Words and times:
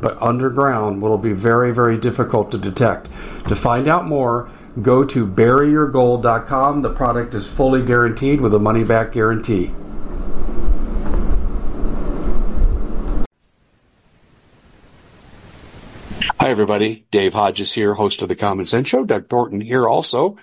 but 0.00 0.20
underground 0.20 1.00
will 1.00 1.18
be 1.18 1.32
very, 1.32 1.72
very 1.72 1.98
difficult 1.98 2.50
to 2.52 2.58
detect. 2.58 3.08
To 3.48 3.56
find 3.56 3.88
out 3.88 4.06
more, 4.06 4.50
go 4.82 5.04
to 5.04 5.26
buryyourgold.com. 5.26 6.82
The 6.82 6.92
product 6.92 7.34
is 7.34 7.46
fully 7.46 7.84
guaranteed 7.84 8.40
with 8.40 8.54
a 8.54 8.58
money 8.58 8.84
back 8.84 9.12
guarantee. 9.12 9.72
Hi, 16.38 16.50
everybody. 16.50 17.06
Dave 17.10 17.34
Hodges 17.34 17.72
here, 17.72 17.94
host 17.94 18.22
of 18.22 18.28
the 18.28 18.36
Common 18.36 18.64
Sense 18.64 18.88
Show. 18.88 19.04
Doug 19.04 19.28
Thornton 19.28 19.60
here 19.60 19.88
also 19.88 20.36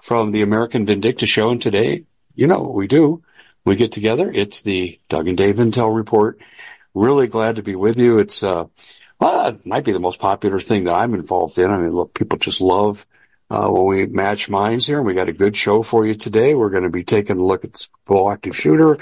from 0.00 0.30
the 0.30 0.42
American 0.42 0.86
Vindicta 0.86 1.26
Show. 1.26 1.50
And 1.50 1.60
today, 1.60 2.04
you 2.34 2.46
know 2.46 2.60
what 2.60 2.74
we 2.74 2.86
do. 2.86 3.22
We 3.64 3.76
get 3.76 3.90
together. 3.90 4.30
It's 4.32 4.62
the 4.62 5.00
Doug 5.08 5.28
and 5.28 5.36
Dave 5.36 5.56
Intel 5.56 5.94
Report 5.94 6.40
really 6.94 7.26
glad 7.26 7.56
to 7.56 7.62
be 7.62 7.76
with 7.76 7.98
you. 7.98 8.18
It's, 8.18 8.42
uh, 8.42 8.64
well, 9.18 9.48
it 9.48 9.66
might 9.66 9.84
be 9.84 9.92
the 9.92 10.00
most 10.00 10.20
popular 10.20 10.60
thing 10.60 10.84
that 10.84 10.94
I'm 10.94 11.14
involved 11.14 11.58
in. 11.58 11.70
I 11.70 11.78
mean, 11.78 11.90
look, 11.90 12.14
people 12.14 12.38
just 12.38 12.60
love, 12.60 13.06
uh, 13.50 13.68
when 13.68 13.86
we 13.86 14.06
match 14.06 14.48
minds 14.48 14.86
here 14.86 14.98
and 14.98 15.06
we 15.06 15.14
got 15.14 15.28
a 15.28 15.32
good 15.32 15.56
show 15.56 15.82
for 15.82 16.06
you 16.06 16.14
today. 16.14 16.54
We're 16.54 16.70
going 16.70 16.84
to 16.84 16.90
be 16.90 17.04
taking 17.04 17.38
a 17.38 17.44
look 17.44 17.64
at 17.64 17.86
the 18.06 18.24
active 18.26 18.56
shooter. 18.56 18.96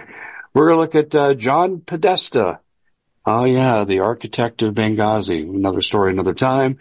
We're 0.55 0.69
going 0.69 0.77
to 0.77 0.81
look 0.81 0.95
at, 0.95 1.15
uh, 1.15 1.35
John 1.35 1.81
Podesta. 1.81 2.61
Oh 3.27 3.45
yeah, 3.45 3.85
the 3.85 4.01
architect 4.01 4.63
of 4.63 4.75
Benghazi. 4.75 5.43
Another 5.43 5.83
story, 5.83 6.13
another 6.13 6.35
time. 6.35 6.79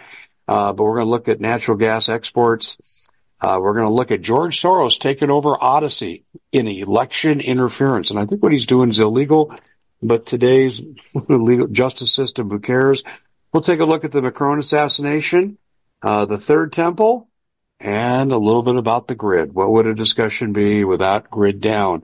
Uh, 0.47 0.71
but 0.71 0.83
we're 0.83 0.95
going 0.95 1.05
to 1.05 1.11
look 1.11 1.27
at 1.27 1.41
natural 1.41 1.75
gas 1.75 2.07
exports. 2.07 2.77
Uh, 3.41 3.59
we're 3.61 3.73
going 3.73 3.85
to 3.85 3.93
look 3.93 4.11
at 4.11 4.21
George 4.21 4.59
Soros 4.59 4.97
taking 4.97 5.29
over 5.29 5.55
Audacy 5.55 6.23
in 6.51 6.67
election 6.67 7.41
interference. 7.41 8.09
And 8.11 8.19
I 8.19 8.25
think 8.25 8.41
what 8.41 8.51
he's 8.51 8.65
doing 8.65 8.89
is 8.89 8.99
illegal 8.99 9.53
but 10.01 10.25
today's 10.25 10.81
legal 11.29 11.67
justice 11.67 12.13
system, 12.13 12.49
who 12.49 12.59
cares? 12.59 13.03
We'll 13.51 13.61
take 13.61 13.79
a 13.79 13.85
look 13.85 14.03
at 14.03 14.11
the 14.11 14.21
Macron 14.21 14.59
assassination, 14.59 15.57
uh, 16.01 16.25
the 16.25 16.37
third 16.37 16.73
temple, 16.73 17.29
and 17.79 18.31
a 18.31 18.37
little 18.37 18.63
bit 18.63 18.75
about 18.75 19.07
the 19.07 19.15
grid. 19.15 19.53
What 19.53 19.71
would 19.71 19.87
a 19.87 19.95
discussion 19.95 20.53
be 20.53 20.83
without 20.83 21.29
grid 21.29 21.61
down? 21.61 22.03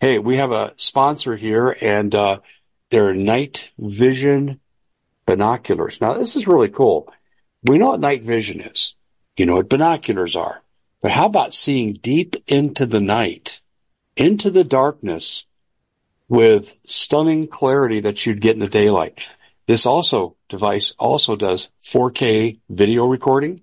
Hey, 0.00 0.18
we 0.18 0.36
have 0.36 0.52
a 0.52 0.74
sponsor 0.76 1.36
here 1.36 1.76
and, 1.80 2.14
uh, 2.14 2.40
they're 2.90 3.14
night 3.14 3.70
vision 3.78 4.60
binoculars. 5.24 6.00
Now 6.00 6.12
this 6.14 6.36
is 6.36 6.46
really 6.46 6.68
cool. 6.68 7.12
We 7.64 7.78
know 7.78 7.88
what 7.88 8.00
night 8.00 8.22
vision 8.22 8.60
is. 8.60 8.96
You 9.36 9.46
know 9.46 9.56
what 9.56 9.70
binoculars 9.70 10.36
are. 10.36 10.62
But 11.00 11.12
how 11.12 11.26
about 11.26 11.54
seeing 11.54 11.94
deep 11.94 12.36
into 12.46 12.84
the 12.84 13.00
night, 13.00 13.60
into 14.16 14.50
the 14.50 14.62
darkness 14.62 15.46
with 16.32 16.80
stunning 16.86 17.46
clarity 17.46 18.00
that 18.00 18.24
you'd 18.24 18.40
get 18.40 18.54
in 18.54 18.60
the 18.60 18.66
daylight. 18.66 19.28
This 19.66 19.84
also 19.84 20.34
device 20.48 20.94
also 20.98 21.36
does 21.36 21.70
4K 21.84 22.58
video 22.70 23.04
recording. 23.04 23.60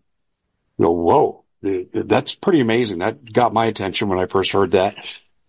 You 0.77 0.85
know, 0.85 0.91
whoa, 0.91 1.45
that's 1.63 2.35
pretty 2.35 2.59
amazing. 2.59 2.99
That 2.99 3.33
got 3.33 3.53
my 3.53 3.65
attention 3.65 4.07
when 4.07 4.19
I 4.19 4.27
first 4.27 4.51
heard 4.51 4.73
that. 4.73 4.95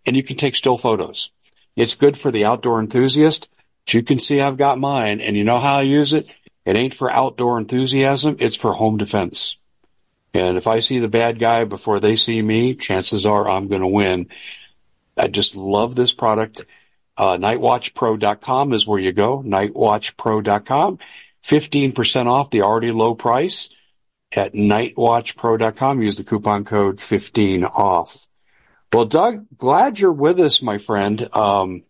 And 0.07 0.17
you 0.17 0.23
can 0.23 0.39
take 0.39 0.57
still 0.57 0.79
photos. 0.79 1.31
It's 1.77 1.95
good 1.95 2.17
for 2.17 2.31
the 2.31 2.47
outdoor 2.47 2.81
enthusiast. 2.81 3.49
But 3.85 3.93
you 3.93 4.03
can 4.03 4.19
see 4.19 4.41
I've 4.41 4.57
got 4.57 4.79
mine 4.79 5.21
and 5.21 5.37
you 5.37 5.45
know 5.45 5.59
how 5.59 5.77
I 5.77 5.83
use 5.83 6.15
it? 6.15 6.27
It 6.65 6.75
ain't 6.75 6.95
for 6.95 7.11
outdoor 7.11 7.59
enthusiasm. 7.59 8.37
It's 8.39 8.57
for 8.57 8.73
home 8.73 8.97
defense. 8.97 9.59
And 10.33 10.57
if 10.57 10.67
I 10.67 10.81
see 10.81 11.01
the 11.01 11.09
bad 11.11 11.39
guy 11.39 11.65
before 11.65 12.01
they 12.01 12.17
see 12.17 12.41
me, 12.41 12.75
chances 12.77 13.27
are 13.27 13.47
I'm 13.47 13.69
going 13.69 13.83
to 13.83 13.87
win. 13.87 14.31
I 15.19 15.27
just 15.29 15.55
love 15.55 15.97
this 15.97 16.15
product. 16.15 16.65
Uh, 17.17 17.37
nightwatchpro.com 17.37 18.73
is 18.73 18.87
where 18.87 18.99
you 18.99 19.13
go. 19.13 19.43
Nightwatchpro.com. 19.43 20.99
15% 21.45 22.27
off 22.27 22.51
the 22.51 22.63
already 22.63 22.93
low 22.93 23.15
price 23.15 23.71
at 24.33 24.55
nightwatchpro.com. 24.55 26.03
Use 26.03 26.17
the 26.17 26.25
coupon 26.25 26.65
code 26.65 27.01
15 27.01 27.65
off. 27.65 28.27
Well, 28.93 29.05
Doug, 29.05 29.47
glad 29.57 30.01
you're 30.01 30.13
with 30.13 30.41
us, 30.41 30.63
my 30.63 30.79
friend. 30.79 31.29
Um, 31.35 31.85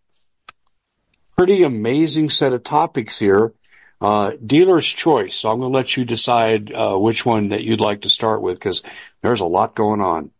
pretty 1.35 1.63
amazing 1.63 2.29
set 2.29 2.53
of 2.53 2.63
topics 2.63 3.17
here. 3.17 3.53
Uh, 3.99 4.33
dealer's 4.43 4.87
choice. 4.87 5.35
So 5.35 5.51
I'm 5.51 5.59
going 5.59 5.71
to 5.71 5.77
let 5.77 5.95
you 5.95 6.05
decide, 6.05 6.71
uh, 6.71 6.97
which 6.97 7.25
one 7.25 7.49
that 7.49 7.63
you'd 7.63 7.79
like 7.79 8.01
to 8.01 8.09
start 8.09 8.41
with 8.41 8.55
because 8.55 8.81
there's 9.21 9.41
a 9.41 9.45
lot 9.45 9.75
going 9.75 10.01
on. 10.01 10.31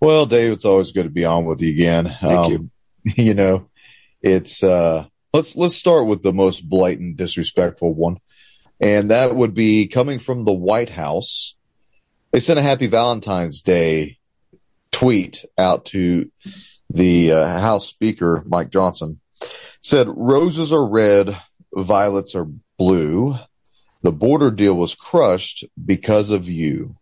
Well, 0.00 0.26
Dave, 0.26 0.52
it's 0.52 0.64
always 0.64 0.92
good 0.92 1.04
to 1.04 1.10
be 1.10 1.24
on 1.24 1.44
with 1.44 1.62
you 1.62 1.70
again. 1.70 2.16
Thank 2.20 2.38
um, 2.38 2.52
you. 2.52 2.70
You 3.16 3.34
know, 3.34 3.68
it's 4.22 4.62
uh, 4.62 5.06
let's 5.32 5.56
let's 5.56 5.76
start 5.76 6.06
with 6.06 6.22
the 6.22 6.32
most 6.32 6.68
blatant, 6.68 7.16
disrespectful 7.16 7.92
one, 7.92 8.18
and 8.80 9.10
that 9.10 9.34
would 9.34 9.54
be 9.54 9.88
coming 9.88 10.18
from 10.18 10.44
the 10.44 10.52
White 10.52 10.90
House. 10.90 11.56
They 12.30 12.40
sent 12.40 12.58
a 12.58 12.62
Happy 12.62 12.86
Valentine's 12.86 13.62
Day 13.62 14.18
tweet 14.90 15.44
out 15.58 15.86
to 15.86 16.30
the 16.88 17.32
uh, 17.32 17.58
House 17.58 17.88
Speaker 17.88 18.44
Mike 18.46 18.70
Johnson. 18.70 19.20
Said 19.80 20.06
roses 20.08 20.72
are 20.72 20.86
red, 20.86 21.36
violets 21.74 22.34
are 22.34 22.46
blue. 22.78 23.36
The 24.02 24.12
border 24.12 24.50
deal 24.50 24.74
was 24.74 24.94
crushed 24.94 25.64
because 25.84 26.30
of 26.30 26.48
you. 26.48 26.96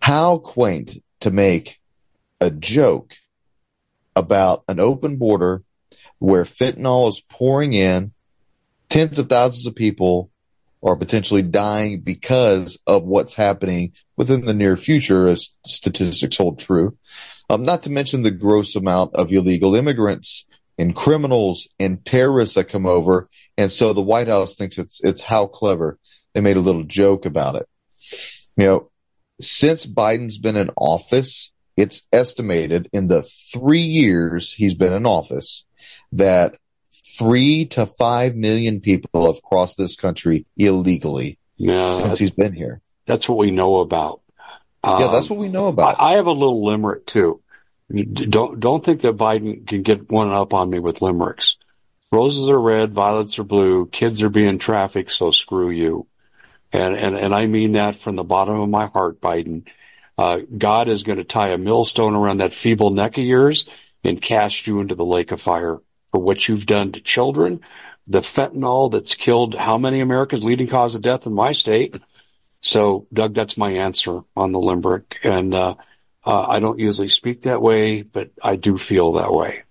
How 0.00 0.38
quaint 0.38 1.02
to 1.20 1.30
make 1.30 1.80
a 2.40 2.50
joke 2.50 3.14
about 4.14 4.62
an 4.68 4.78
open 4.78 5.16
border 5.16 5.62
where 6.18 6.44
fentanyl 6.44 7.08
is 7.08 7.22
pouring 7.28 7.72
in. 7.72 8.12
Tens 8.88 9.18
of 9.18 9.28
thousands 9.28 9.66
of 9.66 9.74
people 9.74 10.30
are 10.82 10.96
potentially 10.96 11.42
dying 11.42 12.00
because 12.00 12.78
of 12.86 13.04
what's 13.04 13.34
happening 13.34 13.92
within 14.16 14.44
the 14.44 14.54
near 14.54 14.76
future, 14.76 15.28
as 15.28 15.48
statistics 15.64 16.36
hold 16.36 16.58
true. 16.58 16.96
Um, 17.48 17.62
not 17.62 17.82
to 17.84 17.90
mention 17.90 18.22
the 18.22 18.30
gross 18.30 18.76
amount 18.76 19.14
of 19.14 19.32
illegal 19.32 19.74
immigrants 19.74 20.44
and 20.78 20.94
criminals 20.94 21.68
and 21.78 22.04
terrorists 22.04 22.54
that 22.56 22.68
come 22.68 22.86
over. 22.86 23.28
And 23.56 23.70
so 23.70 23.92
the 23.92 24.02
White 24.02 24.28
House 24.28 24.54
thinks 24.54 24.78
it's, 24.78 25.00
it's 25.02 25.22
how 25.22 25.46
clever. 25.46 25.98
They 26.32 26.40
made 26.40 26.56
a 26.56 26.60
little 26.60 26.84
joke 26.84 27.26
about 27.26 27.56
it. 27.56 27.68
You 28.56 28.64
know, 28.66 28.90
since 29.40 29.86
Biden's 29.86 30.38
been 30.38 30.56
in 30.56 30.70
office, 30.76 31.52
it's 31.76 32.02
estimated 32.12 32.88
in 32.92 33.08
the 33.08 33.22
three 33.52 33.82
years 33.82 34.52
he's 34.52 34.74
been 34.74 34.92
in 34.92 35.06
office 35.06 35.64
that 36.12 36.56
three 36.90 37.66
to 37.66 37.86
five 37.86 38.34
million 38.34 38.80
people 38.80 39.32
have 39.32 39.42
crossed 39.42 39.76
this 39.76 39.96
country 39.96 40.46
illegally 40.56 41.38
since 41.92 42.18
he's 42.18 42.30
been 42.30 42.52
here. 42.52 42.80
That's 43.06 43.28
what 43.28 43.38
we 43.38 43.50
know 43.50 43.80
about. 43.80 44.20
Yeah, 44.84 45.06
um, 45.06 45.12
that's 45.12 45.30
what 45.30 45.38
we 45.38 45.48
know 45.48 45.68
about. 45.68 45.98
I, 45.98 46.12
I, 46.12 46.16
have 46.16 46.26
a 46.26 46.32
little 46.32 46.64
limerick 46.64 47.06
too. 47.06 47.40
Don't 47.92 48.60
don't 48.60 48.84
think 48.84 49.00
that 49.02 49.16
Biden 49.16 49.66
can 49.66 49.82
get 49.82 50.10
one 50.10 50.30
up 50.30 50.52
on 50.54 50.70
me 50.70 50.78
with 50.78 51.02
limericks. 51.02 51.56
Roses 52.12 52.48
are 52.48 52.60
red, 52.60 52.92
violets 52.92 53.38
are 53.38 53.44
blue. 53.44 53.86
Kids 53.86 54.22
are 54.22 54.30
being 54.30 54.58
trafficked, 54.58 55.12
so 55.12 55.30
screw 55.30 55.70
you. 55.70 56.06
And 56.72 56.96
and 56.96 57.16
and 57.16 57.34
I 57.34 57.46
mean 57.46 57.72
that 57.72 57.96
from 57.96 58.16
the 58.16 58.24
bottom 58.24 58.58
of 58.60 58.68
my 58.68 58.86
heart, 58.86 59.20
Biden. 59.20 59.66
Uh, 60.16 60.42
God 60.56 60.86
is 60.86 61.02
going 61.02 61.18
to 61.18 61.24
tie 61.24 61.48
a 61.48 61.58
millstone 61.58 62.14
around 62.14 62.36
that 62.36 62.52
feeble 62.52 62.90
neck 62.90 63.18
of 63.18 63.24
yours 63.24 63.68
and 64.04 64.20
cast 64.20 64.66
you 64.66 64.80
into 64.80 64.94
the 64.94 65.04
lake 65.04 65.32
of 65.32 65.40
fire 65.40 65.78
for 66.12 66.20
what 66.20 66.48
you've 66.48 66.66
done 66.66 66.92
to 66.92 67.00
children, 67.00 67.60
the 68.06 68.20
fentanyl 68.20 68.90
that's 68.90 69.14
killed 69.14 69.54
how 69.54 69.78
many 69.78 70.00
Americans, 70.00 70.44
leading 70.44 70.68
cause 70.68 70.94
of 70.94 71.02
death 71.02 71.26
in 71.26 71.34
my 71.34 71.52
state. 71.52 71.96
So, 72.60 73.06
Doug, 73.12 73.34
that's 73.34 73.56
my 73.56 73.72
answer 73.72 74.20
on 74.36 74.52
the 74.52 74.60
limerick. 74.60 75.18
And, 75.24 75.54
uh, 75.54 75.74
uh, 76.26 76.46
I 76.48 76.60
don't 76.60 76.78
usually 76.78 77.08
speak 77.08 77.42
that 77.42 77.60
way, 77.60 78.02
but 78.02 78.30
I 78.42 78.56
do 78.56 78.78
feel 78.78 79.12
that 79.12 79.32
way. 79.32 79.62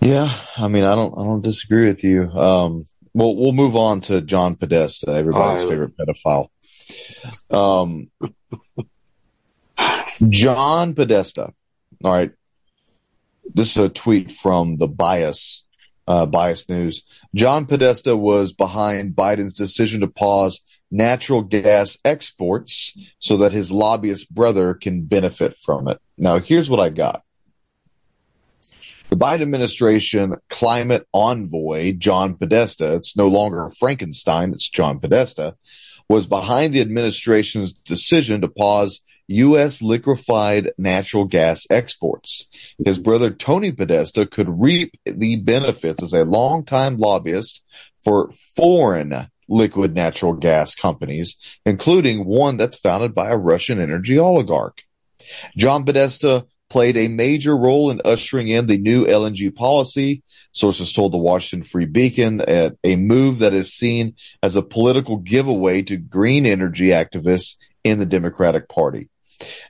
Yeah, 0.00 0.36
I 0.56 0.68
mean, 0.68 0.84
I 0.84 0.94
don't, 0.94 1.12
I 1.16 1.22
don't 1.24 1.42
disagree 1.42 1.86
with 1.86 2.04
you. 2.04 2.30
Um, 2.30 2.84
we'll 3.14 3.36
we'll 3.36 3.52
move 3.52 3.76
on 3.76 4.00
to 4.02 4.20
John 4.20 4.56
Podesta, 4.56 5.10
everybody's 5.12 5.64
Uh, 5.64 5.68
favorite 5.68 5.96
pedophile. 5.96 6.48
Um, 7.50 8.10
John 10.28 10.94
Podesta. 10.94 11.52
All 12.04 12.12
right, 12.12 12.32
this 13.54 13.70
is 13.70 13.76
a 13.76 13.88
tweet 13.88 14.32
from 14.32 14.78
the 14.78 14.88
Bias 14.88 15.62
uh, 16.08 16.26
Bias 16.26 16.68
News. 16.68 17.04
John 17.32 17.64
Podesta 17.64 18.16
was 18.16 18.52
behind 18.52 19.14
Biden's 19.14 19.54
decision 19.54 20.00
to 20.00 20.08
pause 20.08 20.60
natural 20.90 21.42
gas 21.42 21.96
exports 22.04 22.96
so 23.20 23.36
that 23.36 23.52
his 23.52 23.70
lobbyist 23.70 24.34
brother 24.34 24.74
can 24.74 25.04
benefit 25.04 25.56
from 25.56 25.86
it. 25.86 26.00
Now, 26.18 26.40
here's 26.40 26.68
what 26.68 26.80
I 26.80 26.88
got. 26.88 27.22
The 29.10 29.16
Biden 29.16 29.42
administration 29.42 30.36
climate 30.48 31.06
envoy, 31.12 31.92
John 31.92 32.34
Podesta, 32.34 32.96
it's 32.96 33.16
no 33.16 33.28
longer 33.28 33.70
Frankenstein, 33.78 34.52
it's 34.52 34.68
John 34.68 34.98
Podesta, 34.98 35.56
was 36.08 36.26
behind 36.26 36.74
the 36.74 36.80
administration's 36.80 37.72
decision 37.72 38.40
to 38.40 38.48
pause 38.48 39.00
U.S. 39.32 39.82
liquefied 39.82 40.72
natural 40.78 41.24
gas 41.24 41.66
exports. 41.70 42.46
His 42.84 42.98
brother 42.98 43.30
Tony 43.30 43.72
Podesta 43.72 44.26
could 44.26 44.60
reap 44.60 44.94
the 45.04 45.36
benefits 45.36 46.02
as 46.02 46.12
a 46.12 46.24
longtime 46.24 46.98
lobbyist 46.98 47.62
for 48.04 48.30
foreign 48.56 49.28
liquid 49.48 49.94
natural 49.94 50.32
gas 50.32 50.74
companies, 50.74 51.36
including 51.66 52.24
one 52.24 52.56
that's 52.56 52.76
founded 52.76 53.14
by 53.14 53.30
a 53.30 53.36
Russian 53.36 53.80
energy 53.80 54.18
oligarch. 54.18 54.82
John 55.56 55.84
Podesta 55.84 56.46
played 56.68 56.96
a 56.96 57.08
major 57.08 57.56
role 57.56 57.90
in 57.90 58.00
ushering 58.04 58.48
in 58.48 58.66
the 58.66 58.78
new 58.78 59.04
LNG 59.04 59.54
policy. 59.54 60.22
Sources 60.52 60.92
told 60.92 61.12
the 61.12 61.18
Washington 61.18 61.68
Free 61.68 61.84
Beacon 61.84 62.42
a 62.48 62.96
move 62.96 63.40
that 63.40 63.52
is 63.52 63.74
seen 63.74 64.14
as 64.42 64.56
a 64.56 64.62
political 64.62 65.18
giveaway 65.18 65.82
to 65.82 65.98
green 65.98 66.46
energy 66.46 66.86
activists 66.88 67.56
in 67.84 67.98
the 67.98 68.06
Democratic 68.06 68.68
Party. 68.68 69.10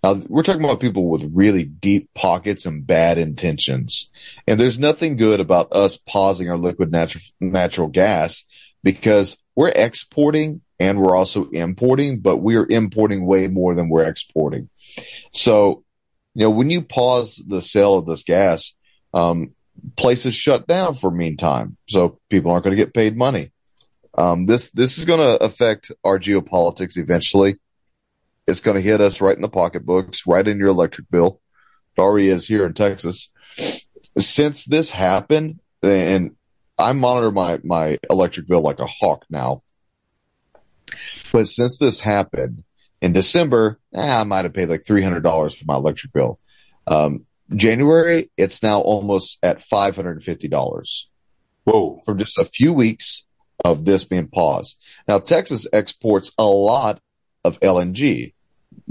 Now, 0.02 0.14
we're 0.14 0.42
talking 0.42 0.64
about 0.64 0.80
people 0.80 1.08
with 1.08 1.30
really 1.32 1.64
deep 1.64 2.10
pockets 2.14 2.66
and 2.66 2.86
bad 2.86 3.18
intentions. 3.18 4.10
And 4.46 4.58
there's 4.58 4.78
nothing 4.78 5.16
good 5.16 5.40
about 5.40 5.72
us 5.72 5.96
pausing 5.96 6.50
our 6.50 6.58
liquid 6.58 6.90
natural, 6.90 7.22
natural 7.40 7.88
gas 7.88 8.44
because 8.82 9.36
we're 9.54 9.68
exporting 9.68 10.62
and 10.80 11.00
we're 11.00 11.16
also 11.16 11.48
importing, 11.50 12.20
but 12.20 12.38
we're 12.38 12.66
importing 12.68 13.24
way 13.24 13.48
more 13.48 13.74
than 13.74 13.88
we're 13.88 14.08
exporting. 14.08 14.68
So, 15.32 15.84
you 16.34 16.44
know, 16.44 16.50
when 16.50 16.70
you 16.70 16.82
pause 16.82 17.40
the 17.46 17.62
sale 17.62 17.94
of 17.94 18.06
this 18.06 18.24
gas, 18.24 18.74
um, 19.14 19.54
places 19.96 20.34
shut 20.34 20.66
down 20.66 20.94
for 20.94 21.10
meantime. 21.10 21.76
So 21.88 22.18
people 22.30 22.50
aren't 22.50 22.64
going 22.64 22.76
to 22.76 22.82
get 22.82 22.94
paid 22.94 23.16
money. 23.16 23.52
Um, 24.14 24.46
this, 24.46 24.70
this 24.70 24.98
is 24.98 25.04
going 25.04 25.20
to 25.20 25.42
affect 25.42 25.92
our 26.04 26.18
geopolitics 26.18 26.96
eventually. 26.96 27.58
It's 28.46 28.60
going 28.60 28.76
to 28.76 28.80
hit 28.80 29.00
us 29.00 29.20
right 29.20 29.36
in 29.36 29.42
the 29.42 29.48
pocketbooks, 29.48 30.26
right 30.26 30.46
in 30.46 30.58
your 30.58 30.68
electric 30.68 31.10
bill. 31.10 31.40
It 31.96 32.00
already 32.00 32.28
is 32.28 32.46
here 32.46 32.66
in 32.66 32.74
Texas. 32.74 33.30
Since 34.18 34.64
this 34.64 34.90
happened, 34.90 35.60
and 35.82 36.36
I 36.78 36.92
monitor 36.92 37.30
my, 37.30 37.60
my 37.62 37.98
electric 38.10 38.48
bill 38.48 38.62
like 38.62 38.80
a 38.80 38.86
hawk 38.86 39.24
now. 39.30 39.62
But 41.32 41.46
since 41.48 41.78
this 41.78 42.00
happened 42.00 42.64
in 43.00 43.12
December, 43.12 43.78
eh, 43.94 44.20
I 44.20 44.24
might 44.24 44.44
have 44.44 44.54
paid 44.54 44.68
like 44.68 44.84
$300 44.84 45.56
for 45.56 45.64
my 45.66 45.74
electric 45.74 46.12
bill. 46.12 46.38
Um, 46.86 47.26
January, 47.54 48.30
it's 48.36 48.62
now 48.62 48.80
almost 48.80 49.38
at 49.42 49.58
$550 49.60 51.04
Whoa. 51.64 52.00
from 52.04 52.18
just 52.18 52.38
a 52.38 52.44
few 52.44 52.72
weeks 52.72 53.24
of 53.64 53.84
this 53.84 54.04
being 54.04 54.28
paused. 54.28 54.78
Now, 55.06 55.18
Texas 55.18 55.66
exports 55.72 56.32
a 56.38 56.44
lot 56.44 57.00
of 57.44 57.58
LNG, 57.60 58.32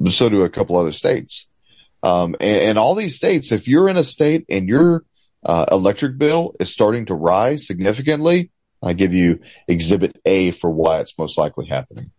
so 0.10 0.30
do 0.30 0.44
a 0.44 0.50
couple 0.50 0.78
other 0.78 0.92
states. 0.92 1.48
Um, 2.04 2.36
and, 2.40 2.62
and 2.62 2.78
all 2.80 2.96
these 2.96 3.16
states, 3.16 3.52
if 3.52 3.68
you're 3.68 3.88
in 3.88 3.98
a 3.98 4.04
state 4.04 4.46
and 4.50 4.68
your 4.68 5.06
uh, 5.46 5.66
electric 5.72 6.18
bill 6.18 6.56
is 6.60 6.72
starting 6.72 7.06
to 7.08 7.16
rise 7.16 7.66
significantly, 7.66 8.52
I 8.84 8.94
give 8.94 9.14
you 9.14 9.40
exhibit 9.68 10.20
A 10.26 10.52
for 10.52 10.70
why 10.72 11.00
it's 11.00 11.18
most 11.18 11.38
likely 11.38 11.68
happening. 11.68 12.12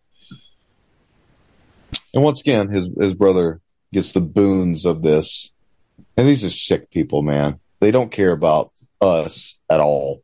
And 2.14 2.22
once 2.22 2.40
again, 2.40 2.68
his, 2.68 2.90
his 3.00 3.14
brother 3.14 3.60
gets 3.92 4.12
the 4.12 4.20
boons 4.20 4.84
of 4.84 5.02
this. 5.02 5.50
And 6.16 6.28
these 6.28 6.44
are 6.44 6.50
sick 6.50 6.90
people, 6.90 7.22
man. 7.22 7.58
They 7.80 7.90
don't 7.90 8.12
care 8.12 8.32
about 8.32 8.70
us 9.00 9.56
at 9.68 9.80
all. 9.80 10.22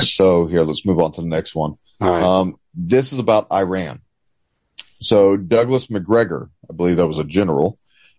So 0.00 0.46
here, 0.46 0.62
let's 0.62 0.86
move 0.86 1.00
on 1.00 1.12
to 1.12 1.20
the 1.20 1.26
next 1.26 1.54
one. 1.54 1.76
Right. 2.00 2.22
Um, 2.22 2.56
this 2.76 3.12
is 3.12 3.18
about 3.18 3.50
Iran. 3.52 4.00
So 4.98 5.36
Douglas 5.36 5.90
Macgregor, 5.90 6.50
I 6.70 6.74
believe 6.74 6.96
that 6.96 7.08
was 7.08 7.18
a 7.18 7.24
general. 7.24 7.78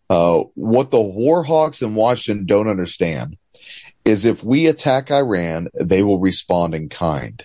Uh, 0.10 0.44
what 0.56 0.92
the 0.92 1.02
war 1.02 1.44
hawks 1.44 1.82
in 1.82 1.96
Washington 1.96 2.46
don't 2.46 2.68
understand 2.68 3.38
is 4.06 4.26
if 4.26 4.44
we 4.44 4.68
attack 4.68 5.12
Iran, 5.12 5.68
they 5.74 6.02
will 6.02 6.20
respond 6.20 6.74
in 6.74 6.90
kind. 6.90 7.44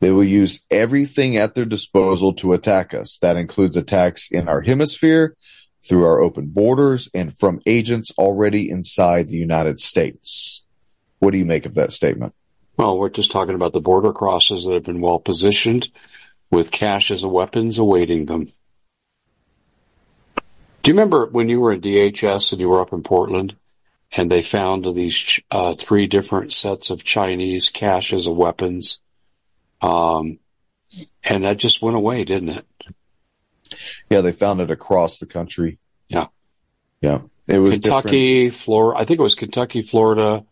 They 0.00 0.12
will 0.12 0.24
use 0.24 0.60
everything 0.70 1.38
at 1.38 1.54
their 1.54 1.64
disposal 1.64 2.34
to 2.34 2.52
attack 2.52 2.92
us. 2.92 3.18
That 3.18 3.36
includes 3.36 3.76
attacks 3.76 4.28
in 4.30 4.48
our 4.48 4.60
hemisphere, 4.60 5.34
through 5.82 6.04
our 6.04 6.20
open 6.20 6.48
borders, 6.48 7.08
and 7.14 7.36
from 7.36 7.60
agents 7.64 8.12
already 8.18 8.68
inside 8.68 9.28
the 9.28 9.38
United 9.38 9.80
States. 9.80 10.62
What 11.20 11.30
do 11.30 11.38
you 11.38 11.46
make 11.46 11.64
of 11.64 11.74
that 11.74 11.92
statement? 11.92 12.34
well, 12.76 12.98
we're 12.98 13.10
just 13.10 13.30
talking 13.30 13.54
about 13.54 13.72
the 13.72 13.80
border 13.80 14.12
crosses 14.12 14.64
that 14.64 14.74
have 14.74 14.82
been 14.82 15.00
well 15.00 15.18
positioned 15.18 15.90
with 16.52 16.70
caches 16.70 17.24
of 17.24 17.30
weapons 17.32 17.78
awaiting 17.78 18.26
them. 18.26 18.52
Do 20.82 20.90
you 20.90 20.94
remember 20.94 21.26
when 21.26 21.48
you 21.48 21.60
were 21.60 21.72
in 21.72 21.80
DHS 21.80 22.52
and 22.52 22.60
you 22.60 22.68
were 22.68 22.82
up 22.82 22.92
in 22.92 23.02
Portland 23.02 23.56
and 24.14 24.30
they 24.30 24.42
found 24.42 24.84
these 24.94 25.40
uh, 25.50 25.74
three 25.74 26.06
different 26.06 26.52
sets 26.52 26.90
of 26.90 27.02
Chinese 27.02 27.70
caches 27.70 28.26
of 28.26 28.36
weapons? 28.36 29.00
Um, 29.80 30.38
and 31.24 31.44
that 31.44 31.56
just 31.56 31.80
went 31.80 31.96
away, 31.96 32.24
didn't 32.24 32.50
it? 32.50 32.66
Yeah, 34.10 34.20
they 34.20 34.32
found 34.32 34.60
it 34.60 34.70
across 34.70 35.18
the 35.18 35.26
country. 35.26 35.78
Yeah. 36.08 36.26
Yeah. 37.00 37.20
It 37.48 37.58
was 37.58 37.80
different. 37.80 38.02
Kentucky, 38.02 38.50
Florida. 38.50 39.00
I 39.00 39.04
think 39.06 39.20
it 39.20 39.22
was 39.22 39.34
Kentucky, 39.34 39.80
Florida, 39.80 40.44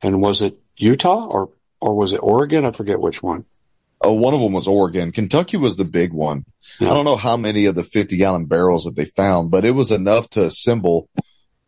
and 0.00 0.20
was 0.22 0.42
it 0.42 0.56
Utah 0.76 1.26
or 1.26 1.50
or 1.80 1.94
was 1.94 2.12
it 2.12 2.18
Oregon? 2.22 2.64
I 2.64 2.70
forget 2.70 3.00
which 3.00 3.22
one. 3.22 3.44
Oh, 4.00 4.12
one 4.12 4.34
of 4.34 4.40
them 4.40 4.52
was 4.52 4.68
Oregon. 4.68 5.10
Kentucky 5.12 5.56
was 5.56 5.76
the 5.76 5.84
big 5.84 6.12
one. 6.12 6.44
Yeah. 6.78 6.90
I 6.90 6.94
don't 6.94 7.04
know 7.04 7.16
how 7.16 7.36
many 7.36 7.66
of 7.66 7.74
the 7.74 7.82
50 7.84 8.16
gallon 8.16 8.46
barrels 8.46 8.84
that 8.84 8.94
they 8.94 9.04
found, 9.04 9.50
but 9.50 9.64
it 9.64 9.72
was 9.72 9.90
enough 9.90 10.30
to 10.30 10.44
assemble 10.44 11.08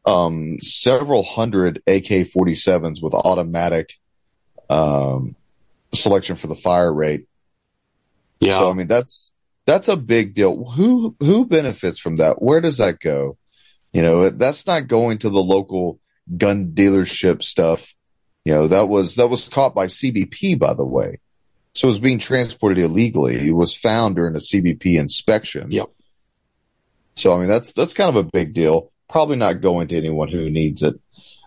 um, 0.06 0.60
several 0.60 1.22
hundred 1.24 1.78
AK 1.86 2.28
47s 2.28 3.02
with 3.02 3.14
automatic 3.14 3.94
um, 4.68 5.34
selection 5.92 6.36
for 6.36 6.46
the 6.46 6.54
fire 6.54 6.92
rate. 6.92 7.26
Yeah, 8.38 8.58
So, 8.58 8.70
I 8.70 8.74
mean, 8.74 8.86
that's, 8.86 9.32
that's 9.66 9.88
a 9.88 9.96
big 9.96 10.34
deal. 10.34 10.64
Who, 10.70 11.16
who 11.18 11.44
benefits 11.46 11.98
from 11.98 12.16
that? 12.16 12.40
Where 12.40 12.60
does 12.60 12.78
that 12.78 13.00
go? 13.00 13.36
You 13.92 14.02
know, 14.02 14.30
that's 14.30 14.66
not 14.66 14.86
going 14.86 15.18
to 15.18 15.30
the 15.30 15.42
local 15.42 15.98
gun 16.36 16.72
dealership 16.74 17.42
stuff. 17.42 17.92
You 18.44 18.54
know, 18.54 18.66
that 18.68 18.88
was, 18.88 19.16
that 19.16 19.28
was 19.28 19.48
caught 19.48 19.74
by 19.74 19.86
CBP, 19.86 20.58
by 20.58 20.74
the 20.74 20.86
way. 20.86 21.18
So 21.74 21.88
it 21.88 21.92
was 21.92 22.00
being 22.00 22.18
transported 22.18 22.78
illegally. 22.78 23.48
It 23.48 23.52
was 23.52 23.76
found 23.76 24.16
during 24.16 24.34
a 24.34 24.38
CBP 24.38 24.98
inspection. 24.98 25.70
Yep. 25.70 25.90
So, 27.16 27.34
I 27.34 27.38
mean, 27.38 27.48
that's, 27.48 27.72
that's 27.72 27.94
kind 27.94 28.08
of 28.08 28.16
a 28.16 28.28
big 28.28 28.54
deal. 28.54 28.90
Probably 29.08 29.36
not 29.36 29.60
going 29.60 29.88
to 29.88 29.96
anyone 29.96 30.28
who 30.28 30.50
needs 30.50 30.82
it. 30.82 30.98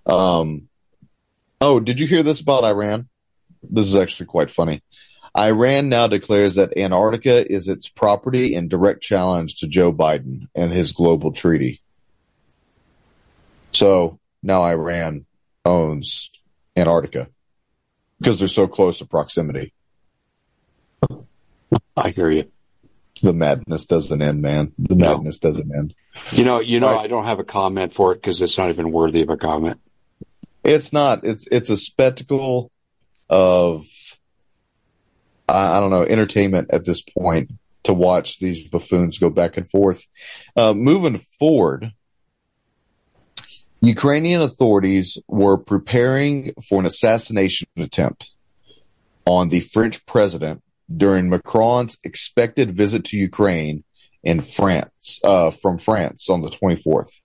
Um, 0.05 0.69
oh, 1.59 1.79
did 1.79 1.99
you 1.99 2.07
hear 2.07 2.23
this 2.23 2.41
about 2.41 2.63
Iran? 2.63 3.07
This 3.63 3.87
is 3.87 3.95
actually 3.95 4.27
quite 4.27 4.51
funny. 4.51 4.81
Iran 5.37 5.89
now 5.89 6.07
declares 6.07 6.55
that 6.55 6.77
Antarctica 6.77 7.51
is 7.51 7.67
its 7.67 7.89
property 7.89 8.53
in 8.53 8.67
direct 8.67 9.01
challenge 9.01 9.55
to 9.55 9.67
Joe 9.67 9.91
Biden 9.91 10.47
and 10.53 10.71
his 10.71 10.91
global 10.91 11.31
treaty. 11.31 11.81
So 13.71 14.19
now 14.43 14.63
Iran 14.63 15.25
owns 15.65 16.29
Antarctica 16.75 17.29
because 18.19 18.37
they're 18.37 18.47
so 18.47 18.67
close 18.67 18.99
to 18.99 19.05
proximity. 19.05 19.73
I 21.95 22.09
hear 22.09 22.29
you. 22.29 22.45
The 23.21 23.33
madness 23.33 23.85
doesn't 23.85 24.21
end, 24.21 24.41
man. 24.41 24.73
The 24.77 24.95
No. 24.95 25.15
madness 25.15 25.39
doesn't 25.39 25.71
end. 25.73 25.93
You 26.31 26.43
know, 26.43 26.59
you 26.59 26.79
know, 26.79 26.91
Right. 26.91 27.05
I 27.05 27.07
don't 27.07 27.23
have 27.25 27.39
a 27.39 27.43
comment 27.43 27.93
for 27.93 28.11
it 28.11 28.15
because 28.15 28.41
it's 28.41 28.57
not 28.57 28.69
even 28.69 28.91
worthy 28.91 29.21
of 29.21 29.29
a 29.29 29.37
comment. 29.37 29.79
It's 30.63 30.91
not. 30.93 31.23
It's 31.25 31.47
it's 31.51 31.69
a 31.69 31.77
spectacle 31.77 32.71
of 33.29 33.83
I, 35.47 35.77
I 35.77 35.79
don't 35.79 35.89
know 35.91 36.03
entertainment 36.03 36.69
at 36.71 36.85
this 36.85 37.01
point 37.01 37.51
to 37.83 37.93
watch 37.93 38.39
these 38.39 38.67
buffoons 38.69 39.17
go 39.17 39.29
back 39.29 39.57
and 39.57 39.69
forth. 39.69 40.05
Uh, 40.55 40.73
moving 40.73 41.17
forward, 41.17 41.91
Ukrainian 43.81 44.41
authorities 44.41 45.17
were 45.27 45.57
preparing 45.57 46.53
for 46.69 46.79
an 46.79 46.85
assassination 46.85 47.67
attempt 47.77 48.31
on 49.25 49.49
the 49.49 49.59
French 49.59 50.05
president 50.05 50.63
during 50.95 51.29
Macron's 51.29 51.97
expected 52.03 52.75
visit 52.75 53.05
to 53.05 53.17
Ukraine 53.17 53.83
in 54.23 54.41
France, 54.41 55.19
uh, 55.23 55.51
from 55.51 55.77
France 55.77 56.29
on 56.29 56.41
the 56.41 56.49
24th. 56.49 57.21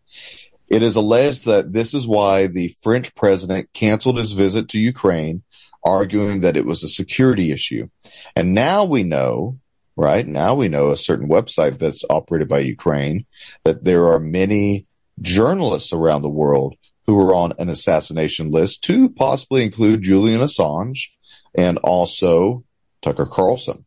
It 0.68 0.82
is 0.82 0.96
alleged 0.96 1.46
that 1.46 1.72
this 1.72 1.94
is 1.94 2.06
why 2.06 2.46
the 2.46 2.74
French 2.82 3.14
president 3.14 3.72
canceled 3.72 4.18
his 4.18 4.32
visit 4.32 4.68
to 4.70 4.78
Ukraine, 4.78 5.42
arguing 5.82 6.40
that 6.40 6.56
it 6.56 6.66
was 6.66 6.82
a 6.82 6.88
security 6.88 7.52
issue. 7.52 7.88
And 8.36 8.52
now 8.52 8.84
we 8.84 9.02
know, 9.02 9.58
right? 9.96 10.26
Now 10.26 10.54
we 10.54 10.68
know 10.68 10.90
a 10.90 10.96
certain 10.96 11.28
website 11.28 11.78
that's 11.78 12.04
operated 12.10 12.48
by 12.48 12.60
Ukraine 12.60 13.24
that 13.64 13.84
there 13.84 14.08
are 14.08 14.20
many 14.20 14.86
journalists 15.20 15.92
around 15.92 16.22
the 16.22 16.28
world 16.28 16.74
who 17.06 17.18
are 17.18 17.34
on 17.34 17.54
an 17.58 17.70
assassination 17.70 18.50
list 18.50 18.82
to 18.84 19.08
possibly 19.08 19.64
include 19.64 20.02
Julian 20.02 20.42
Assange 20.42 21.08
and 21.54 21.78
also 21.78 22.64
Tucker 23.02 23.26
Carlson. 23.26 23.84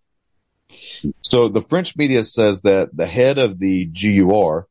So 1.22 1.50
the 1.50 1.62
French 1.62 1.96
media 1.96 2.24
says 2.24 2.62
that 2.62 2.96
the 2.96 3.06
head 3.06 3.38
of 3.38 3.60
the 3.60 3.86
GUR, 3.86 4.68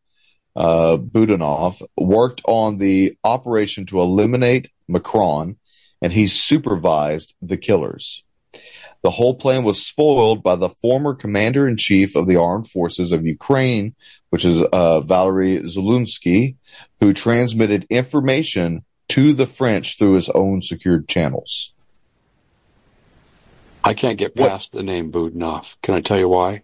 uh, 0.57 0.97
Budanov, 0.97 1.83
worked 1.97 2.41
on 2.47 2.79
the 2.79 3.17
operation 3.25 3.87
to 3.87 4.01
eliminate 4.01 4.71
Macron 4.89 5.57
and 6.03 6.13
he 6.13 6.27
supervised 6.27 7.35
the 7.43 7.57
killers. 7.57 8.25
The 9.03 9.11
whole 9.11 9.35
plan 9.35 9.65
was 9.65 9.85
spoiled 9.85 10.43
by 10.43 10.57
the 10.57 10.69
former 10.69 11.15
commander 11.15 11.67
in 11.67 11.77
chief 11.77 12.17
of 12.17 12.27
the 12.27 12.37
armed 12.37 12.69
forces 12.69 13.13
of 13.13 13.27
Ukraine, 13.27 13.95
which 14.29 14.45
is 14.45 14.63
uh, 14.63 15.01
Valery 15.01 15.61
Zelensky, 15.61 16.57
who 17.01 17.15
transmitted 17.15 17.87
information 17.89 18.85
to 19.09 19.33
the 19.33 19.47
French 19.47 19.99
through 19.99 20.15
his 20.15 20.29
own 20.31 20.61
secured 20.61 21.09
channels. 21.09 21.73
I 23.83 23.95
can't 23.95 24.19
get 24.19 24.35
past 24.35 24.75
what? 24.75 24.79
the 24.79 24.83
name 24.83 25.11
Budanov. 25.11 25.77
Can 25.83 25.95
I 25.95 26.01
tell 26.01 26.19
you 26.19 26.29
why? 26.29 26.63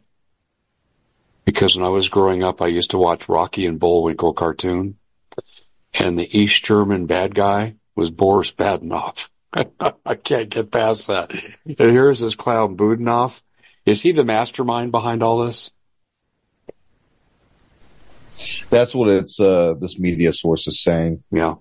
Because 1.44 1.76
when 1.76 1.86
I 1.86 1.90
was 1.90 2.08
growing 2.08 2.42
up, 2.42 2.60
I 2.60 2.66
used 2.66 2.90
to 2.90 2.98
watch 2.98 3.28
Rocky 3.28 3.66
and 3.66 3.78
Bullwinkle 3.78 4.34
cartoon, 4.34 4.96
and 5.94 6.18
the 6.18 6.38
East 6.38 6.64
German 6.64 7.06
bad 7.06 7.34
guy 7.34 7.76
was 7.94 8.10
Boris 8.10 8.52
Badenov. 8.52 9.30
I 10.06 10.14
can't 10.16 10.50
get 10.50 10.70
past 10.70 11.06
that. 11.06 11.32
And 11.64 11.78
here's 11.78 12.20
this 12.20 12.34
clown 12.34 12.76
Budanov. 12.76 13.42
Is 13.86 14.02
he 14.02 14.12
the 14.12 14.24
mastermind 14.24 14.90
behind 14.90 15.22
all 15.22 15.46
this? 15.46 15.70
That's 18.68 18.94
what 18.94 19.08
it's 19.08 19.40
uh, 19.40 19.74
this 19.80 19.98
media 19.98 20.32
source 20.32 20.66
is 20.66 20.82
saying. 20.82 21.22
Yeah. 21.30 21.54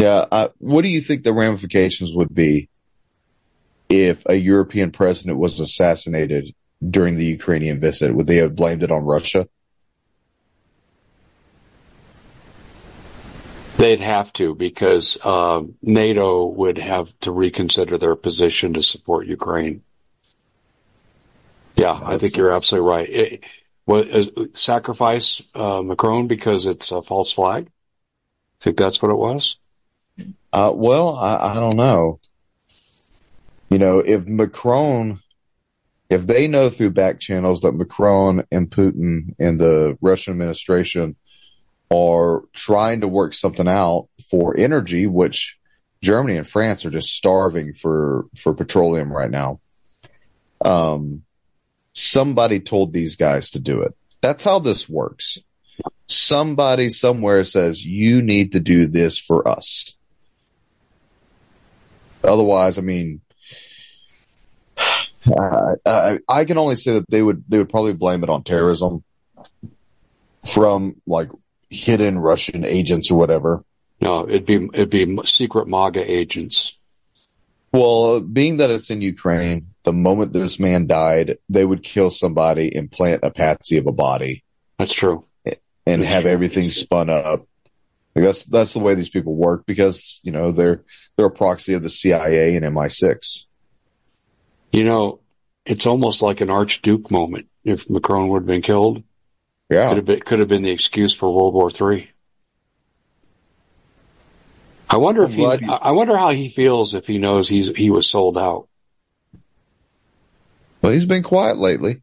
Yeah. 0.00 0.24
Uh, 0.32 0.48
what 0.56 0.80
do 0.80 0.88
you 0.88 1.02
think 1.02 1.24
the 1.24 1.34
ramifications 1.34 2.14
would 2.14 2.34
be 2.34 2.70
if 3.90 4.24
a 4.24 4.34
European 4.34 4.92
president 4.92 5.38
was 5.38 5.60
assassinated 5.60 6.54
during 6.82 7.16
the 7.16 7.26
Ukrainian 7.26 7.80
visit? 7.80 8.14
Would 8.14 8.26
they 8.26 8.36
have 8.36 8.56
blamed 8.56 8.82
it 8.82 8.90
on 8.90 9.04
Russia? 9.04 9.46
They'd 13.76 14.00
have 14.00 14.32
to 14.34 14.54
because 14.54 15.18
uh, 15.22 15.64
NATO 15.82 16.46
would 16.46 16.78
have 16.78 17.12
to 17.20 17.30
reconsider 17.30 17.98
their 17.98 18.16
position 18.16 18.72
to 18.74 18.82
support 18.82 19.26
Ukraine. 19.26 19.82
Yeah, 21.76 22.00
I 22.02 22.16
think 22.16 22.38
you're 22.38 22.52
absolutely 22.52 22.88
right. 22.88 23.08
It, 23.10 23.44
what, 23.84 24.10
uh, 24.10 24.46
sacrifice 24.54 25.42
uh, 25.54 25.82
Macron 25.82 26.26
because 26.26 26.64
it's 26.64 26.90
a 26.90 27.02
false 27.02 27.32
flag? 27.32 27.68
Think 28.60 28.78
that's 28.78 29.02
what 29.02 29.10
it 29.10 29.18
was? 29.18 29.59
Uh, 30.52 30.72
well, 30.74 31.16
I, 31.16 31.52
I 31.52 31.54
don't 31.54 31.76
know. 31.76 32.20
You 33.68 33.78
know, 33.78 34.00
if 34.00 34.26
Macron, 34.26 35.20
if 36.08 36.26
they 36.26 36.48
know 36.48 36.70
through 36.70 36.90
back 36.90 37.20
channels 37.20 37.60
that 37.60 37.72
Macron 37.72 38.44
and 38.50 38.68
Putin 38.68 39.34
and 39.38 39.60
the 39.60 39.96
Russian 40.00 40.32
administration 40.32 41.14
are 41.92 42.42
trying 42.52 43.00
to 43.02 43.08
work 43.08 43.32
something 43.32 43.68
out 43.68 44.08
for 44.28 44.56
energy, 44.56 45.06
which 45.06 45.56
Germany 46.02 46.36
and 46.36 46.46
France 46.46 46.84
are 46.84 46.90
just 46.90 47.14
starving 47.14 47.74
for, 47.74 48.26
for 48.36 48.54
petroleum 48.54 49.12
right 49.12 49.30
now. 49.30 49.60
Um, 50.64 51.22
somebody 51.92 52.60
told 52.60 52.92
these 52.92 53.16
guys 53.16 53.50
to 53.50 53.58
do 53.58 53.82
it. 53.82 53.94
That's 54.20 54.44
how 54.44 54.58
this 54.58 54.88
works. 54.88 55.38
Somebody 56.06 56.90
somewhere 56.90 57.44
says, 57.44 57.84
you 57.84 58.20
need 58.20 58.52
to 58.52 58.60
do 58.60 58.86
this 58.86 59.18
for 59.18 59.46
us. 59.46 59.96
Otherwise, 62.24 62.78
I 62.78 62.82
mean, 62.82 63.20
I, 65.86 66.18
I 66.28 66.44
can 66.44 66.58
only 66.58 66.76
say 66.76 66.94
that 66.94 67.08
they 67.08 67.22
would, 67.22 67.44
they 67.48 67.58
would 67.58 67.68
probably 67.68 67.92
blame 67.92 68.22
it 68.22 68.30
on 68.30 68.42
terrorism 68.42 69.04
from 70.44 70.96
like 71.06 71.30
hidden 71.68 72.18
Russian 72.18 72.64
agents 72.64 73.10
or 73.10 73.18
whatever. 73.18 73.64
No, 74.00 74.26
it'd 74.26 74.46
be 74.46 74.68
it'd 74.72 74.90
be 74.90 75.18
secret 75.24 75.68
MAGA 75.68 76.10
agents. 76.10 76.76
Well, 77.72 78.20
being 78.20 78.56
that 78.56 78.70
it's 78.70 78.90
in 78.90 79.00
Ukraine, 79.00 79.68
the 79.84 79.92
moment 79.92 80.32
this 80.32 80.58
man 80.58 80.86
died, 80.86 81.38
they 81.48 81.64
would 81.64 81.82
kill 81.82 82.10
somebody 82.10 82.74
and 82.74 82.90
plant 82.90 83.20
a 83.22 83.30
patsy 83.30 83.76
of 83.76 83.86
a 83.86 83.92
body. 83.92 84.42
That's 84.78 84.94
true. 84.94 85.24
And 85.86 86.02
have 86.02 86.26
everything 86.26 86.70
spun 86.70 87.10
up. 87.10 87.46
Like 88.14 88.24
that's 88.24 88.44
that's 88.44 88.72
the 88.72 88.80
way 88.80 88.94
these 88.94 89.08
people 89.08 89.34
work 89.34 89.66
because 89.66 90.20
you 90.22 90.32
know 90.32 90.50
they're 90.50 90.82
they're 91.20 91.26
a 91.26 91.30
proxy 91.30 91.74
of 91.74 91.82
the 91.82 91.90
CIA 91.90 92.56
and 92.56 92.64
MI6. 92.64 93.44
You 94.72 94.84
know, 94.84 95.20
it's 95.66 95.84
almost 95.84 96.22
like 96.22 96.40
an 96.40 96.48
Archduke 96.48 97.10
moment. 97.10 97.46
If 97.62 97.90
Macron 97.90 98.28
would 98.28 98.42
have 98.42 98.46
been 98.46 98.62
killed, 98.62 99.02
yeah. 99.68 99.88
Could 99.88 99.96
have 99.98 100.06
been, 100.06 100.20
could 100.20 100.38
have 100.38 100.48
been 100.48 100.62
the 100.62 100.70
excuse 100.70 101.14
for 101.14 101.30
World 101.30 101.52
War 101.52 101.70
Three. 101.70 102.10
I 104.88 104.96
wonder 104.96 105.22
if 105.24 105.34
he, 105.34 105.42
you... 105.42 105.48
I 105.48 105.90
wonder 105.90 106.16
how 106.16 106.30
he 106.30 106.48
feels 106.48 106.94
if 106.94 107.06
he 107.06 107.18
knows 107.18 107.50
he's, 107.50 107.68
he 107.76 107.90
was 107.90 108.08
sold 108.08 108.38
out. 108.38 108.66
Well, 110.80 110.92
he's 110.92 111.04
been 111.04 111.22
quiet 111.22 111.58
lately. 111.58 112.02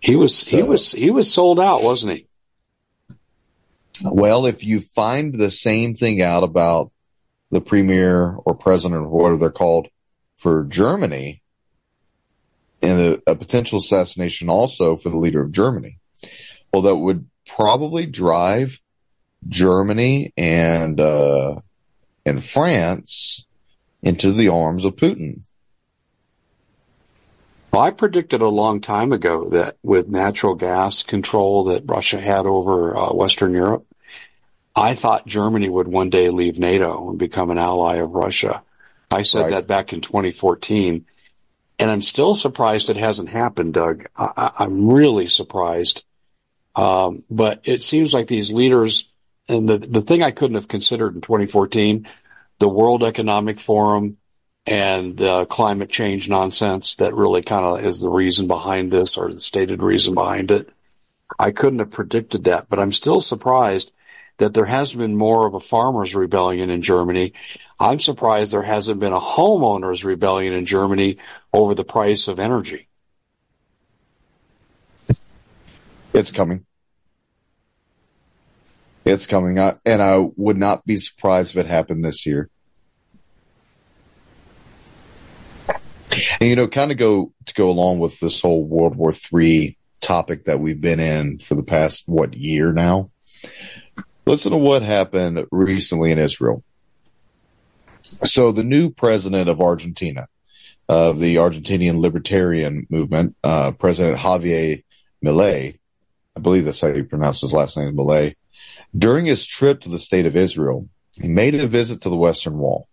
He 0.00 0.16
was, 0.16 0.38
so. 0.38 0.56
he 0.56 0.62
was, 0.62 0.90
he 0.90 1.10
was 1.10 1.30
sold 1.30 1.60
out, 1.60 1.82
wasn't 1.82 2.16
he? 2.16 2.26
Well, 4.02 4.46
if 4.46 4.64
you 4.64 4.80
find 4.80 5.34
the 5.34 5.50
same 5.50 5.94
thing 5.94 6.22
out 6.22 6.44
about 6.44 6.91
the 7.52 7.60
premier 7.60 8.34
or 8.44 8.54
president 8.54 9.02
or 9.02 9.08
whatever 9.08 9.38
they're 9.38 9.50
called 9.50 9.86
for 10.36 10.64
Germany, 10.64 11.42
and 12.80 13.00
a, 13.26 13.30
a 13.30 13.36
potential 13.36 13.78
assassination 13.78 14.48
also 14.48 14.96
for 14.96 15.10
the 15.10 15.18
leader 15.18 15.40
of 15.40 15.52
Germany. 15.52 15.98
Well, 16.72 16.82
that 16.82 16.96
would 16.96 17.28
probably 17.46 18.06
drive 18.06 18.80
Germany 19.46 20.32
and 20.36 20.98
uh, 20.98 21.60
and 22.24 22.42
France 22.42 23.44
into 24.02 24.32
the 24.32 24.48
arms 24.48 24.84
of 24.84 24.96
Putin. 24.96 25.42
Well, 27.72 27.82
I 27.82 27.90
predicted 27.90 28.40
a 28.40 28.48
long 28.48 28.80
time 28.80 29.12
ago 29.12 29.48
that 29.50 29.76
with 29.82 30.08
natural 30.08 30.54
gas 30.54 31.02
control 31.02 31.64
that 31.64 31.84
Russia 31.86 32.20
had 32.20 32.46
over 32.46 32.96
uh, 32.96 33.12
Western 33.12 33.52
Europe, 33.52 33.86
I 34.74 34.94
thought 34.94 35.26
Germany 35.26 35.68
would 35.68 35.88
one 35.88 36.10
day 36.10 36.30
leave 36.30 36.58
NATO 36.58 37.10
and 37.10 37.18
become 37.18 37.50
an 37.50 37.58
ally 37.58 37.96
of 37.96 38.12
Russia. 38.12 38.62
I 39.10 39.22
said 39.22 39.42
right. 39.42 39.50
that 39.50 39.66
back 39.66 39.92
in 39.92 40.00
2014. 40.00 41.04
And 41.78 41.90
I'm 41.90 42.02
still 42.02 42.34
surprised 42.34 42.88
it 42.88 42.96
hasn't 42.96 43.28
happened, 43.28 43.74
Doug. 43.74 44.06
I, 44.16 44.52
am 44.60 44.88
really 44.88 45.26
surprised. 45.26 46.04
Um, 46.74 47.24
but 47.30 47.60
it 47.64 47.82
seems 47.82 48.14
like 48.14 48.28
these 48.28 48.52
leaders, 48.52 49.08
and 49.48 49.68
the, 49.68 49.78
the 49.78 50.00
thing 50.00 50.22
I 50.22 50.30
couldn't 50.30 50.54
have 50.54 50.68
considered 50.68 51.14
in 51.14 51.20
2014, 51.20 52.08
the 52.58 52.68
World 52.68 53.02
Economic 53.02 53.60
Forum 53.60 54.16
and 54.66 55.16
the 55.16 55.44
climate 55.46 55.90
change 55.90 56.28
nonsense 56.28 56.96
that 56.96 57.14
really 57.14 57.42
kind 57.42 57.64
of 57.64 57.84
is 57.84 58.00
the 58.00 58.10
reason 58.10 58.46
behind 58.46 58.92
this 58.92 59.16
or 59.16 59.32
the 59.32 59.40
stated 59.40 59.82
reason 59.82 60.14
behind 60.14 60.50
it. 60.50 60.70
I 61.38 61.50
couldn't 61.50 61.80
have 61.80 61.90
predicted 61.90 62.44
that, 62.44 62.68
but 62.68 62.78
I'm 62.78 62.92
still 62.92 63.20
surprised 63.20 63.92
that 64.42 64.54
there 64.54 64.64
has 64.64 64.92
been 64.92 65.16
more 65.16 65.46
of 65.46 65.54
a 65.54 65.60
farmers 65.60 66.16
rebellion 66.16 66.68
in 66.68 66.82
Germany. 66.82 67.32
I'm 67.78 68.00
surprised 68.00 68.52
there 68.52 68.62
hasn't 68.62 68.98
been 68.98 69.12
a 69.12 69.20
homeowners 69.20 70.04
rebellion 70.04 70.52
in 70.52 70.64
Germany 70.64 71.18
over 71.52 71.76
the 71.76 71.84
price 71.84 72.26
of 72.26 72.40
energy. 72.40 72.88
It's 76.12 76.32
coming. 76.32 76.66
It's 79.04 79.28
coming. 79.28 79.58
And 79.86 80.02
I 80.02 80.28
would 80.36 80.58
not 80.58 80.84
be 80.84 80.96
surprised 80.96 81.56
if 81.56 81.64
it 81.64 81.68
happened 81.68 82.04
this 82.04 82.26
year. 82.26 82.50
And, 86.40 86.50
you 86.50 86.56
know, 86.56 86.66
kind 86.66 86.90
of 86.90 86.98
go 86.98 87.32
to 87.46 87.54
go 87.54 87.70
along 87.70 88.00
with 88.00 88.18
this 88.18 88.40
whole 88.40 88.64
World 88.64 88.96
War 88.96 89.14
III 89.32 89.78
topic 90.00 90.46
that 90.46 90.58
we've 90.58 90.80
been 90.80 90.98
in 90.98 91.38
for 91.38 91.54
the 91.54 91.62
past, 91.62 92.02
what, 92.06 92.34
year 92.34 92.72
now. 92.72 93.12
Listen 94.24 94.52
to 94.52 94.58
what 94.58 94.82
happened 94.82 95.46
recently 95.50 96.12
in 96.12 96.18
Israel. 96.18 96.62
So 98.24 98.52
the 98.52 98.62
new 98.62 98.90
president 98.90 99.48
of 99.48 99.60
Argentina, 99.60 100.28
of 100.88 101.18
the 101.18 101.36
Argentinian 101.36 102.00
Libertarian 102.00 102.86
Movement, 102.88 103.36
uh, 103.42 103.72
President 103.72 104.18
Javier 104.18 104.84
Milei, 105.24 105.78
I 106.36 106.40
believe 106.40 106.64
that's 106.64 106.80
how 106.80 106.88
you 106.88 107.04
pronounce 107.04 107.40
his 107.40 107.52
last 107.52 107.76
name, 107.76 107.96
Milei, 107.96 108.36
during 108.96 109.26
his 109.26 109.46
trip 109.46 109.80
to 109.80 109.88
the 109.88 109.98
state 109.98 110.26
of 110.26 110.36
Israel, 110.36 110.88
he 111.14 111.28
made 111.28 111.54
a 111.54 111.66
visit 111.66 112.02
to 112.02 112.10
the 112.10 112.16
Western 112.16 112.58
Wall 112.58 112.88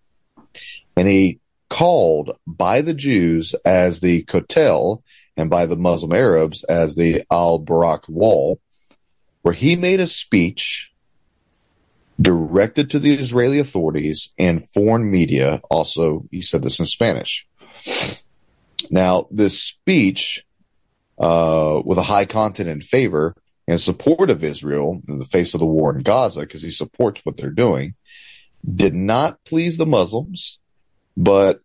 and 0.95 1.07
he 1.07 1.39
called 1.69 2.35
by 2.47 2.81
the 2.81 2.93
Jews 2.93 3.53
as 3.63 3.99
the 3.99 4.23
Kotel 4.23 5.03
and 5.37 5.49
by 5.49 5.65
the 5.65 5.77
Muslim 5.77 6.13
Arabs 6.13 6.63
as 6.63 6.95
the 6.95 7.23
Al 7.31 7.59
Buraq 7.59 8.09
Wall, 8.09 8.59
where 9.43 9.53
he 9.53 9.75
made 9.75 9.99
a 9.99 10.07
speech 10.07 10.91
directed 12.19 12.89
to 12.89 12.99
the 12.99 13.13
Israeli 13.13 13.59
authorities 13.59 14.31
and 14.37 14.67
foreign 14.69 15.09
media. 15.09 15.61
Also, 15.69 16.25
he 16.31 16.41
said 16.41 16.63
this 16.63 16.79
in 16.79 16.85
Spanish. 16.85 17.47
Now, 18.89 19.27
this 19.31 19.61
speech, 19.61 20.45
uh, 21.17 21.81
with 21.85 21.97
a 21.97 22.03
high 22.03 22.25
content 22.25 22.69
in 22.69 22.81
favor 22.81 23.35
and 23.67 23.79
support 23.79 24.29
of 24.29 24.43
Israel 24.43 25.01
in 25.07 25.19
the 25.19 25.25
face 25.25 25.53
of 25.53 25.59
the 25.59 25.65
war 25.65 25.95
in 25.95 26.01
Gaza, 26.01 26.41
because 26.41 26.61
he 26.61 26.71
supports 26.71 27.21
what 27.23 27.37
they're 27.37 27.49
doing, 27.51 27.95
did 28.75 28.95
not 28.95 29.43
please 29.45 29.77
the 29.77 29.85
Muslims, 29.85 30.59
but 31.15 31.61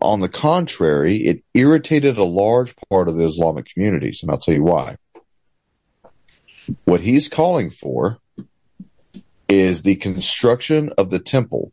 on 0.00 0.20
the 0.20 0.28
contrary, 0.28 1.16
it 1.16 1.42
irritated 1.54 2.18
a 2.18 2.24
large 2.24 2.74
part 2.88 3.08
of 3.08 3.16
the 3.16 3.26
Islamic 3.26 3.66
communities, 3.72 4.22
and 4.22 4.30
I'll 4.30 4.38
tell 4.38 4.54
you 4.54 4.64
why. 4.64 4.96
What 6.84 7.00
he's 7.00 7.28
calling 7.28 7.70
for 7.70 8.21
is 9.52 9.82
the 9.82 9.96
construction 9.96 10.90
of 10.96 11.10
the 11.10 11.18
temple 11.18 11.72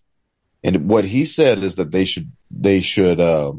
And 0.63 0.87
what 0.87 1.05
he 1.05 1.25
said 1.25 1.63
is 1.63 1.75
that 1.75 1.91
they 1.91 2.05
should 2.05 2.31
they 2.51 2.81
should 2.81 3.19
uh, 3.19 3.53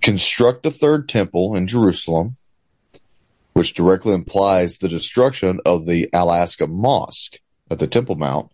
construct 0.00 0.64
a 0.66 0.70
third 0.70 1.08
temple 1.08 1.54
in 1.54 1.66
Jerusalem, 1.66 2.36
which 3.52 3.74
directly 3.74 4.14
implies 4.14 4.78
the 4.78 4.88
destruction 4.88 5.60
of 5.66 5.86
the 5.86 6.08
Al-Aqsa 6.12 6.68
Mosque 6.68 7.38
at 7.70 7.78
the 7.78 7.86
Temple 7.86 8.16
Mount, 8.16 8.50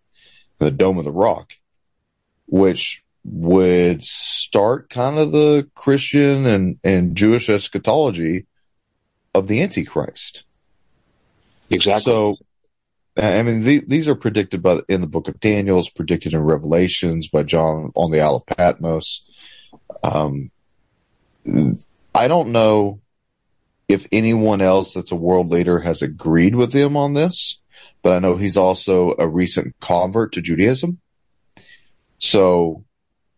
the 0.58 0.70
Dome 0.70 0.98
of 0.98 1.04
the 1.04 1.12
Rock 1.12 1.52
which 2.52 3.02
would 3.24 4.04
start 4.04 4.90
kind 4.90 5.18
of 5.18 5.32
the 5.32 5.66
Christian 5.74 6.44
and, 6.44 6.78
and 6.84 7.16
Jewish 7.16 7.48
eschatology 7.48 8.46
of 9.34 9.46
the 9.46 9.62
Antichrist. 9.62 10.44
Exactly. 11.70 12.02
So, 12.02 12.36
I 13.16 13.42
mean, 13.42 13.62
the, 13.62 13.84
these 13.86 14.08
are 14.08 14.14
predicted 14.14 14.62
by 14.62 14.80
in 14.88 15.02
the 15.02 15.06
book 15.06 15.28
of 15.28 15.38
Daniel's, 15.38 15.90
predicted 15.90 16.32
in 16.32 16.40
Revelations 16.40 17.28
by 17.28 17.42
John 17.42 17.92
on 17.94 18.10
the 18.10 18.20
Isle 18.20 18.36
of 18.36 18.46
Patmos. 18.46 19.28
Um, 20.02 20.50
I 22.14 22.28
don't 22.28 22.52
know 22.52 23.00
if 23.88 24.06
anyone 24.12 24.62
else 24.62 24.94
that's 24.94 25.12
a 25.12 25.16
world 25.16 25.50
leader 25.50 25.80
has 25.80 26.00
agreed 26.00 26.54
with 26.54 26.72
him 26.72 26.96
on 26.96 27.12
this, 27.12 27.58
but 28.00 28.12
I 28.12 28.18
know 28.18 28.36
he's 28.36 28.56
also 28.56 29.14
a 29.18 29.28
recent 29.28 29.74
convert 29.80 30.32
to 30.32 30.42
Judaism. 30.42 30.98
So, 32.16 32.84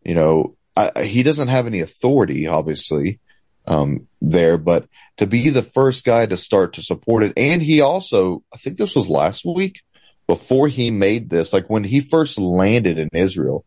you 0.05 0.15
know, 0.15 0.57
I, 0.77 1.05
he 1.05 1.23
doesn't 1.23 1.49
have 1.49 1.67
any 1.67 1.81
authority, 1.81 2.47
obviously, 2.47 3.19
um, 3.67 4.07
there, 4.21 4.59
but 4.59 4.89
to 5.17 5.27
be 5.27 5.49
the 5.49 5.63
first 5.63 6.05
guy 6.05 6.27
to 6.27 6.37
start 6.37 6.75
to 6.75 6.83
support 6.83 7.23
it. 7.23 7.33
And 7.37 7.63
he 7.63 7.81
also, 7.81 8.43
I 8.53 8.59
think 8.59 8.77
this 8.77 8.95
was 8.95 9.09
last 9.09 9.45
week 9.45 9.83
before 10.27 10.69
he 10.69 10.91
made 10.91 11.31
this, 11.31 11.53
like 11.53 11.69
when 11.69 11.85
he 11.85 12.01
first 12.01 12.39
landed 12.39 12.99
in 12.99 13.09
Israel, 13.13 13.65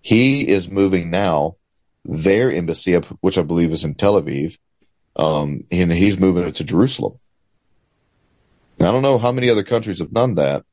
he 0.00 0.46
is 0.48 0.68
moving 0.68 1.10
now 1.10 1.56
their 2.04 2.52
embassy 2.52 2.94
up, 2.94 3.06
which 3.20 3.38
I 3.38 3.42
believe 3.42 3.72
is 3.72 3.84
in 3.84 3.94
Tel 3.94 4.20
Aviv. 4.20 4.58
Um, 5.16 5.64
and 5.70 5.92
he's 5.92 6.18
moving 6.18 6.44
it 6.44 6.56
to 6.56 6.64
Jerusalem. 6.64 7.18
I 8.80 8.90
don't 8.90 9.02
know 9.02 9.18
how 9.18 9.32
many 9.32 9.48
other 9.48 9.62
countries 9.62 10.00
have 10.00 10.12
done 10.12 10.34
that, 10.34 10.64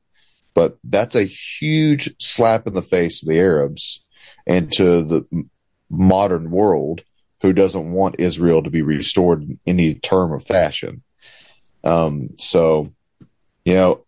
but 0.54 0.76
that's 0.82 1.14
a 1.14 1.22
huge 1.22 2.12
slap 2.18 2.66
in 2.66 2.74
the 2.74 2.82
face 2.82 3.22
of 3.22 3.28
the 3.28 3.38
Arabs 3.38 4.04
and 4.46 4.72
to 4.72 5.02
the 5.02 5.46
modern 5.88 6.50
world 6.50 7.02
who 7.42 7.52
doesn't 7.52 7.92
want 7.92 8.16
Israel 8.18 8.62
to 8.62 8.70
be 8.70 8.82
restored 8.82 9.42
in 9.42 9.58
any 9.66 9.94
term 9.96 10.32
of 10.32 10.46
fashion. 10.46 11.02
Um, 11.84 12.30
so, 12.38 12.92
you 13.64 13.74
know, 13.74 14.04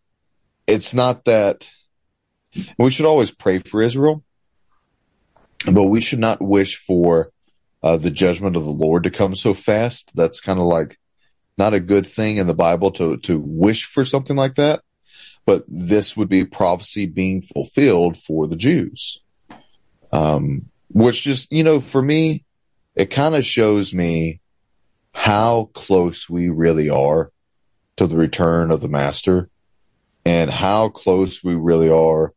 it's 0.66 0.94
not 0.94 1.24
that 1.24 1.70
we 2.78 2.90
should 2.90 3.06
always 3.06 3.32
pray 3.32 3.58
for 3.58 3.82
Israel, 3.82 4.22
but 5.70 5.84
we 5.84 6.00
should 6.00 6.20
not 6.20 6.40
wish 6.40 6.76
for 6.76 7.32
uh, 7.82 7.96
the 7.96 8.10
judgment 8.10 8.56
of 8.56 8.64
the 8.64 8.70
Lord 8.70 9.04
to 9.04 9.10
come 9.10 9.34
so 9.34 9.52
fast. 9.52 10.12
That's 10.14 10.40
kind 10.40 10.60
of 10.60 10.66
like 10.66 10.98
not 11.58 11.74
a 11.74 11.80
good 11.80 12.06
thing 12.06 12.36
in 12.36 12.46
the 12.46 12.54
Bible 12.54 12.92
to 12.92 13.16
to 13.18 13.38
wish 13.38 13.84
for 13.84 14.04
something 14.04 14.36
like 14.36 14.54
that. 14.54 14.82
But 15.44 15.64
this 15.68 16.16
would 16.16 16.28
be 16.28 16.44
prophecy 16.44 17.06
being 17.06 17.42
fulfilled 17.42 18.16
for 18.16 18.46
the 18.46 18.56
Jews, 18.56 19.20
um, 20.12 20.70
which 20.88 21.22
just 21.22 21.52
you 21.52 21.64
know 21.64 21.80
for 21.80 22.00
me, 22.00 22.44
it 22.94 23.06
kind 23.06 23.34
of 23.34 23.44
shows 23.44 23.92
me 23.92 24.40
how 25.12 25.70
close 25.74 26.28
we 26.28 26.48
really 26.48 26.90
are 26.90 27.30
to 27.96 28.06
the 28.06 28.16
return 28.16 28.70
of 28.70 28.80
the 28.80 28.88
Master, 28.88 29.48
and 30.24 30.50
how 30.50 30.88
close 30.88 31.44
we 31.44 31.54
really 31.54 31.90
are 31.90 32.32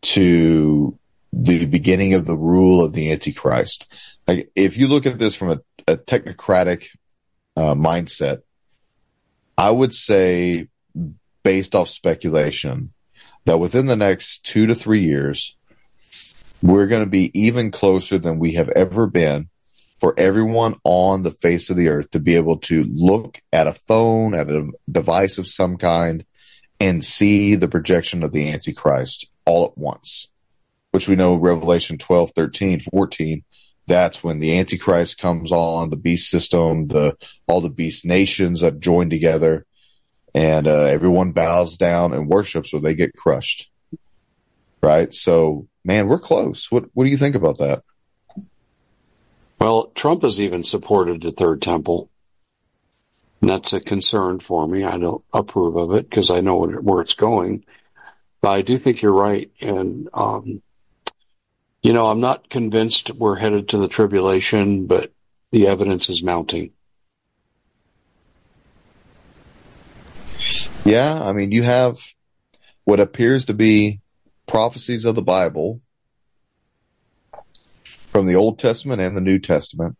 to 0.00 0.98
the 1.32 1.66
beginning 1.66 2.14
of 2.14 2.24
the 2.24 2.36
rule 2.36 2.82
of 2.82 2.92
the 2.92 3.12
Antichrist. 3.12 3.86
Like 4.26 4.50
if 4.54 4.78
you 4.78 4.88
look 4.88 5.04
at 5.04 5.18
this 5.18 5.34
from 5.34 5.50
a, 5.50 5.60
a 5.86 5.96
technocratic 5.96 6.86
uh, 7.56 7.74
mindset, 7.74 8.42
I 9.58 9.70
would 9.70 9.94
say, 9.94 10.68
based 11.42 11.74
off 11.74 11.88
speculation, 11.88 12.92
that 13.44 13.58
within 13.58 13.86
the 13.86 13.96
next 13.96 14.44
two 14.44 14.66
to 14.66 14.74
three 14.74 15.04
years, 15.04 15.56
we're 16.62 16.86
going 16.86 17.04
to 17.04 17.10
be 17.10 17.30
even 17.38 17.70
closer 17.70 18.18
than 18.18 18.38
we 18.38 18.52
have 18.52 18.70
ever 18.70 19.06
been 19.06 19.48
for 20.04 20.12
everyone 20.18 20.74
on 20.84 21.22
the 21.22 21.30
face 21.30 21.70
of 21.70 21.78
the 21.78 21.88
earth 21.88 22.10
to 22.10 22.20
be 22.20 22.36
able 22.36 22.58
to 22.58 22.84
look 22.92 23.40
at 23.54 23.66
a 23.66 23.72
phone, 23.72 24.34
at 24.34 24.50
a 24.50 24.70
device 24.92 25.38
of 25.38 25.48
some 25.48 25.78
kind, 25.78 26.26
and 26.78 27.02
see 27.02 27.54
the 27.54 27.68
projection 27.68 28.22
of 28.22 28.30
the 28.30 28.50
Antichrist 28.50 29.30
all 29.46 29.64
at 29.64 29.78
once, 29.78 30.28
which 30.90 31.08
we 31.08 31.16
know 31.16 31.36
Revelation 31.36 31.96
12, 31.96 32.32
13, 32.36 32.80
14 32.80 33.44
that's 33.86 34.22
when 34.22 34.40
the 34.40 34.58
Antichrist 34.58 35.16
comes 35.16 35.50
on, 35.52 35.88
the 35.88 35.96
beast 35.96 36.28
system, 36.28 36.88
the 36.88 37.16
all 37.46 37.62
the 37.62 37.70
beast 37.70 38.04
nations 38.04 38.60
that 38.60 38.80
joined 38.80 39.10
together, 39.10 39.64
and 40.34 40.68
uh, 40.68 40.84
everyone 40.84 41.32
bows 41.32 41.78
down 41.78 42.12
and 42.12 42.28
worships, 42.28 42.74
or 42.74 42.80
they 42.80 42.94
get 42.94 43.16
crushed. 43.16 43.70
Right. 44.82 45.14
So, 45.14 45.66
man, 45.82 46.08
we're 46.08 46.18
close. 46.18 46.70
What 46.70 46.84
What 46.92 47.04
do 47.04 47.10
you 47.10 47.16
think 47.16 47.36
about 47.36 47.56
that? 47.58 47.82
Well, 49.64 49.90
Trump 49.94 50.24
has 50.24 50.42
even 50.42 50.62
supported 50.62 51.22
the 51.22 51.32
Third 51.32 51.62
Temple. 51.62 52.10
And 53.40 53.48
that's 53.48 53.72
a 53.72 53.80
concern 53.80 54.38
for 54.38 54.68
me. 54.68 54.84
I 54.84 54.98
don't 54.98 55.24
approve 55.32 55.76
of 55.76 55.94
it 55.94 56.10
because 56.10 56.28
I 56.28 56.42
know 56.42 56.66
where 56.66 57.00
it's 57.00 57.14
going. 57.14 57.64
But 58.42 58.50
I 58.50 58.60
do 58.60 58.76
think 58.76 59.00
you're 59.00 59.14
right. 59.14 59.50
And 59.62 60.10
um, 60.12 60.60
you 61.82 61.94
know, 61.94 62.10
I'm 62.10 62.20
not 62.20 62.50
convinced 62.50 63.12
we're 63.12 63.36
headed 63.36 63.70
to 63.70 63.78
the 63.78 63.88
tribulation, 63.88 64.84
but 64.84 65.14
the 65.50 65.66
evidence 65.66 66.10
is 66.10 66.22
mounting. 66.22 66.72
Yeah, 70.84 71.22
I 71.22 71.32
mean, 71.32 71.52
you 71.52 71.62
have 71.62 72.00
what 72.84 73.00
appears 73.00 73.46
to 73.46 73.54
be 73.54 74.02
prophecies 74.46 75.06
of 75.06 75.14
the 75.14 75.22
Bible 75.22 75.80
from 78.14 78.26
the 78.26 78.36
Old 78.36 78.60
Testament 78.60 79.02
and 79.02 79.16
the 79.16 79.20
New 79.20 79.40
Testament 79.40 79.96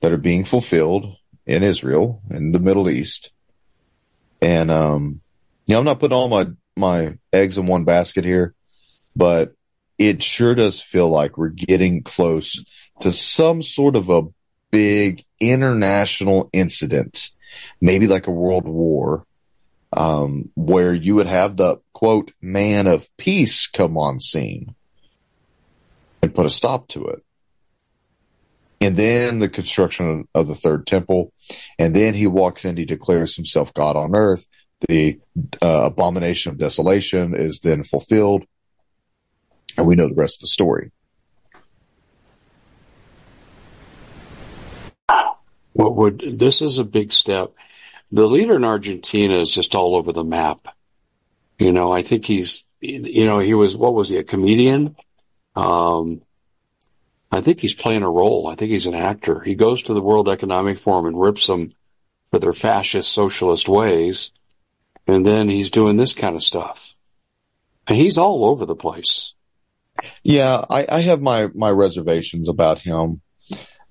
that 0.00 0.12
are 0.12 0.16
being 0.16 0.44
fulfilled 0.44 1.14
in 1.44 1.62
Israel 1.62 2.22
in 2.30 2.52
the 2.52 2.58
Middle 2.58 2.88
East. 2.88 3.32
And 4.40 4.70
um 4.70 5.20
you 5.66 5.74
know, 5.74 5.80
I'm 5.80 5.84
not 5.84 6.00
putting 6.00 6.16
all 6.16 6.28
my 6.28 6.46
my 6.74 7.18
eggs 7.34 7.58
in 7.58 7.66
one 7.66 7.84
basket 7.84 8.24
here, 8.24 8.54
but 9.14 9.52
it 9.98 10.22
sure 10.22 10.54
does 10.54 10.80
feel 10.80 11.10
like 11.10 11.36
we're 11.36 11.50
getting 11.50 12.02
close 12.02 12.64
to 13.00 13.12
some 13.12 13.60
sort 13.60 13.94
of 13.94 14.08
a 14.08 14.22
big 14.70 15.26
international 15.38 16.48
incident, 16.54 17.30
maybe 17.78 18.06
like 18.06 18.26
a 18.26 18.32
world 18.32 18.66
war, 18.66 19.26
um, 19.92 20.50
where 20.54 20.94
you 20.94 21.16
would 21.16 21.26
have 21.26 21.58
the 21.58 21.76
quote 21.92 22.32
man 22.40 22.86
of 22.86 23.14
peace 23.18 23.66
come 23.66 23.98
on 23.98 24.18
scene 24.18 24.74
and 26.22 26.34
put 26.34 26.46
a 26.46 26.50
stop 26.50 26.88
to 26.88 27.04
it. 27.08 27.22
And 28.80 28.96
then 28.96 29.40
the 29.40 29.48
construction 29.48 30.26
of 30.34 30.48
the 30.48 30.54
third 30.54 30.86
temple. 30.86 31.32
And 31.78 31.94
then 31.94 32.14
he 32.14 32.26
walks 32.26 32.64
in, 32.64 32.76
he 32.76 32.86
declares 32.86 33.36
himself 33.36 33.74
God 33.74 33.96
on 33.96 34.16
earth. 34.16 34.46
The 34.88 35.20
uh, 35.60 35.82
abomination 35.84 36.52
of 36.52 36.58
desolation 36.58 37.34
is 37.34 37.60
then 37.60 37.84
fulfilled 37.84 38.44
and 39.76 39.86
we 39.86 39.96
know 39.96 40.08
the 40.08 40.14
rest 40.14 40.38
of 40.38 40.42
the 40.42 40.46
story. 40.48 40.92
What 45.72 45.96
would 45.96 46.38
this 46.38 46.60
is 46.60 46.78
a 46.78 46.84
big 46.84 47.12
step. 47.12 47.54
The 48.12 48.26
leader 48.26 48.56
in 48.56 48.64
Argentina 48.64 49.36
is 49.38 49.50
just 49.50 49.74
all 49.74 49.96
over 49.96 50.12
the 50.12 50.24
map. 50.24 50.66
You 51.58 51.72
know, 51.72 51.92
I 51.92 52.02
think 52.02 52.24
he's, 52.24 52.64
you 52.80 53.24
know, 53.24 53.38
he 53.38 53.54
was, 53.54 53.76
what 53.76 53.94
was 53.94 54.08
he, 54.08 54.16
a 54.16 54.24
comedian? 54.24 54.96
Um, 55.54 56.22
I 57.32 57.40
think 57.40 57.60
he's 57.60 57.74
playing 57.74 58.02
a 58.02 58.10
role. 58.10 58.48
I 58.48 58.56
think 58.56 58.70
he's 58.70 58.86
an 58.86 58.94
actor. 58.94 59.40
He 59.40 59.54
goes 59.54 59.82
to 59.84 59.94
the 59.94 60.02
World 60.02 60.28
Economic 60.28 60.78
Forum 60.78 61.06
and 61.06 61.20
rips 61.20 61.46
them 61.46 61.72
for 62.30 62.38
their 62.38 62.52
fascist 62.52 63.12
socialist 63.12 63.68
ways. 63.68 64.32
And 65.06 65.26
then 65.26 65.48
he's 65.48 65.70
doing 65.70 65.96
this 65.96 66.12
kind 66.12 66.34
of 66.34 66.42
stuff. 66.42 66.96
And 67.86 67.96
he's 67.96 68.18
all 68.18 68.44
over 68.44 68.66
the 68.66 68.76
place. 68.76 69.34
Yeah, 70.22 70.64
I, 70.70 70.86
I 70.88 71.00
have 71.00 71.20
my 71.20 71.48
my 71.54 71.70
reservations 71.70 72.48
about 72.48 72.78
him. 72.78 73.20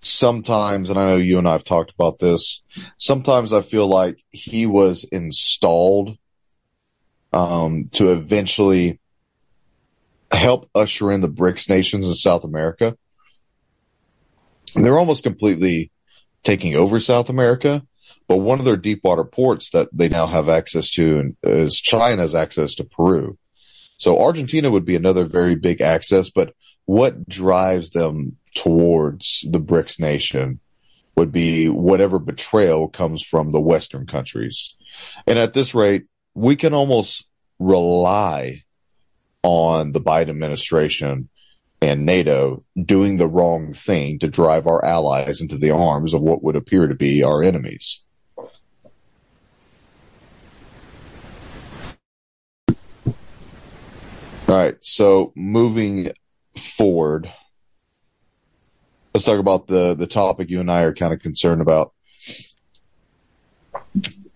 Sometimes, 0.01 0.89
and 0.89 0.97
I 0.97 1.05
know 1.05 1.17
you 1.17 1.37
and 1.37 1.47
I 1.47 1.51
have 1.51 1.65
talked 1.65 1.91
about 1.91 2.19
this. 2.19 2.63
Sometimes 2.97 3.51
I 3.51 3.61
feel 3.61 3.87
like 3.87 4.23
he 4.31 4.65
was 4.65 5.03
installed 5.03 6.17
um, 7.33 7.85
to 7.93 8.13
eventually 8.13 8.99
help 10.31 10.69
usher 10.73 11.11
in 11.11 11.19
the 11.19 11.27
BRICS 11.27 11.67
nations 11.69 12.07
in 12.07 12.13
South 12.13 12.45
America. 12.45 12.97
They're 14.75 14.99
almost 14.99 15.23
completely 15.23 15.91
taking 16.43 16.75
over 16.75 16.99
South 16.99 17.29
America, 17.29 17.83
but 18.27 18.37
one 18.37 18.59
of 18.59 18.65
their 18.65 18.77
deep 18.77 19.01
water 19.03 19.23
ports 19.23 19.71
that 19.71 19.89
they 19.91 20.09
now 20.09 20.27
have 20.27 20.49
access 20.49 20.89
to 20.91 21.35
is 21.43 21.79
China's 21.79 22.35
access 22.35 22.75
to 22.75 22.83
Peru. 22.83 23.37
So 23.97 24.21
Argentina 24.21 24.71
would 24.71 24.85
be 24.85 24.95
another 24.95 25.25
very 25.25 25.55
big 25.55 25.81
access, 25.81 26.29
but 26.29 26.53
what 26.85 27.27
drives 27.27 27.89
them 27.89 28.37
towards 28.55 29.45
the 29.49 29.59
BRICS 29.59 29.99
nation 29.99 30.59
would 31.15 31.31
be 31.31 31.67
whatever 31.67 32.17
betrayal 32.17 32.87
comes 32.87 33.23
from 33.23 33.51
the 33.51 33.59
Western 33.59 34.07
countries. 34.07 34.75
And 35.27 35.37
at 35.37 35.53
this 35.53 35.75
rate, 35.75 36.05
we 36.33 36.55
can 36.55 36.73
almost 36.73 37.25
rely 37.59 38.63
on 39.43 39.91
the 39.91 40.01
Biden 40.01 40.29
administration 40.29 41.29
and 41.81 42.05
NATO 42.05 42.63
doing 42.81 43.17
the 43.17 43.27
wrong 43.27 43.73
thing 43.73 44.19
to 44.19 44.27
drive 44.27 44.67
our 44.67 44.83
allies 44.83 45.41
into 45.41 45.57
the 45.57 45.71
arms 45.71 46.13
of 46.13 46.21
what 46.21 46.43
would 46.43 46.55
appear 46.55 46.87
to 46.87 46.95
be 46.95 47.23
our 47.23 47.41
enemies. 47.41 48.01
All 54.47 54.55
right. 54.55 54.77
So 54.81 55.31
moving 55.35 56.11
forward, 56.57 57.31
let's 59.13 59.25
talk 59.25 59.39
about 59.39 59.67
the 59.67 59.93
the 59.93 60.07
topic 60.07 60.49
you 60.49 60.59
and 60.59 60.71
I 60.71 60.81
are 60.81 60.93
kind 60.93 61.13
of 61.13 61.21
concerned 61.21 61.61
about. 61.61 61.93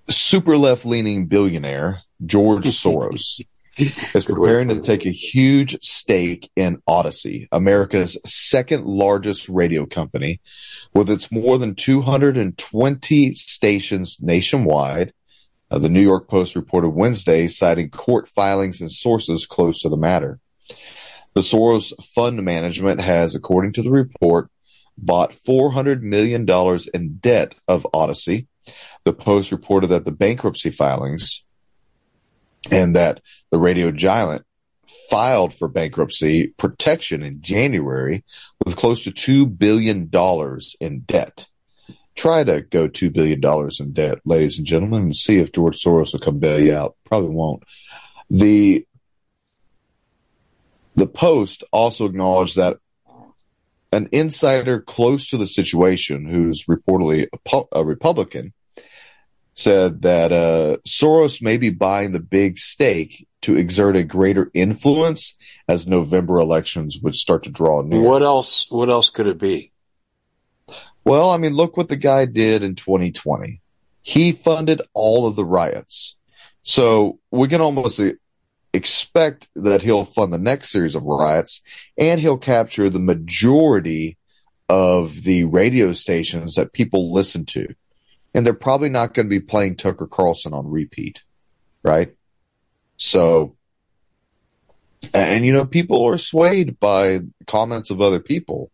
Super 0.07 0.55
left 0.55 0.85
leaning 0.85 1.25
billionaire 1.25 2.03
George 2.23 2.65
Soros 2.67 3.41
is 3.77 4.25
preparing 4.25 4.67
to 4.69 4.81
take 4.81 5.05
a 5.05 5.11
huge 5.11 5.77
stake 5.81 6.49
in 6.55 6.81
Audacy, 6.87 7.47
America's 7.51 8.17
second 8.25 8.85
largest 8.85 9.49
radio 9.49 9.85
company, 9.85 10.41
with 10.93 11.09
its 11.09 11.31
more 11.31 11.57
than 11.57 11.75
220 11.75 13.33
stations 13.35 14.17
nationwide. 14.21 15.13
Uh, 15.71 15.79
the 15.79 15.89
New 15.89 16.01
York 16.01 16.27
Post 16.27 16.55
reported 16.55 16.89
Wednesday, 16.89 17.47
citing 17.47 17.89
court 17.89 18.27
filings 18.27 18.79
and 18.79 18.91
sources 18.91 19.47
close 19.47 19.81
to 19.81 19.89
the 19.89 19.97
matter. 19.97 20.39
The 21.33 21.41
Soros 21.41 21.93
Fund 22.13 22.43
Management 22.43 23.01
has, 23.01 23.33
according 23.33 23.73
to 23.73 23.81
the 23.81 23.89
report, 23.89 24.49
bought 24.97 25.31
$400 25.31 26.01
million 26.01 26.47
in 26.93 27.17
debt 27.17 27.55
of 27.67 27.87
Audacy. 27.91 28.45
The 29.03 29.13
Post 29.13 29.51
reported 29.51 29.87
that 29.87 30.05
the 30.05 30.11
bankruptcy 30.11 30.69
filings 30.69 31.43
and 32.71 32.95
that 32.95 33.21
the 33.53 33.59
radio 33.59 33.91
giant 33.91 34.43
filed 35.11 35.53
for 35.53 35.67
bankruptcy 35.67 36.47
protection 36.57 37.21
in 37.21 37.39
January 37.39 38.23
with 38.65 38.75
close 38.75 39.03
to 39.03 39.11
$2 39.11 39.59
billion 39.59 40.09
in 40.79 40.99
debt. 41.01 41.45
Try 42.15 42.43
to 42.45 42.61
go 42.61 42.89
$2 42.89 43.13
billion 43.13 43.39
in 43.79 43.93
debt, 43.93 44.17
ladies 44.25 44.57
and 44.57 44.65
gentlemen, 44.65 45.03
and 45.03 45.15
see 45.15 45.37
if 45.37 45.51
George 45.51 45.79
Soros 45.79 46.13
will 46.13 46.19
come 46.19 46.39
bail 46.39 46.59
you 46.59 46.73
out. 46.73 46.95
Probably 47.05 47.29
won't. 47.29 47.61
The 48.31 48.87
the 50.95 51.07
Post 51.07 51.63
also 51.71 52.05
acknowledged 52.05 52.55
that 52.55 52.77
an 53.91 54.09
insider 54.11 54.81
close 54.81 55.29
to 55.29 55.37
the 55.37 55.45
situation, 55.45 56.25
who's 56.25 56.65
reportedly 56.65 57.27
a, 57.31 57.61
a 57.71 57.85
Republican, 57.85 58.51
said 59.53 60.01
that 60.01 60.31
uh, 60.31 60.77
Soros 60.87 61.39
may 61.39 61.57
be 61.57 61.69
buying 61.69 62.13
the 62.13 62.19
big 62.19 62.57
stake 62.57 63.27
to 63.43 63.57
exert 63.57 63.95
a 63.95 64.03
greater 64.03 64.49
influence 64.53 65.35
as 65.67 65.87
November 65.87 66.39
elections 66.39 66.99
would 67.01 67.15
start 67.15 67.43
to 67.43 67.49
draw 67.49 67.81
near. 67.81 68.01
What 68.01 68.23
else? 68.23 68.65
What 68.69 68.89
else 68.89 69.09
could 69.09 69.27
it 69.27 69.37
be? 69.37 69.71
Well, 71.05 71.29
I 71.29 71.37
mean, 71.37 71.53
look 71.53 71.75
what 71.75 71.89
the 71.89 71.97
guy 71.97 72.25
did 72.25 72.63
in 72.63 72.75
2020. 72.75 73.61
He 74.01 74.31
funded 74.31 74.81
all 74.93 75.27
of 75.27 75.35
the 75.35 75.45
riots. 75.45 76.15
So 76.61 77.19
we 77.29 77.47
can 77.47 77.61
almost 77.61 78.01
expect 78.73 79.49
that 79.55 79.81
he'll 79.81 80.05
fund 80.05 80.33
the 80.33 80.39
next 80.39 80.71
series 80.71 80.95
of 80.95 81.03
riots 81.03 81.61
and 81.97 82.19
he'll 82.19 82.37
capture 82.37 82.89
the 82.89 82.99
majority 82.99 84.17
of 84.69 85.23
the 85.23 85.43
radio 85.43 85.93
stations 85.93 86.55
that 86.55 86.73
people 86.73 87.13
listen 87.13 87.45
to. 87.45 87.67
And 88.33 88.45
they're 88.45 88.53
probably 88.53 88.89
not 88.89 89.13
going 89.13 89.27
to 89.27 89.29
be 89.29 89.41
playing 89.41 89.75
Tucker 89.75 90.07
Carlson 90.07 90.53
on 90.53 90.67
repeat, 90.67 91.21
right? 91.83 92.15
So, 92.97 93.55
and 95.13 95.45
you 95.45 95.51
know, 95.51 95.65
people 95.65 96.05
are 96.07 96.17
swayed 96.17 96.79
by 96.79 97.21
comments 97.47 97.89
of 97.89 98.01
other 98.01 98.19
people. 98.19 98.71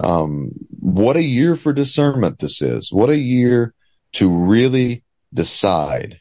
Um, 0.00 0.50
what 0.80 1.16
a 1.16 1.22
year 1.22 1.56
for 1.56 1.72
discernment 1.72 2.38
this 2.38 2.60
is. 2.60 2.92
What 2.92 3.10
a 3.10 3.16
year 3.16 3.74
to 4.12 4.28
really 4.28 5.02
decide 5.32 6.20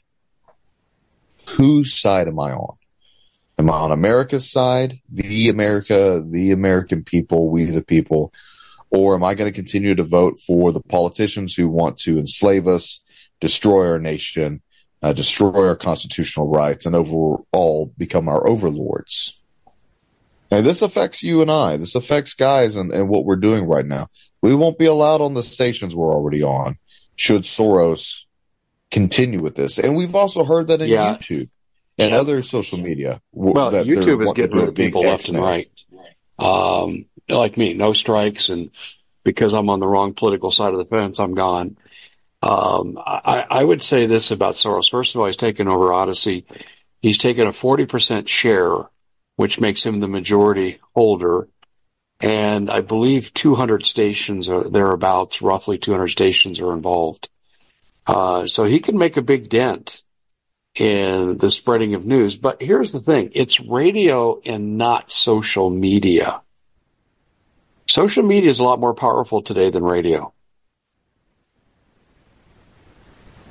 whose 1.50 1.93
side 1.93 2.28
am 2.28 2.39
I 2.39 2.52
on? 2.52 2.76
Am 3.60 3.69
I 3.69 3.74
on 3.74 3.91
America's 3.91 4.50
side, 4.50 5.00
the 5.12 5.50
America, 5.50 6.24
the 6.26 6.52
American 6.52 7.04
people, 7.04 7.50
we 7.50 7.65
the 7.65 7.84
people? 7.84 8.34
Or 8.89 9.15
am 9.15 9.24
I 9.24 9.34
going 9.36 9.52
to 9.52 9.56
continue 9.56 9.96
to 9.96 10.04
vote 10.04 10.39
for 10.46 10.72
the 10.72 10.82
politicians 10.82 11.56
who 11.56 11.67
want 11.67 11.98
to 12.00 12.19
enslave 12.19 12.67
us, 12.67 13.02
destroy 13.39 13.88
our 13.88 14.00
nation, 14.00 14.62
uh, 15.04 15.13
destroy 15.13 15.68
our 15.68 15.76
constitutional 15.76 16.48
rights, 16.48 16.86
and 16.86 16.96
overall 16.96 17.94
become 17.98 18.28
our 18.28 18.48
overlords? 18.48 19.38
And 20.50 20.66
this 20.66 20.82
affects 20.82 21.24
you 21.24 21.42
and 21.42 21.52
I. 21.52 21.78
This 21.78 21.96
affects 21.96 22.34
guys 22.34 22.76
and, 22.76 22.92
and 22.92 23.10
what 23.10 23.26
we're 23.26 23.36
doing 23.36 23.66
right 23.66 23.86
now. 23.86 24.08
We 24.42 24.56
won't 24.56 24.78
be 24.78 24.86
allowed 24.86 25.22
on 25.22 25.34
the 25.34 25.44
stations 25.44 25.96
we're 25.96 26.13
already 26.13 26.44
on 26.44 26.78
should 27.16 27.44
Soros 27.44 28.26
continue 28.92 29.42
with 29.42 29.56
this. 29.56 29.80
And 29.80 29.96
we've 29.96 30.16
also 30.16 30.44
heard 30.44 30.68
that 30.68 30.82
in 30.82 30.89
yeah. 30.89 31.16
YouTube 31.16 31.50
and 31.98 32.12
yeah. 32.12 32.20
other 32.20 32.44
social 32.44 32.78
media. 32.78 33.22
Well, 33.32 33.72
YouTube 33.72 34.24
is 34.24 34.34
getting 34.34 34.58
rid 34.58 34.70
of 34.70 34.76
people 34.76 35.02
left 35.02 35.28
and 35.30 35.39
right. 35.39 35.72
Um, 36.39 37.06
like 37.30 37.58
me, 37.58 37.74
no 37.74 37.94
strikes, 37.94 38.50
and 38.50 38.70
because 39.24 39.54
I'm 39.54 39.70
on 39.70 39.80
the 39.80 39.88
wrong 39.88 40.13
political 40.13 40.52
side 40.52 40.74
of 40.74 40.80
the 40.80 40.86
fence, 40.86 41.20
I'm 41.20 41.36
gone. 41.36 41.78
Um, 42.44 42.98
I, 42.98 43.46
I, 43.50 43.64
would 43.64 43.82
say 43.82 44.06
this 44.06 44.30
about 44.30 44.56
Soros. 44.56 44.92
First 44.92 45.16
of 45.16 45.22
all, 45.22 45.28
he's 45.28 45.38
taken 45.38 45.70
over 45.70 45.88
Audacy. 45.90 46.44
He's 47.02 47.18
taken 47.18 47.48
a 47.48 47.52
40% 47.52 48.28
share, 48.28 48.90
which 49.38 49.62
makes 49.62 49.86
him 49.86 50.02
the 50.02 50.10
majority 50.10 50.80
holder. 50.94 51.48
And 52.20 52.70
I 52.70 52.82
believe 52.82 53.34
200 53.34 53.86
stations 53.86 54.50
are 54.50 54.70
thereabouts, 54.70 55.42
roughly 55.42 55.78
200 55.78 56.10
stations 56.10 56.60
are 56.60 56.74
involved. 56.74 57.30
Uh, 58.06 58.46
so 58.46 58.66
he 58.66 58.82
can 58.82 58.98
make 58.98 59.16
a 59.16 59.22
big 59.22 59.48
dent 59.48 60.04
in 60.76 61.38
the 61.38 61.50
spreading 61.50 61.96
of 61.96 62.06
news. 62.06 62.36
But 62.36 62.62
here's 62.62 62.92
the 62.92 63.00
thing. 63.00 63.32
It's 63.36 63.62
radio 63.62 64.42
and 64.46 64.78
not 64.78 65.12
social 65.12 65.70
media. 65.70 66.42
Social 67.88 68.24
media 68.24 68.50
is 68.50 68.60
a 68.60 68.66
lot 68.66 68.82
more 68.82 68.94
powerful 68.94 69.42
today 69.42 69.70
than 69.70 69.84
radio. 69.84 70.34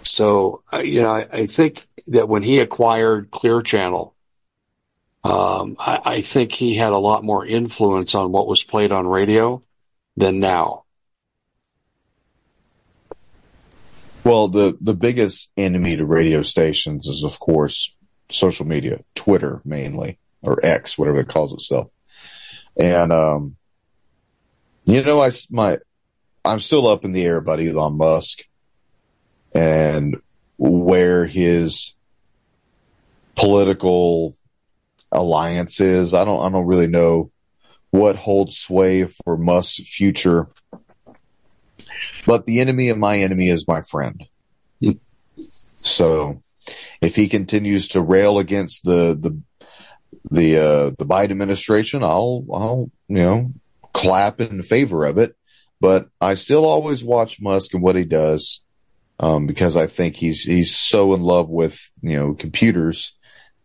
So, 0.03 0.63
uh, 0.73 0.79
you 0.79 1.03
know, 1.03 1.11
I, 1.11 1.29
I, 1.33 1.47
think 1.47 1.87
that 2.09 2.29
when 2.29 2.43
he 2.43 2.59
acquired 2.59 3.31
Clear 3.31 3.63
Channel, 3.63 4.15
um, 5.25 5.77
I, 5.79 6.01
I 6.05 6.21
think 6.21 6.53
he 6.53 6.75
had 6.75 6.93
a 6.93 6.99
lot 6.99 7.25
more 7.25 7.47
influence 7.47 8.15
on 8.15 8.33
what 8.33 8.49
was 8.49 8.65
played 8.65 8.91
on 8.91 9.07
radio 9.07 9.63
than 10.17 10.41
now. 10.41 10.85
Well, 14.25 14.49
the, 14.49 14.77
the 14.81 14.95
biggest 14.95 15.51
enemy 15.57 15.97
to 15.97 16.05
radio 16.05 16.43
stations 16.43 17.07
is, 17.07 17.25
of 17.25 17.39
course, 17.39 17.95
social 18.31 18.67
media, 18.67 19.01
Twitter 19.15 19.61
mainly, 19.65 20.19
or 20.43 20.65
X, 20.65 20.97
whatever 20.97 21.21
it 21.21 21.29
calls 21.29 21.53
itself. 21.53 21.89
And, 22.77 23.13
um, 23.13 23.57
you 24.85 25.03
know, 25.03 25.21
I, 25.21 25.31
my, 25.51 25.79
I'm 26.45 26.61
still 26.61 26.87
up 26.87 27.05
in 27.05 27.13
the 27.13 27.25
air 27.25 27.37
about 27.37 27.61
Elon 27.61 27.97
Musk 27.97 28.45
and 29.55 30.17
where 30.59 31.27
his 31.27 31.95
political 33.35 34.37
alliance 35.11 35.81
is. 35.81 36.15
I 36.15 36.25
don't, 36.25 36.45
I 36.45 36.51
don't 36.51 36.67
really 36.67 36.87
know 36.87 37.31
what 37.91 38.17
holds 38.17 38.57
sway 38.57 39.05
for 39.05 39.37
Musk's 39.37 39.87
future 39.87 40.49
but 42.27 42.47
the 42.47 42.61
enemy 42.61 42.89
of 42.89 42.99
my 42.99 43.19
enemy 43.19 43.49
is 43.49 43.69
my 43.69 43.83
friend. 43.83 44.25
So 45.81 46.43
if 47.01 47.17
he 47.17 47.29
continues 47.29 47.89
to 47.89 48.01
rail 48.01 48.39
against 48.39 48.85
the, 48.85 49.19
the, 49.21 49.41
the, 50.31 50.59
uh, 50.59 50.91
the 50.99 51.07
Biden 51.07 51.33
administration, 51.33 52.03
I'll, 52.03 52.45
I'll, 52.53 52.91
you 53.09 53.17
know, 53.17 53.53
clap 53.93 54.41
in 54.41 54.63
favor 54.63 55.05
of 55.05 55.19
it. 55.19 55.37
But 55.81 56.09
I 56.21 56.35
still 56.35 56.65
always 56.65 57.03
watch 57.03 57.41
Musk 57.41 57.75
and 57.75 57.83
what 57.83 57.97
he 57.97 58.05
does, 58.05 58.61
um, 59.23 59.47
because 59.47 59.77
I 59.77 59.87
think 59.87 60.17
he's, 60.17 60.43
he's 60.43 60.77
so 60.77 61.15
in 61.15 61.23
love 61.23 61.49
with, 61.49 61.91
you 62.03 62.19
know, 62.19 62.35
computers. 62.35 63.15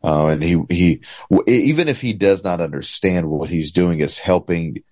Uh, 0.04 0.28
and 0.28 0.43
he, 0.43 0.62
he, 0.70 1.02
even 1.48 1.88
if 1.88 2.00
he 2.00 2.13
does 2.13 2.43
not 2.43 2.62
understand 2.62 3.28
what 3.28 3.50
he's 3.50 3.72
doing 3.72 4.00
is 4.00 4.20
helping 4.20 4.84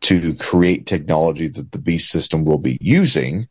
to 0.00 0.34
create 0.34 0.86
technology 0.86 1.48
that 1.48 1.72
the 1.72 1.78
beast 1.78 2.10
system 2.10 2.44
will 2.44 2.58
be 2.58 2.76
using. 2.80 3.48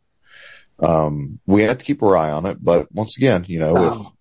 Um, 0.78 1.40
we 1.46 1.62
have 1.62 1.78
to 1.78 1.84
keep 1.84 2.02
our 2.02 2.16
eye 2.16 2.30
on 2.30 2.46
it, 2.46 2.58
but 2.62 2.92
once 2.92 3.16
again, 3.16 3.44
you 3.48 3.58
know, 3.58 3.74
wow. 3.74 4.12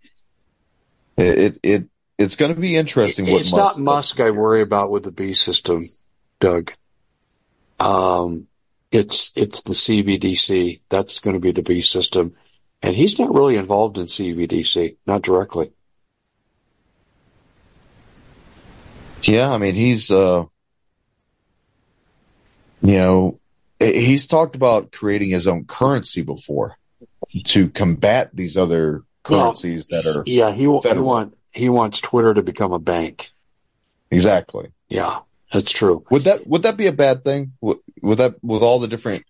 if 1.18 1.26
it, 1.26 1.40
it, 1.40 1.60
it, 1.64 1.90
it's 2.18 2.36
going 2.36 2.54
to 2.54 2.60
be 2.60 2.76
interesting. 2.76 3.28
It, 3.28 3.34
it's 3.34 3.52
Musk 3.52 3.78
not 3.78 3.84
Musk 3.84 4.20
I 4.20 4.32
worry 4.32 4.62
about 4.62 4.90
with 4.90 5.04
the 5.04 5.12
B 5.12 5.34
system, 5.34 5.86
Doug. 6.40 6.74
Um, 7.80 8.48
it's, 8.92 9.32
it's 9.36 9.62
the 9.62 9.74
CBDC. 9.74 10.82
That's 10.90 11.20
going 11.20 11.36
to 11.36 11.40
be 11.40 11.52
the 11.52 11.62
B 11.62 11.82
system. 11.82 12.34
And 12.82 12.96
he's 12.96 13.18
not 13.20 13.34
really 13.34 13.58
involved 13.58 13.98
in 13.98 14.06
CBDC, 14.06 14.98
not 15.06 15.24
directly. 15.24 15.72
Yeah, 19.24 19.52
I 19.52 19.58
mean, 19.58 19.74
he's, 19.76 20.12
uh, 20.12 20.46
you 22.82 22.98
know, 22.98 23.40
he's 23.80 24.28
talked 24.28 24.56
about 24.56 24.92
creating 24.92 25.30
his 25.30 25.48
own 25.48 25.66
currency 25.66 26.22
before 26.22 26.78
to 27.46 27.70
combat 27.70 28.30
these 28.34 28.58
other 28.58 29.04
currencies 29.24 29.88
that 29.88 30.06
are 30.06 30.24
yeah 30.26 30.52
he, 30.52 30.62
he 30.62 30.68
want 30.68 31.38
he 31.52 31.70
wants 31.70 32.00
Twitter 32.00 32.34
to 32.34 32.44
become 32.44 32.72
a 32.72 32.80
bank. 32.80 33.32
Exactly. 34.10 34.70
Yeah, 34.90 35.20
that's 35.52 35.72
true. 35.72 36.04
Would 36.12 36.26
that 36.26 36.46
would 36.48 36.64
that 36.64 36.78
be 36.78 36.88
a 36.88 36.94
bad 36.94 37.24
thing? 37.24 37.54
Would, 37.62 37.78
would 38.02 38.18
that 38.18 38.36
with 38.44 38.62
all 38.62 38.80
the 38.80 38.88
different 38.88 39.24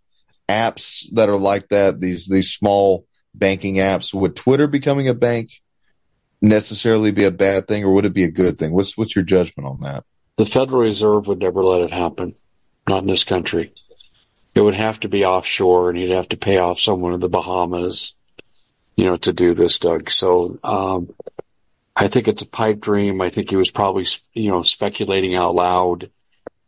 apps 0.49 1.05
that 1.13 1.29
are 1.29 1.37
like 1.37 1.69
that, 1.69 1.99
these 1.99 2.27
these 2.27 2.51
small 2.51 3.05
banking 3.33 3.75
apps, 3.75 4.13
would 4.13 4.35
Twitter 4.35 4.67
becoming 4.67 5.07
a 5.07 5.13
bank 5.13 5.51
necessarily 6.41 7.11
be 7.11 7.23
a 7.23 7.31
bad 7.31 7.67
thing, 7.67 7.83
or 7.83 7.93
would 7.93 8.05
it 8.05 8.13
be 8.13 8.23
a 8.23 8.31
good 8.31 8.57
thing? 8.57 8.71
What's 8.71 8.97
what's 8.97 9.15
your 9.15 9.25
judgment 9.25 9.67
on 9.69 9.81
that? 9.81 10.03
The 10.37 10.45
Federal 10.45 10.81
Reserve 10.81 11.27
would 11.27 11.39
never 11.39 11.63
let 11.63 11.81
it 11.81 11.91
happen. 11.91 12.35
Not 12.87 13.01
in 13.01 13.07
this 13.07 13.23
country. 13.23 13.73
It 14.55 14.61
would 14.61 14.75
have 14.75 14.99
to 15.01 15.09
be 15.09 15.25
offshore, 15.25 15.89
and 15.89 15.99
you'd 15.99 16.11
have 16.11 16.29
to 16.29 16.37
pay 16.37 16.57
off 16.57 16.79
someone 16.79 17.13
in 17.13 17.19
the 17.19 17.29
Bahamas, 17.29 18.15
you 18.95 19.05
know, 19.05 19.17
to 19.17 19.33
do 19.33 19.53
this, 19.53 19.77
Doug. 19.77 20.09
So 20.09 20.57
um, 20.63 21.13
I 21.99 22.07
think 22.07 22.27
it's 22.27 22.43
a 22.43 22.47
pipe 22.47 22.79
dream. 22.79 23.21
I 23.21 23.29
think 23.29 23.49
he 23.49 23.55
was 23.55 23.71
probably, 23.71 24.05
you 24.33 24.51
know, 24.51 24.61
speculating 24.61 25.33
out 25.33 25.55
loud. 25.55 26.11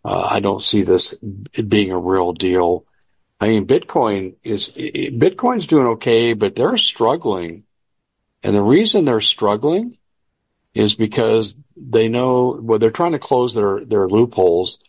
Uh, 0.04 0.28
I 0.28 0.40
don't 0.40 0.62
see 0.62 0.82
this 0.82 1.14
being 1.14 1.92
a 1.92 2.00
real 2.00 2.34
deal. 2.34 2.86
I 3.40 3.50
mean, 3.50 3.68
Bitcoin 3.68 4.36
is 4.44 4.70
Bitcoin's 4.70 5.68
doing 5.68 5.86
okay, 5.88 6.34
but 6.34 6.56
they're 6.56 6.78
struggling, 6.78 7.64
and 8.44 8.56
the 8.56 8.64
reason 8.64 9.06
they're 9.06 9.22
struggling 9.22 9.98
is 10.74 10.96
because 10.96 11.56
they 11.78 12.10
know 12.10 12.60
well 12.62 12.80
they're 12.80 12.92
trying 12.92 13.12
to 13.14 13.20
close 13.20 13.54
their 13.54 13.86
their 13.86 14.08
loopholes 14.08 14.80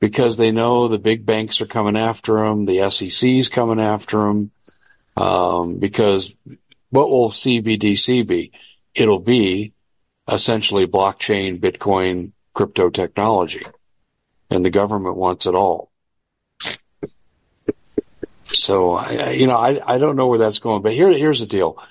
because 0.00 0.36
they 0.36 0.50
know 0.50 0.88
the 0.88 0.98
big 0.98 1.24
banks 1.24 1.60
are 1.60 1.66
coming 1.66 1.96
after 1.96 2.38
them, 2.38 2.66
the 2.66 2.90
SEC's 2.90 3.48
coming 3.48 3.80
after 3.80 4.18
them. 4.18 4.50
Um, 5.16 5.78
because 5.78 6.34
what 6.90 7.08
will 7.08 7.30
CBDC 7.30 8.26
be? 8.26 8.52
It'll 8.94 9.20
be 9.20 9.72
essentially 10.28 10.86
blockchain, 10.86 11.60
Bitcoin, 11.60 12.32
crypto 12.54 12.90
technology. 12.90 13.64
And 14.50 14.64
the 14.64 14.70
government 14.70 15.16
wants 15.16 15.46
it 15.46 15.54
all. 15.54 15.90
So, 18.44 18.94
I, 18.94 19.30
you 19.30 19.46
know, 19.46 19.56
I, 19.56 19.80
I 19.94 19.98
don't 19.98 20.16
know 20.16 20.28
where 20.28 20.38
that's 20.38 20.60
going, 20.60 20.82
but 20.82 20.92
here, 20.92 21.12
here's 21.12 21.40
the 21.40 21.46
deal. 21.46 21.82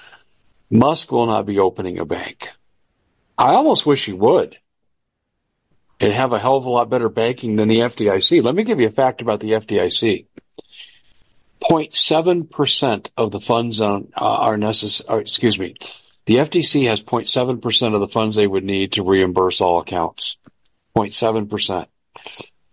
Musk 0.70 1.12
will 1.12 1.26
not 1.26 1.46
be 1.46 1.60
opening 1.60 2.00
a 2.00 2.06
bank. 2.06 2.50
I 3.38 3.54
almost 3.54 3.86
wish 3.86 4.06
he 4.06 4.14
would 4.14 4.58
and 6.00 6.14
have 6.14 6.32
a 6.32 6.40
hell 6.40 6.58
of 6.58 6.66
a 6.66 6.70
lot 6.70 6.90
better 6.90 7.10
banking 7.10 7.56
than 7.58 7.68
the 7.68 7.80
FDIC. 7.80 8.42
Let 8.44 8.56
me 8.56 8.64
give 8.64 8.80
you 8.80 8.88
a 8.88 8.92
fact 8.92 9.22
about 9.22 9.42
the 9.42 9.52
FDIC. 9.52 10.26
0.7% 11.62 13.12
of 13.18 13.32
the 13.32 13.40
funds 13.40 13.82
on, 13.82 14.10
uh, 14.16 14.26
are 14.26 14.58
necessary, 14.58 15.22
excuse 15.22 15.58
me, 15.58 15.76
the 16.26 16.36
FTC 16.36 16.88
has 16.88 17.04
0.7% 17.04 17.94
of 17.94 18.00
the 18.00 18.08
funds 18.08 18.36
they 18.36 18.48
would 18.48 18.64
need 18.64 18.94
to 18.94 19.04
reimburse 19.04 19.62
all 19.62 19.80
accounts. 19.80 20.38
0.7%. 20.96 21.88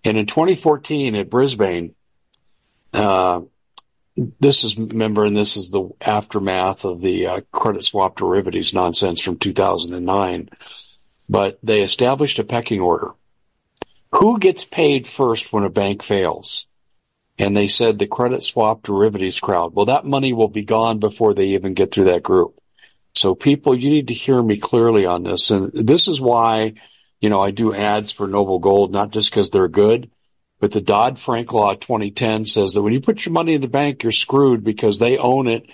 And 0.04 0.16
in 0.16 0.26
2014 0.26 1.14
at 1.14 1.30
Brisbane, 1.30 1.94
uh, 2.92 3.42
this 4.40 4.64
is, 4.64 4.76
remember, 4.76 5.24
and 5.24 5.36
this 5.36 5.56
is 5.56 5.70
the 5.70 5.90
aftermath 6.00 6.84
of 6.84 7.00
the 7.00 7.26
uh, 7.26 7.40
credit 7.52 7.84
swap 7.84 8.16
derivatives 8.16 8.74
nonsense 8.74 9.20
from 9.20 9.38
2009, 9.38 10.50
but 11.28 11.58
they 11.62 11.82
established 11.82 12.38
a 12.38 12.44
pecking 12.44 12.80
order. 12.80 13.12
Who 14.12 14.38
gets 14.38 14.64
paid 14.64 15.06
first 15.06 15.52
when 15.52 15.64
a 15.64 15.70
bank 15.70 16.02
fails? 16.02 16.66
And 17.38 17.56
they 17.56 17.68
said 17.68 17.98
the 17.98 18.06
credit 18.06 18.42
swap 18.42 18.82
derivatives 18.82 19.40
crowd. 19.40 19.74
Well, 19.74 19.86
that 19.86 20.04
money 20.04 20.34
will 20.34 20.48
be 20.48 20.64
gone 20.64 20.98
before 20.98 21.32
they 21.32 21.48
even 21.48 21.72
get 21.72 21.90
through 21.92 22.04
that 22.04 22.22
group. 22.22 22.61
So 23.14 23.34
people, 23.34 23.76
you 23.76 23.90
need 23.90 24.08
to 24.08 24.14
hear 24.14 24.42
me 24.42 24.56
clearly 24.56 25.06
on 25.06 25.22
this. 25.22 25.50
And 25.50 25.70
this 25.72 26.08
is 26.08 26.20
why, 26.20 26.74
you 27.20 27.30
know, 27.30 27.40
I 27.40 27.50
do 27.50 27.74
ads 27.74 28.10
for 28.10 28.26
Noble 28.26 28.58
Gold, 28.58 28.92
not 28.92 29.10
just 29.10 29.30
because 29.30 29.50
they're 29.50 29.68
good, 29.68 30.10
but 30.60 30.72
the 30.72 30.80
Dodd-Frank 30.80 31.52
Law 31.52 31.74
2010 31.74 32.46
says 32.46 32.74
that 32.74 32.82
when 32.82 32.92
you 32.92 33.00
put 33.00 33.26
your 33.26 33.32
money 33.32 33.54
in 33.54 33.60
the 33.60 33.68
bank, 33.68 34.02
you're 34.02 34.12
screwed 34.12 34.64
because 34.64 34.98
they 34.98 35.18
own 35.18 35.48
it. 35.48 35.66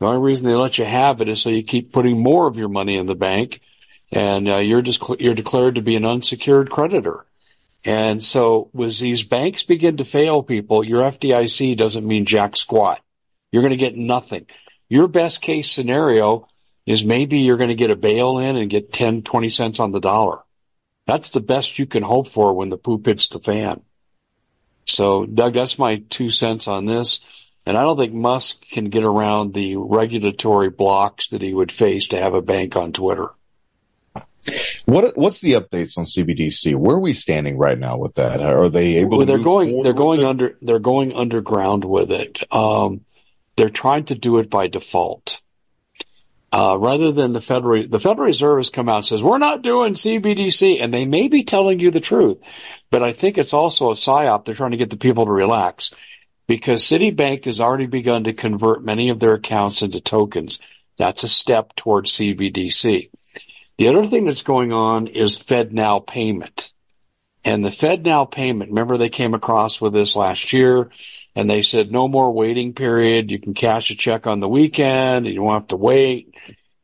The 0.00 0.06
only 0.06 0.20
reason 0.20 0.46
they 0.46 0.54
let 0.54 0.78
you 0.78 0.84
have 0.84 1.20
it 1.20 1.28
is 1.28 1.40
so 1.40 1.48
you 1.48 1.62
keep 1.62 1.92
putting 1.92 2.20
more 2.20 2.46
of 2.46 2.56
your 2.56 2.68
money 2.68 2.96
in 2.96 3.06
the 3.06 3.14
bank 3.14 3.60
and 4.10 4.48
uh, 4.48 4.56
you're 4.56 4.82
just, 4.82 5.02
you're 5.20 5.34
declared 5.34 5.76
to 5.76 5.82
be 5.82 5.96
an 5.96 6.04
unsecured 6.04 6.70
creditor. 6.70 7.24
And 7.84 8.22
so 8.22 8.70
as 8.78 9.00
these 9.00 9.22
banks 9.22 9.62
begin 9.62 9.96
to 9.96 10.04
fail 10.04 10.42
people, 10.42 10.84
your 10.84 11.02
FDIC 11.02 11.76
doesn't 11.76 12.06
mean 12.06 12.26
jack 12.26 12.56
squat. 12.56 13.00
You're 13.50 13.62
going 13.62 13.70
to 13.70 13.76
get 13.76 13.96
nothing. 13.96 14.46
Your 14.88 15.08
best 15.08 15.40
case 15.40 15.70
scenario 15.70 16.48
is 16.86 17.04
maybe 17.04 17.38
you're 17.38 17.56
going 17.56 17.68
to 17.68 17.74
get 17.74 17.90
a 17.90 17.96
bail 17.96 18.38
in 18.38 18.56
and 18.56 18.70
get 18.70 18.92
10, 18.92 19.22
20 19.22 19.48
cents 19.48 19.80
on 19.80 19.92
the 19.92 20.00
dollar. 20.00 20.40
That's 21.06 21.30
the 21.30 21.40
best 21.40 21.78
you 21.78 21.86
can 21.86 22.02
hope 22.02 22.28
for 22.28 22.54
when 22.54 22.68
the 22.68 22.76
poop 22.76 23.06
hits 23.06 23.28
the 23.28 23.38
fan. 23.38 23.82
So 24.84 25.26
Doug, 25.26 25.54
that's 25.54 25.78
my 25.78 26.02
two 26.10 26.30
cents 26.30 26.68
on 26.68 26.86
this. 26.86 27.20
And 27.64 27.76
I 27.76 27.82
don't 27.82 27.96
think 27.96 28.12
Musk 28.12 28.66
can 28.68 28.86
get 28.86 29.04
around 29.04 29.54
the 29.54 29.76
regulatory 29.76 30.70
blocks 30.70 31.28
that 31.28 31.42
he 31.42 31.54
would 31.54 31.70
face 31.70 32.08
to 32.08 32.18
have 32.18 32.34
a 32.34 32.42
bank 32.42 32.76
on 32.76 32.92
Twitter. 32.92 33.30
What 34.86 35.16
what's 35.16 35.40
the 35.40 35.52
updates 35.52 35.96
on 35.96 36.04
CBDC? 36.04 36.74
Where 36.74 36.96
are 36.96 37.00
we 37.00 37.12
standing 37.12 37.56
right 37.56 37.78
now 37.78 37.98
with 37.98 38.16
that? 38.16 38.42
Are 38.42 38.68
they 38.68 38.96
able? 38.96 39.18
Well, 39.18 39.26
they're 39.26 39.38
going. 39.38 39.82
They're 39.82 39.92
going 39.92 40.24
under. 40.24 40.58
They're 40.60 40.80
going 40.80 41.12
underground 41.12 41.84
with 41.84 42.10
it. 42.10 42.42
Um, 42.52 43.02
they're 43.54 43.70
trying 43.70 44.04
to 44.06 44.16
do 44.16 44.38
it 44.38 44.50
by 44.50 44.66
default. 44.66 45.41
Uh, 46.52 46.76
rather 46.78 47.12
than 47.12 47.32
the 47.32 47.40
Federal, 47.40 47.86
the 47.86 47.98
Federal 47.98 48.26
Reserve 48.26 48.58
has 48.58 48.68
come 48.68 48.86
out 48.86 48.96
and 48.96 49.04
says, 49.06 49.22
we're 49.22 49.38
not 49.38 49.62
doing 49.62 49.94
CBDC. 49.94 50.82
And 50.82 50.92
they 50.92 51.06
may 51.06 51.28
be 51.28 51.44
telling 51.44 51.80
you 51.80 51.90
the 51.90 52.00
truth, 52.00 52.38
but 52.90 53.02
I 53.02 53.12
think 53.12 53.38
it's 53.38 53.54
also 53.54 53.90
a 53.90 53.94
psyop. 53.94 54.44
They're 54.44 54.54
trying 54.54 54.72
to 54.72 54.76
get 54.76 54.90
the 54.90 54.98
people 54.98 55.24
to 55.24 55.32
relax 55.32 55.92
because 56.46 56.84
Citibank 56.84 57.46
has 57.46 57.60
already 57.60 57.86
begun 57.86 58.24
to 58.24 58.34
convert 58.34 58.84
many 58.84 59.08
of 59.08 59.18
their 59.18 59.34
accounts 59.34 59.80
into 59.80 60.00
tokens. 60.00 60.58
That's 60.98 61.24
a 61.24 61.28
step 61.28 61.74
towards 61.74 62.12
CBDC. 62.12 63.08
The 63.78 63.88
other 63.88 64.04
thing 64.04 64.26
that's 64.26 64.42
going 64.42 64.72
on 64.72 65.06
is 65.06 65.38
FedNow 65.38 66.06
payment. 66.06 66.72
And 67.44 67.64
the 67.64 67.70
FedNow 67.70 68.30
payment, 68.30 68.70
remember 68.70 68.98
they 68.98 69.08
came 69.08 69.32
across 69.32 69.80
with 69.80 69.94
this 69.94 70.14
last 70.14 70.52
year 70.52 70.90
and 71.34 71.48
they 71.48 71.62
said 71.62 71.90
no 71.90 72.08
more 72.08 72.30
waiting 72.32 72.74
period. 72.74 73.30
You 73.30 73.38
can 73.38 73.54
cash 73.54 73.90
a 73.90 73.96
check 73.96 74.26
on 74.26 74.40
the 74.40 74.48
weekend 74.48 75.26
you 75.26 75.34
don't 75.34 75.52
have 75.52 75.68
to 75.68 75.76
wait. 75.76 76.34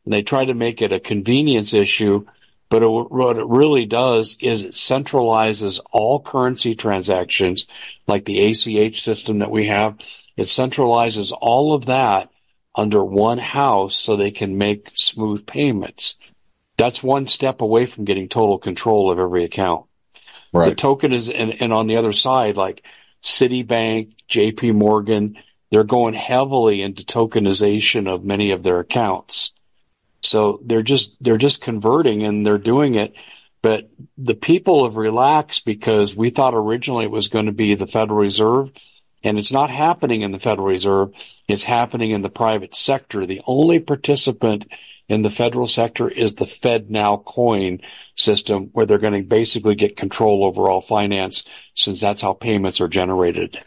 And 0.05 0.15
they 0.15 0.23
try 0.23 0.47
to 0.47 0.55
make 0.55 0.81
it 0.81 0.93
a 0.93 1.01
convenience 1.01 1.75
issue. 1.75 2.25
But 2.71 2.83
it, 2.83 2.89
what 2.89 3.39
it 3.39 3.47
really 3.47 3.87
does 3.87 4.37
is 4.41 4.65
it 4.65 4.73
centralizes 4.73 5.81
all 5.91 6.21
currency 6.21 6.75
transactions 6.75 7.67
like 8.07 8.25
the 8.25 8.51
ACH 8.51 9.03
system 9.03 9.39
that 9.39 9.51
we 9.51 9.67
have. 9.67 9.99
It 10.37 10.45
centralizes 10.45 11.33
all 11.39 11.75
of 11.75 11.87
that 11.87 12.31
under 12.75 13.03
one 13.03 13.39
house 13.39 13.97
so 13.97 14.17
they 14.17 14.31
can 14.31 14.59
make 14.59 14.91
smooth 14.95 15.47
payments. 15.47 16.17
That's 16.77 17.03
one 17.03 17.27
step 17.27 17.61
away 17.61 17.87
from 17.87 18.05
getting 18.05 18.29
total 18.29 18.59
control 18.59 19.11
of 19.11 19.19
every 19.19 19.45
account. 19.45 19.87
Right. 20.53 20.71
The 20.71 20.75
token 20.75 21.13
is, 21.13 21.29
and, 21.29 21.61
and 21.61 21.73
on 21.73 21.87
the 21.87 21.97
other 21.97 22.13
side, 22.13 22.57
like 22.57 22.85
Citibank, 23.23 24.15
JP 24.29 24.75
Morgan, 24.75 25.39
they're 25.71 25.85
going 25.85 26.15
heavily 26.15 26.83
into 26.83 27.05
tokenization 27.05 28.09
of 28.09 28.25
many 28.25 28.53
of 28.53 28.63
their 28.63 28.81
accounts. 28.81 29.53
So 30.23 30.61
they're 30.65 30.83
just, 30.83 31.17
they're 31.21 31.37
just 31.37 31.61
converting 31.61 32.23
and 32.23 32.45
they're 32.45 32.59
doing 32.59 32.95
it. 32.95 33.15
But 33.61 33.91
the 34.17 34.35
people 34.35 34.85
have 34.85 34.97
relaxed 34.97 35.65
because 35.65 36.15
we 36.15 36.31
thought 36.31 36.55
originally 36.55 37.05
it 37.05 37.11
was 37.11 37.29
going 37.29 37.47
to 37.47 37.53
be 37.53 37.75
the 37.75 37.87
Federal 37.87 38.19
Reserve 38.19 38.73
and 39.25 39.39
it's 39.39 39.53
not 39.53 39.71
happening 39.71 40.23
in 40.23 40.31
the 40.31 40.39
Federal 40.39 40.69
Reserve. 40.69 41.13
It's 41.49 41.65
happening 41.65 42.13
in 42.13 42.23
the 42.23 42.31
private 42.31 42.75
sector. 42.75 43.27
The 43.27 43.43
only 43.47 43.81
participant 43.81 44.67
in 45.09 45.23
the 45.23 45.31
federal 45.31 45.67
sector 45.67 46.09
is 46.09 46.35
the 46.35 46.47
Fed 46.47 46.91
now 46.91 47.17
coin 47.17 47.81
system 48.15 48.67
where 48.73 48.87
they're 48.87 48.99
going 48.99 49.21
to 49.21 49.27
basically 49.27 49.75
get 49.75 49.97
control 49.97 50.45
over 50.45 50.69
all 50.69 50.81
finance 50.81 51.45
since 51.75 52.01
that's 52.01 52.23
how 52.23 52.35
payments 52.35 52.81
are 52.81 52.89
generated. 52.89 53.63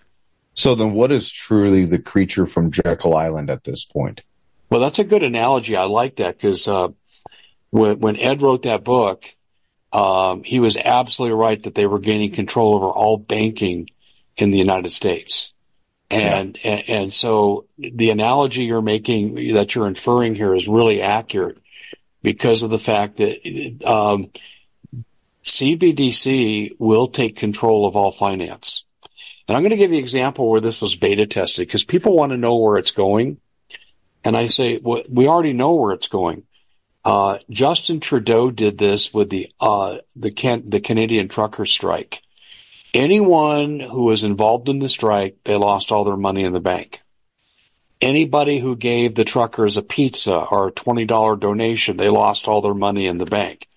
So 0.53 0.75
then 0.75 0.93
what 0.93 1.11
is 1.11 1.31
truly 1.31 1.85
the 1.85 1.99
creature 1.99 2.45
from 2.45 2.71
Jekyll 2.71 3.15
Island 3.15 3.49
at 3.49 3.63
this 3.63 3.85
point? 3.85 4.21
Well, 4.69 4.81
that's 4.81 4.99
a 4.99 5.03
good 5.03 5.23
analogy. 5.23 5.75
I 5.75 5.85
like 5.85 6.17
that 6.17 6.37
because, 6.37 6.67
uh, 6.67 6.89
when, 7.71 7.99
when 7.99 8.17
Ed 8.17 8.41
wrote 8.41 8.63
that 8.63 8.83
book, 8.83 9.25
um, 9.91 10.43
he 10.43 10.59
was 10.59 10.77
absolutely 10.77 11.37
right 11.37 11.61
that 11.63 11.75
they 11.75 11.87
were 11.87 11.99
gaining 11.99 12.31
control 12.31 12.75
over 12.75 12.87
all 12.87 13.17
banking 13.17 13.89
in 14.37 14.51
the 14.51 14.57
United 14.57 14.91
States. 14.91 15.50
And, 16.11 16.57
yeah. 16.63 16.71
and, 16.71 16.89
and 16.89 17.13
so 17.13 17.65
the 17.77 18.09
analogy 18.09 18.65
you're 18.65 18.81
making 18.81 19.53
that 19.53 19.75
you're 19.75 19.87
inferring 19.87 20.35
here 20.35 20.53
is 20.53 20.67
really 20.67 21.01
accurate 21.01 21.57
because 22.21 22.63
of 22.63 22.69
the 22.69 22.79
fact 22.79 23.17
that, 23.17 23.83
um, 23.85 24.29
CBDC 25.43 26.75
will 26.79 27.07
take 27.07 27.35
control 27.35 27.87
of 27.87 27.95
all 27.95 28.11
finance. 28.11 28.85
And 29.47 29.57
I'm 29.57 29.63
going 29.63 29.71
to 29.71 29.77
give 29.77 29.91
you 29.91 29.97
an 29.97 30.03
example 30.03 30.49
where 30.49 30.61
this 30.61 30.81
was 30.81 30.95
beta 30.95 31.25
tested 31.25 31.67
because 31.67 31.83
people 31.83 32.15
want 32.15 32.31
to 32.31 32.37
know 32.37 32.57
where 32.57 32.77
it's 32.77 32.91
going. 32.91 33.37
And 34.23 34.37
I 34.37 34.47
say, 34.47 34.79
well, 34.81 35.03
we 35.09 35.27
already 35.27 35.53
know 35.53 35.73
where 35.73 35.93
it's 35.93 36.07
going. 36.07 36.43
Uh, 37.03 37.39
Justin 37.49 37.99
Trudeau 37.99 38.51
did 38.51 38.77
this 38.77 39.11
with 39.11 39.31
the, 39.31 39.51
uh, 39.59 39.97
the, 40.15 40.31
Can- 40.31 40.69
the 40.69 40.79
Canadian 40.79 41.27
trucker 41.27 41.65
strike. 41.65 42.21
Anyone 42.93 43.79
who 43.79 44.03
was 44.03 44.25
involved 44.25 44.67
in 44.67 44.79
the 44.79 44.89
strike, 44.89 45.37
they 45.45 45.55
lost 45.55 45.93
all 45.93 46.03
their 46.03 46.17
money 46.17 46.43
in 46.43 46.51
the 46.51 46.59
bank. 46.59 47.01
Anybody 48.01 48.59
who 48.59 48.75
gave 48.75 49.15
the 49.15 49.23
truckers 49.23 49.77
a 49.77 49.81
pizza 49.81 50.35
or 50.35 50.67
a 50.67 50.71
$20 50.73 51.39
donation, 51.39 51.95
they 51.95 52.09
lost 52.09 52.49
all 52.49 52.61
their 52.61 52.73
money 52.73 53.07
in 53.07 53.17
the 53.17 53.25
bank. 53.25 53.69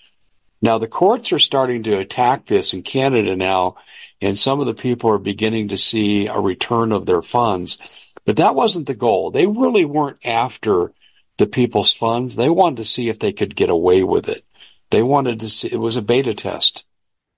Now 0.61 0.79
the 0.79 0.89
courts 0.89 1.33
are 1.33 1.39
starting 1.39 1.85
to 1.85 1.99
attack 1.99 2.47
this 2.47 2.75
in 2.75 2.83
Canada 2.83 3.37
now, 3.37 3.77
and 4.21 4.37
some 4.37 4.59
of 4.59 4.67
the 4.67 4.75
people 4.75 5.11
are 5.11 5.19
beginning 5.19 5.69
to 5.69 5.79
see 5.79 6.27
a 6.27 6.41
return 6.41 6.91
of 6.91 7.07
their 7.07 7.23
funds. 7.23 7.79
But 8.25 8.37
that 8.37 8.57
wasn't 8.57 8.87
the 8.87 8.95
goal. 8.95 9.31
They 9.31 9.47
really 9.47 9.85
weren't 9.85 10.27
after 10.27 10.93
the 11.37 11.47
people's 11.47 11.93
funds. 11.93 12.35
They 12.35 12.49
wanted 12.49 12.79
to 12.79 12.85
see 12.85 13.09
if 13.11 13.21
they 13.21 13.33
could 13.33 13.55
get 13.55 13.71
away 13.71 14.03
with 14.03 14.29
it. 14.29 14.45
They 14.91 15.03
wanted 15.03 15.41
to 15.41 15.51
see, 15.51 15.69
it 15.71 15.77
was 15.77 15.97
a 15.97 16.03
beta 16.03 16.35
test, 16.35 16.85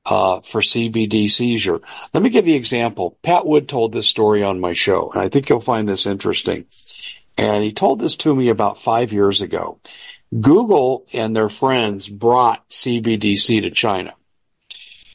uh, 0.06 0.40
for 0.40 0.60
CBD 0.60 1.30
seizure. 1.30 1.80
Let 2.14 2.22
me 2.22 2.30
give 2.30 2.46
you 2.46 2.54
an 2.54 2.60
example. 2.60 3.18
Pat 3.22 3.44
Wood 3.44 3.68
told 3.68 3.92
this 3.92 4.06
story 4.06 4.42
on 4.42 4.60
my 4.60 4.72
show, 4.72 5.10
and 5.10 5.20
I 5.20 5.28
think 5.28 5.48
you'll 5.48 5.60
find 5.60 5.88
this 5.88 6.06
interesting. 6.06 6.66
And 7.36 7.62
he 7.62 7.72
told 7.72 7.98
this 8.00 8.16
to 8.16 8.34
me 8.34 8.48
about 8.48 8.80
five 8.80 9.12
years 9.12 9.42
ago. 9.42 9.78
Google 10.40 11.06
and 11.12 11.34
their 11.34 11.48
friends 11.48 12.08
brought 12.08 12.68
CBDC 12.70 13.62
to 13.62 13.70
China. 13.70 14.14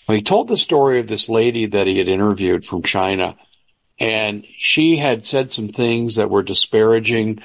Well, 0.08 0.18
he 0.18 0.22
told 0.22 0.48
the 0.48 0.58
story 0.58 1.00
of 1.00 1.08
this 1.08 1.30
lady 1.30 1.68
that 1.68 1.88
he 1.88 1.98
had 1.98 2.08
interviewed 2.08 2.66
from 2.66 2.84
China, 2.84 3.38
and 4.00 4.46
she 4.58 4.98
had 4.98 5.26
said 5.26 5.52
some 5.52 5.70
things 5.70 6.16
that 6.16 6.30
were 6.30 6.44
disparaging 6.44 7.42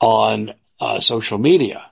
on 0.00 0.54
uh, 0.80 1.00
social 1.00 1.38
media. 1.38 1.90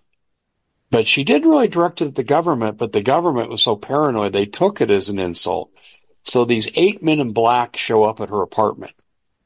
But 0.95 1.09
she 1.09 1.25
didn't 1.25 1.51
really 1.51 1.67
direct 1.67 2.03
it 2.03 2.07
at 2.07 2.15
the 2.15 2.23
government, 2.23 2.79
but 2.79 2.93
the 2.93 3.03
government 3.03 3.51
was 3.51 3.65
so 3.65 3.75
paranoid 3.75 4.33
they 4.33 4.47
took 4.47 4.81
it 4.81 4.93
as 4.93 5.09
an 5.09 5.19
insult. 5.19 5.73
So 6.23 6.45
these 6.45 6.69
eight 6.77 7.03
men 7.03 7.19
in 7.19 7.33
black 7.33 7.77
show 7.77 8.05
up 8.05 8.21
at 8.21 8.29
her 8.29 8.43
apartment. 8.43 8.93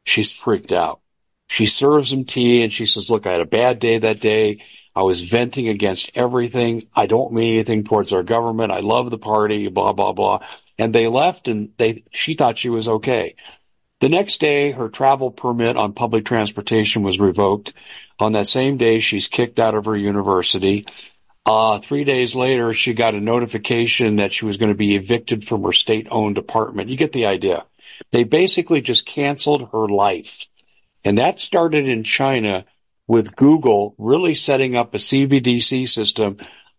She's 0.05 0.31
freaked 0.31 0.73
out. 0.73 1.01
She 1.47 1.65
serves 1.65 2.11
them 2.11 2.27
tea 2.27 2.63
and 2.63 2.71
she 2.71 2.85
says, 2.85 3.09
look, 3.09 3.27
I 3.27 3.33
had 3.33 3.41
a 3.41 3.47
bad 3.47 3.79
day 3.79 3.97
that 3.97 4.21
day. 4.21 4.63
I 4.95 5.05
was 5.05 5.23
venting 5.23 5.69
against 5.69 6.11
everything. 6.15 6.87
I 6.95 7.07
don't 7.07 7.33
mean 7.33 7.55
anything 7.55 7.83
towards 7.83 8.13
our 8.13 8.23
government. 8.23 8.71
I 8.71 8.81
love 8.81 9.11
the 9.11 9.17
party, 9.17 9.69
blah, 9.69 9.95
blah, 9.95 10.13
blah. 10.13 10.41
And 10.77 10.95
they 10.95 11.09
left 11.09 11.49
and 11.49 11.71
they, 11.79 12.05
she 12.11 12.35
thought 12.35 12.59
she 12.59 12.69
was 12.69 12.89
okay. 12.89 13.37
The 14.01 14.11
next 14.11 14.41
day, 14.41 14.73
her 14.73 14.91
travel 14.91 15.31
permit 15.31 15.79
on 15.79 15.95
public 15.95 16.27
transportation 16.27 17.05
was 17.05 17.19
revoked. 17.19 17.73
On 18.19 18.33
that 18.33 18.49
same 18.49 18.77
day, 18.77 18.99
she's 18.99 19.29
kicked 19.29 19.59
out 19.59 19.75
of 19.75 19.87
her 19.87 19.97
university. 19.97 20.85
Uh, 21.49 21.79
three 21.79 22.05
days 22.05 22.35
later, 22.35 22.75
she 22.75 22.93
got 22.93 23.15
a 23.15 23.21
notification 23.21 24.17
that 24.17 24.35
she 24.35 24.45
was 24.45 24.59
going 24.59 24.71
to 24.71 24.77
be 24.77 24.97
evicted 24.97 25.43
from 25.43 25.63
her 25.63 25.73
state 25.73 26.07
owned 26.11 26.37
apartment. 26.37 26.91
You 26.91 26.97
get 26.99 27.13
the 27.13 27.25
idea. 27.25 27.65
They 28.13 28.25
basically 28.25 28.83
just 28.83 29.07
canceled 29.07 29.71
her 29.73 29.89
life. 29.89 30.47
And 31.05 31.17
that 31.17 31.41
started 31.41 31.89
in 31.89 32.05
China 32.05 32.67
with 33.07 33.35
Google 33.35 33.95
really 33.97 34.35
setting 34.35 34.77
up 34.77 34.93
a 34.93 34.99
CBDC 34.99 35.89
system, 35.89 36.37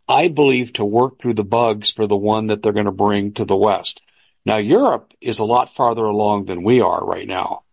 I 0.07 0.27
believe, 0.27 0.73
to 0.73 0.85
work 0.85 1.17
through 1.17 1.33
the 1.33 1.43
bugs 1.43 1.89
for 1.89 2.05
the 2.05 2.15
one 2.15 2.45
that 2.47 2.61
they're 2.61 2.71
going 2.71 2.85
to 2.85 2.91
bring 2.91 3.33
to 3.33 3.45
the 3.45 3.57
West. 3.57 4.03
Now, 4.45 4.57
Europe 4.57 5.15
is 5.19 5.39
a 5.39 5.45
lot 5.45 5.73
farther 5.73 6.05
along 6.05 6.45
than 6.45 6.61
we 6.61 6.79
are 6.79 7.03
right 7.03 7.27
now. 7.27 7.63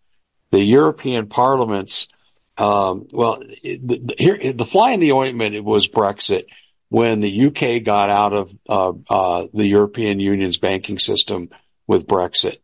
The 0.51 0.64
European 0.64 1.26
parliaments, 1.26 2.09
um, 2.57 3.07
well, 3.12 3.42
the, 3.62 3.76
the, 3.82 4.14
here, 4.16 4.55
the 4.55 4.64
fly 4.64 4.92
in 4.92 5.01
the 5.01 5.12
ointment 5.12 5.62
was 5.62 5.88
Brexit 5.88 6.47
when 6.89 7.20
the 7.20 7.47
UK 7.47 7.82
got 7.82 8.11
out 8.11 8.32
of 8.32 8.55
uh, 8.68 8.93
uh, 9.11 9.47
the 9.53 9.66
European 9.66 10.20
Union's 10.20 10.59
banking 10.59 10.99
system 10.99 11.51
with 11.87 12.07
Brexit. 12.07 12.59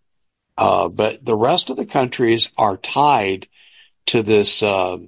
Uh, 0.56 0.88
but 0.88 1.24
the 1.24 1.36
rest 1.36 1.70
of 1.70 1.76
the 1.76 1.86
countries 1.86 2.50
are 2.56 2.76
tied 2.76 3.48
to 4.06 4.22
this 4.22 4.62
uh, 4.62 4.98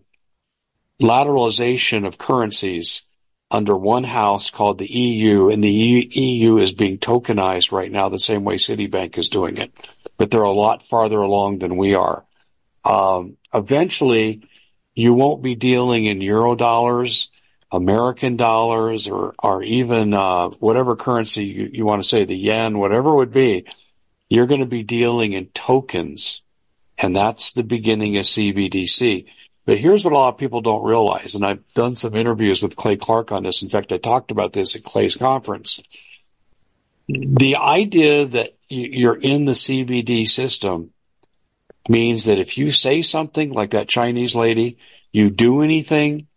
lateralization 1.00 2.06
of 2.06 2.18
currencies 2.18 3.02
under 3.50 3.76
one 3.76 4.04
house 4.04 4.50
called 4.50 4.78
the 4.78 4.90
EU, 4.90 5.48
and 5.48 5.62
the 5.62 5.70
EU 5.70 6.58
is 6.58 6.72
being 6.72 6.98
tokenized 6.98 7.72
right 7.72 7.92
now 7.92 8.08
the 8.08 8.18
same 8.18 8.42
way 8.42 8.56
Citibank 8.56 9.16
is 9.16 9.28
doing 9.28 9.58
it. 9.58 9.72
But 10.16 10.30
they're 10.30 10.42
a 10.42 10.50
lot 10.50 10.82
farther 10.82 11.20
along 11.20 11.58
than 11.58 11.76
we 11.76 11.94
are. 11.94 12.24
Um, 12.84 13.36
eventually, 13.52 14.48
you 14.94 15.14
won't 15.14 15.42
be 15.42 15.54
dealing 15.54 16.06
in 16.06 16.20
euro 16.20 16.54
dollars, 16.54 17.28
American 17.74 18.36
dollars, 18.36 19.08
or 19.08 19.34
or 19.38 19.62
even 19.62 20.14
uh, 20.14 20.48
whatever 20.60 20.96
currency 20.96 21.44
you, 21.44 21.70
you 21.72 21.84
want 21.84 22.02
to 22.02 22.08
say, 22.08 22.24
the 22.24 22.36
yen, 22.36 22.78
whatever 22.78 23.10
it 23.10 23.16
would 23.16 23.32
be. 23.32 23.66
You're 24.28 24.46
going 24.46 24.60
to 24.60 24.66
be 24.66 24.82
dealing 24.82 25.32
in 25.32 25.46
tokens, 25.46 26.42
and 26.98 27.14
that's 27.14 27.52
the 27.52 27.64
beginning 27.64 28.16
of 28.16 28.24
CBDC. 28.24 29.26
But 29.66 29.78
here's 29.78 30.04
what 30.04 30.12
a 30.12 30.16
lot 30.16 30.34
of 30.34 30.38
people 30.38 30.60
don't 30.60 30.84
realize, 30.84 31.34
and 31.34 31.44
I've 31.44 31.64
done 31.74 31.96
some 31.96 32.14
interviews 32.14 32.62
with 32.62 32.76
Clay 32.76 32.96
Clark 32.96 33.32
on 33.32 33.42
this. 33.42 33.62
In 33.62 33.68
fact, 33.68 33.92
I 33.92 33.98
talked 33.98 34.30
about 34.30 34.52
this 34.52 34.76
at 34.76 34.84
Clay's 34.84 35.16
conference. 35.16 35.80
The 37.08 37.56
idea 37.56 38.26
that 38.26 38.56
you're 38.68 39.16
in 39.16 39.46
the 39.46 39.52
CBD 39.52 40.28
system 40.28 40.90
means 41.88 42.24
that 42.24 42.38
if 42.38 42.56
you 42.56 42.70
say 42.70 43.02
something 43.02 43.52
like 43.52 43.72
that 43.72 43.88
Chinese 43.88 44.34
lady, 44.34 44.78
you 45.12 45.30
do 45.30 45.62
anything, 45.62 46.28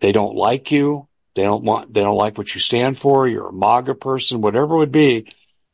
they 0.00 0.12
don't 0.12 0.36
like 0.36 0.70
you, 0.70 1.08
they 1.34 1.42
don't 1.42 1.64
want, 1.64 1.92
they 1.92 2.02
don't 2.02 2.16
like 2.16 2.38
what 2.38 2.54
you 2.54 2.60
stand 2.60 2.98
for, 2.98 3.28
you're 3.28 3.48
a 3.48 3.52
MAGA 3.52 3.94
person, 3.94 4.40
whatever 4.40 4.74
it 4.74 4.78
would 4.78 4.92
be, 4.92 5.32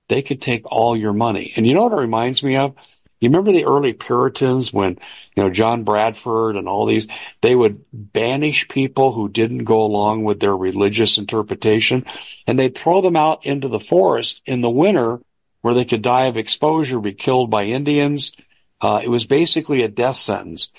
they 0.08 0.22
could 0.22 0.42
take 0.42 0.64
all 0.66 0.96
your 0.96 1.12
money. 1.12 1.52
And 1.56 1.66
you 1.66 1.74
know 1.74 1.84
what 1.84 1.92
it 1.92 2.00
reminds 2.00 2.42
me 2.42 2.56
of? 2.56 2.74
You 3.22 3.28
remember 3.28 3.52
the 3.52 3.66
early 3.66 3.92
Puritans 3.92 4.72
when, 4.72 4.98
you 5.36 5.44
know, 5.44 5.50
John 5.50 5.84
Bradford 5.84 6.56
and 6.56 6.68
all 6.68 6.86
these, 6.86 7.06
they 7.40 7.54
would 7.54 7.84
banish 7.92 8.66
people 8.66 9.12
who 9.12 9.28
didn't 9.28 9.62
go 9.62 9.82
along 9.82 10.24
with 10.24 10.40
their 10.40 10.56
religious 10.56 11.18
interpretation 11.18 12.04
and 12.48 12.58
they'd 12.58 12.76
throw 12.76 13.00
them 13.00 13.14
out 13.14 13.46
into 13.46 13.68
the 13.68 13.78
forest 13.78 14.42
in 14.44 14.60
the 14.60 14.68
winter 14.68 15.20
where 15.60 15.72
they 15.72 15.84
could 15.84 16.02
die 16.02 16.24
of 16.24 16.36
exposure, 16.36 16.98
be 16.98 17.12
killed 17.12 17.48
by 17.48 17.66
Indians. 17.66 18.32
Uh, 18.80 19.00
it 19.04 19.08
was 19.08 19.24
basically 19.24 19.82
a 19.82 19.88
death 19.88 20.16
sentence. 20.16 20.72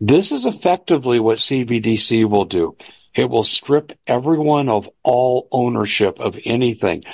This 0.00 0.32
is 0.32 0.46
effectively 0.46 1.18
what 1.20 1.38
CBDC 1.38 2.24
will 2.24 2.44
do. 2.44 2.76
It 3.14 3.28
will 3.28 3.44
strip 3.44 3.92
everyone 4.06 4.68
of 4.68 4.88
all 5.02 5.48
ownership 5.50 6.20
of 6.20 6.38
anything. 6.44 7.04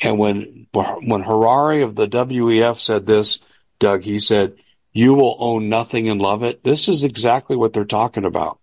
And 0.00 0.18
when, 0.18 0.66
when 0.72 1.22
Harari 1.22 1.82
of 1.82 1.94
the 1.94 2.06
WEF 2.06 2.78
said 2.78 3.06
this, 3.06 3.38
Doug, 3.78 4.02
he 4.02 4.18
said, 4.18 4.56
you 4.92 5.14
will 5.14 5.36
own 5.38 5.68
nothing 5.68 6.08
and 6.08 6.20
love 6.20 6.42
it. 6.42 6.62
This 6.62 6.88
is 6.88 7.02
exactly 7.02 7.56
what 7.56 7.72
they're 7.72 7.84
talking 7.84 8.24
about. 8.24 8.58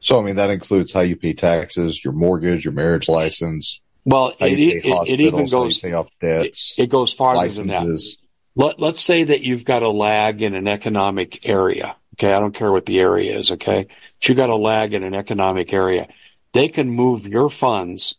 So, 0.00 0.20
I 0.20 0.22
mean, 0.22 0.36
that 0.36 0.50
includes 0.50 0.92
how 0.92 1.00
you 1.00 1.16
pay 1.16 1.32
taxes, 1.32 2.02
your 2.04 2.12
mortgage, 2.12 2.64
your 2.64 2.72
marriage 2.72 3.08
license. 3.08 3.80
Well, 4.04 4.34
it, 4.38 4.58
it, 4.58 4.84
it, 4.84 5.20
even 5.20 5.46
goes, 5.48 5.80
pay 5.80 5.92
off 5.92 6.08
debts, 6.20 6.74
it, 6.78 6.84
it 6.84 6.86
goes 6.90 7.12
farther 7.12 7.38
licenses. 7.38 7.58
than 7.58 7.68
that. 7.68 8.16
Let, 8.58 8.80
let's 8.80 9.00
say 9.00 9.24
that 9.24 9.42
you've 9.42 9.64
got 9.64 9.82
a 9.82 9.88
lag 9.88 10.42
in 10.42 10.54
an 10.54 10.68
economic 10.68 11.46
area. 11.46 11.96
Okay. 12.18 12.32
I 12.32 12.40
don't 12.40 12.54
care 12.54 12.72
what 12.72 12.86
the 12.86 13.00
area 13.00 13.36
is. 13.38 13.52
Okay. 13.52 13.84
But 13.84 14.28
you 14.28 14.34
got 14.34 14.50
a 14.50 14.56
lag 14.56 14.94
in 14.94 15.02
an 15.02 15.14
economic 15.14 15.72
area. 15.72 16.08
They 16.52 16.68
can 16.68 16.88
move 16.88 17.26
your 17.26 17.50
funds 17.50 18.14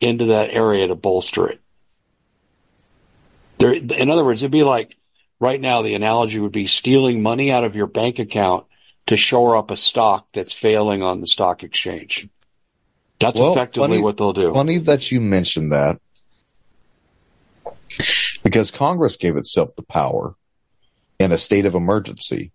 into 0.00 0.26
that 0.26 0.50
area 0.50 0.86
to 0.86 0.94
bolster 0.94 1.48
it. 1.48 1.60
There, 3.58 3.72
in 3.72 4.10
other 4.10 4.24
words, 4.24 4.42
it'd 4.42 4.52
be 4.52 4.62
like 4.62 4.96
right 5.38 5.60
now 5.60 5.82
the 5.82 5.94
analogy 5.94 6.38
would 6.38 6.52
be 6.52 6.66
stealing 6.66 7.22
money 7.22 7.50
out 7.52 7.64
of 7.64 7.76
your 7.76 7.86
bank 7.86 8.18
account 8.18 8.66
to 9.06 9.16
shore 9.16 9.56
up 9.56 9.70
a 9.70 9.76
stock 9.76 10.28
that's 10.32 10.52
failing 10.52 11.02
on 11.02 11.20
the 11.20 11.26
stock 11.26 11.62
exchange. 11.62 12.28
That's 13.18 13.40
well, 13.40 13.52
effectively 13.52 13.88
funny, 13.88 14.02
what 14.02 14.16
they'll 14.16 14.32
do. 14.32 14.52
Funny 14.54 14.78
that 14.78 15.10
you 15.10 15.20
mentioned 15.20 15.72
that 15.72 16.00
because 18.42 18.70
Congress 18.70 19.16
gave 19.16 19.36
itself 19.36 19.76
the 19.76 19.82
power 19.82 20.36
in 21.18 21.32
a 21.32 21.38
state 21.38 21.66
of 21.66 21.74
emergency 21.74 22.52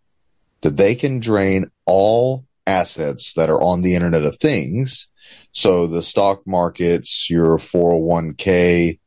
that 0.66 0.78
they 0.78 0.96
can 0.96 1.20
drain 1.20 1.70
all 1.86 2.44
assets 2.66 3.34
that 3.36 3.52
are 3.52 3.62
on 3.62 3.84
the 3.84 3.94
Internet 3.94 4.24
of 4.24 4.40
Things. 4.40 5.08
So 5.52 5.86
the 5.86 6.02
stock 6.02 6.48
markets, 6.48 7.30
your 7.30 7.60
401k, 7.60 8.98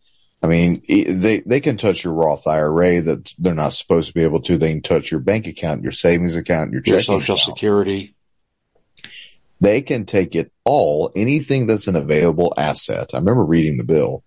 I 0.41 0.47
mean, 0.47 0.81
they, 0.89 1.41
they 1.41 1.59
can 1.59 1.77
touch 1.77 2.05
your 2.05 2.15
Roth 2.15 2.47
IRA 2.47 3.01
that 3.01 3.35
they're 3.39 3.57
not 3.57 3.73
supposed 3.73 4.07
to 4.07 4.15
be 4.15 4.23
able 4.23 4.41
to. 4.43 4.57
They 4.57 4.71
can 4.71 4.83
touch 4.83 5.11
your 5.11 5.19
bank 5.19 5.49
account, 5.49 5.83
your 5.83 5.91
savings 5.91 6.37
account, 6.37 6.71
your, 6.71 6.83
your 6.87 7.03
social 7.03 7.35
account. 7.35 7.41
security. 7.41 8.15
They 9.61 9.83
can 9.83 10.07
take 10.07 10.37
it 10.37 10.53
all, 10.65 11.11
anything 11.17 11.67
that's 11.67 11.89
an 11.89 11.97
available 11.97 12.55
asset. 12.57 13.11
I 13.15 13.17
remember 13.17 13.45
reading 13.45 13.79
the 13.79 13.85
bill, 13.85 14.23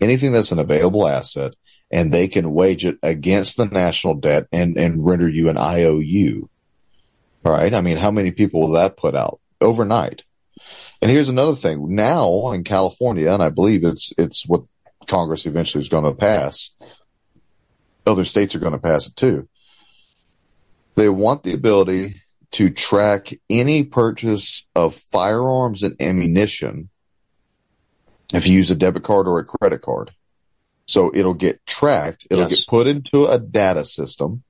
anything 0.00 0.30
that's 0.30 0.52
an 0.52 0.60
available 0.60 1.08
asset 1.08 1.54
and 1.90 2.12
they 2.12 2.28
can 2.28 2.52
wage 2.52 2.84
it 2.84 2.98
against 3.02 3.56
the 3.56 3.66
national 3.66 4.14
debt 4.14 4.46
and, 4.52 4.78
and 4.78 5.04
render 5.04 5.28
you 5.28 5.48
an 5.48 5.56
IOU. 5.56 6.48
All 7.44 7.52
right. 7.52 7.72
I 7.72 7.80
mean, 7.80 7.96
how 7.96 8.10
many 8.10 8.30
people 8.32 8.60
will 8.60 8.72
that 8.72 8.96
put 8.96 9.14
out 9.14 9.40
overnight? 9.60 10.22
And 11.00 11.10
here's 11.10 11.28
another 11.28 11.54
thing. 11.54 11.94
Now 11.94 12.50
in 12.52 12.64
California, 12.64 13.32
and 13.32 13.42
I 13.42 13.48
believe 13.50 13.84
it's, 13.84 14.12
it's 14.18 14.46
what 14.46 14.64
Congress 15.06 15.46
eventually 15.46 15.82
is 15.82 15.88
going 15.88 16.04
to 16.04 16.12
pass. 16.12 16.72
Other 18.06 18.24
states 18.24 18.54
are 18.54 18.58
going 18.60 18.72
to 18.72 18.78
pass 18.78 19.06
it 19.06 19.16
too. 19.16 19.48
They 20.94 21.08
want 21.08 21.44
the 21.44 21.52
ability 21.52 22.22
to 22.52 22.70
track 22.70 23.32
any 23.48 23.84
purchase 23.84 24.66
of 24.74 24.94
firearms 24.96 25.82
and 25.82 25.94
ammunition 26.00 26.88
if 28.34 28.46
you 28.46 28.54
use 28.54 28.70
a 28.70 28.74
debit 28.74 29.04
card 29.04 29.28
or 29.28 29.38
a 29.38 29.44
credit 29.44 29.82
card. 29.82 30.10
So 30.86 31.12
it'll 31.14 31.34
get 31.34 31.64
tracked. 31.66 32.26
It'll 32.30 32.48
Yes. 32.48 32.60
get 32.60 32.66
put 32.66 32.86
into 32.86 33.26
a 33.26 33.38
data 33.38 33.84
system. 33.84 34.42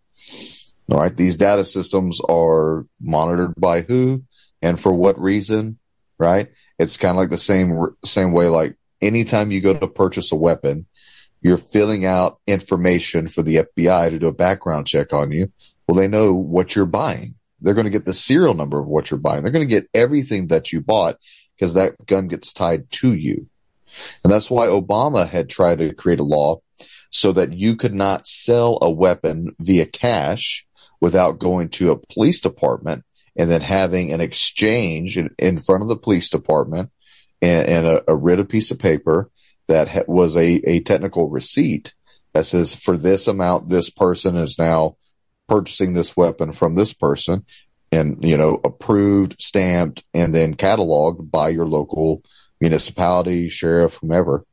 All 0.91 0.99
right. 0.99 1.17
These 1.17 1.37
data 1.37 1.65
systems 1.65 2.21
are 2.29 2.87
monitored 3.01 3.55
by 3.57 3.83
who 3.83 4.25
and 4.63 4.81
for 4.81 4.93
what 4.93 5.21
reason, 5.21 5.79
right? 6.19 6.49
It's 6.79 6.97
kind 6.97 7.13
of 7.13 7.19
like 7.19 7.31
the 7.31 7.39
same, 7.39 7.79
same 8.05 8.33
way, 8.33 8.49
like 8.49 8.77
anytime 9.01 9.51
you 9.51 9.61
go 9.61 9.79
to 9.79 9.87
purchase 9.87 10.33
a 10.33 10.37
weapon, 10.37 10.87
you're 11.41 11.59
filling 11.59 12.05
out 12.05 12.41
information 12.47 13.29
for 13.29 13.43
the 13.43 13.57
FBI 13.57 14.11
to 14.11 14.19
do 14.19 14.27
a 14.27 14.35
background 14.35 14.87
check 14.87 15.13
on 15.13 15.31
you. 15.31 15.53
Well, 15.87 15.97
they 15.97 16.09
know 16.09 16.35
what 16.35 16.75
you're 16.75 16.87
buying. 16.87 17.35
They're 17.61 17.75
going 17.75 17.85
to 17.85 17.91
get 17.91 18.05
the 18.05 18.15
serial 18.15 18.55
number 18.55 18.79
of 18.79 18.87
what 18.87 19.11
you're 19.11 19.19
buying. 19.19 19.43
They're 19.43 19.53
going 19.53 19.69
to 19.69 19.75
get 19.75 19.89
everything 19.95 20.49
that 20.49 20.73
you 20.73 20.81
bought 20.81 21.19
because 21.57 21.75
that 21.75 22.07
gun 22.07 22.29
gets 22.29 22.53
tied 22.53 22.91
to 22.93 23.15
you. 23.15 23.47
And 24.23 24.33
that's 24.33 24.51
why 24.51 24.69
Obama 24.69 25.29
had 25.29 25.49
tried 25.49 25.79
to 25.79 25.95
create 25.95 26.21
a 26.21 26.25
law 26.25 26.61
so 27.11 27.33
that 27.33 27.53
you 27.53 27.75
could 27.75 27.95
not 27.95 28.27
sell 28.27 28.79
a 28.83 28.91
weapon 28.91 29.57
via 29.59 29.87
cash 29.87 30.67
without 31.01 31.39
going 31.39 31.69
to 31.69 31.91
a 31.91 31.99
police 32.13 32.41
department 32.41 33.05
and 33.37 33.51
then 33.51 33.61
having 33.61 34.13
an 34.13 34.21
exchange 34.21 35.17
in, 35.17 35.35
in 35.39 35.59
front 35.59 35.83
of 35.83 35.89
the 35.89 35.97
police 35.97 36.29
department 36.29 36.91
and, 37.41 37.69
and 37.69 37.87
a, 37.87 38.11
a 38.11 38.17
written 38.17 38.47
piece 38.47 38.71
of 38.71 38.79
paper 38.79 39.31
that 39.69 39.89
ha- 39.89 40.03
was 40.09 40.37
a, 40.37 40.61
a 40.69 40.81
technical 40.81 41.29
receipt 41.29 41.95
that 42.33 42.47
says 42.47 42.75
for 42.75 42.97
this 42.97 43.27
amount, 43.27 43.69
this 43.69 43.91
person 43.91 44.37
is 44.37 44.59
now 44.59 44.97
purchasing 45.49 45.93
this 45.93 46.17
weapon 46.17 46.53
from 46.53 46.75
this 46.75 46.93
person 46.93 47.45
and, 47.91 48.23
you 48.23 48.37
know, 48.37 48.61
approved, 48.65 49.37
stamped, 49.39 50.05
and 50.13 50.35
then 50.35 50.55
cataloged 50.55 51.31
by 51.31 51.49
your 51.49 51.67
local 51.67 52.23
municipality, 52.61 53.49
sheriff, 53.49 53.95
whomever. 53.95 54.45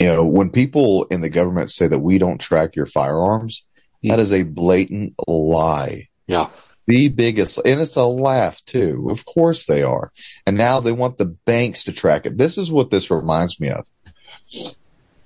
You 0.00 0.08
know, 0.08 0.26
when 0.26 0.50
people 0.50 1.04
in 1.04 1.20
the 1.20 1.30
government 1.30 1.70
say 1.70 1.86
that 1.86 2.00
we 2.00 2.18
don't 2.18 2.40
track 2.40 2.76
your 2.76 2.86
firearms, 2.86 3.64
that 4.04 4.20
is 4.20 4.32
a 4.32 4.42
blatant 4.42 5.14
lie. 5.26 6.08
Yeah. 6.26 6.50
The 6.86 7.08
biggest, 7.08 7.58
and 7.64 7.80
it's 7.80 7.96
a 7.96 8.04
laugh 8.04 8.62
too. 8.66 9.08
Of 9.10 9.24
course 9.24 9.66
they 9.66 9.82
are. 9.82 10.12
And 10.46 10.56
now 10.58 10.80
they 10.80 10.92
want 10.92 11.16
the 11.16 11.24
banks 11.24 11.84
to 11.84 11.92
track 11.92 12.26
it. 12.26 12.36
This 12.36 12.58
is 12.58 12.70
what 12.70 12.90
this 12.90 13.10
reminds 13.10 13.58
me 13.58 13.70
of. 13.70 13.86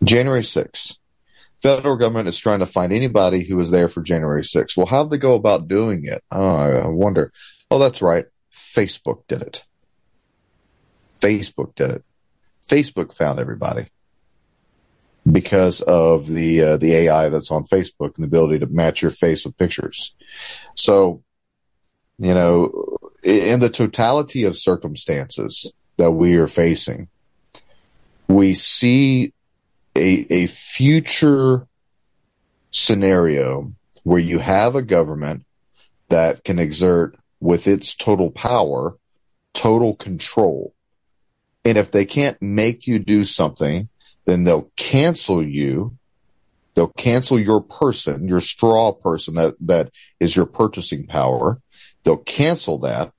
January 0.04 0.42
6th. 0.42 0.96
Federal 1.60 1.96
government 1.96 2.28
is 2.28 2.38
trying 2.38 2.60
to 2.60 2.66
find 2.66 2.92
anybody 2.92 3.42
who 3.42 3.56
was 3.56 3.72
there 3.72 3.88
for 3.88 4.02
January 4.02 4.42
6th. 4.42 4.76
Well, 4.76 4.86
how'd 4.86 5.10
they 5.10 5.18
go 5.18 5.34
about 5.34 5.66
doing 5.66 6.04
it? 6.04 6.22
Oh, 6.30 6.46
I 6.46 6.86
wonder. 6.86 7.32
Oh, 7.70 7.80
that's 7.80 8.00
right. 8.00 8.26
Facebook 8.52 9.22
did 9.26 9.42
it. 9.42 9.64
Facebook 11.20 11.74
did 11.74 11.90
it. 11.90 12.04
Facebook 12.64 13.12
found 13.12 13.40
everybody 13.40 13.88
because 15.32 15.80
of 15.82 16.26
the 16.26 16.62
uh, 16.62 16.76
the 16.76 16.94
AI 16.94 17.28
that's 17.28 17.50
on 17.50 17.64
Facebook 17.64 18.16
and 18.16 18.22
the 18.22 18.26
ability 18.26 18.58
to 18.60 18.66
match 18.66 19.02
your 19.02 19.10
face 19.10 19.44
with 19.44 19.56
pictures. 19.56 20.14
So, 20.74 21.22
you 22.18 22.34
know, 22.34 22.98
in 23.22 23.60
the 23.60 23.70
totality 23.70 24.44
of 24.44 24.56
circumstances 24.56 25.70
that 25.96 26.12
we 26.12 26.36
are 26.36 26.48
facing, 26.48 27.08
we 28.28 28.54
see 28.54 29.32
a 29.96 30.26
a 30.30 30.46
future 30.46 31.66
scenario 32.70 33.72
where 34.04 34.20
you 34.20 34.38
have 34.38 34.74
a 34.74 34.82
government 34.82 35.44
that 36.08 36.44
can 36.44 36.58
exert 36.58 37.16
with 37.40 37.66
its 37.66 37.94
total 37.94 38.30
power 38.30 38.96
total 39.54 39.94
control 39.94 40.74
and 41.68 41.76
if 41.76 41.90
they 41.90 42.06
can't 42.06 42.40
make 42.40 42.86
you 42.86 42.98
do 42.98 43.26
something, 43.26 43.90
then 44.28 44.44
they'll 44.44 44.70
cancel 44.76 45.42
you. 45.42 45.96
They'll 46.74 46.92
cancel 46.98 47.40
your 47.40 47.62
person, 47.62 48.28
your 48.28 48.40
straw 48.40 48.92
person 48.92 49.34
that, 49.34 49.54
that 49.60 49.90
is 50.20 50.36
your 50.36 50.44
purchasing 50.44 51.06
power. 51.06 51.60
They'll 52.04 52.18
cancel 52.18 52.78
that. 52.80 53.12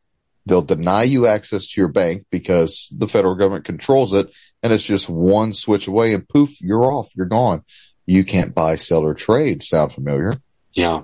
They'll 0.46 0.62
deny 0.62 1.04
you 1.04 1.26
access 1.26 1.68
to 1.68 1.82
your 1.82 1.88
bank 1.90 2.26
because 2.30 2.88
the 2.92 3.08
federal 3.08 3.36
government 3.36 3.66
controls 3.66 4.14
it 4.14 4.32
and 4.62 4.72
it's 4.72 4.84
just 4.84 5.10
one 5.10 5.54
switch 5.54 5.88
away 5.88 6.14
and 6.14 6.28
poof, 6.28 6.62
you're 6.62 6.92
off. 6.92 7.12
You're 7.16 7.26
gone. 7.26 7.64
You 8.06 8.24
can't 8.24 8.54
buy, 8.54 8.76
sell 8.76 9.02
or 9.02 9.14
trade. 9.14 9.64
Sound 9.64 9.92
familiar? 9.92 10.36
Yeah. 10.74 11.02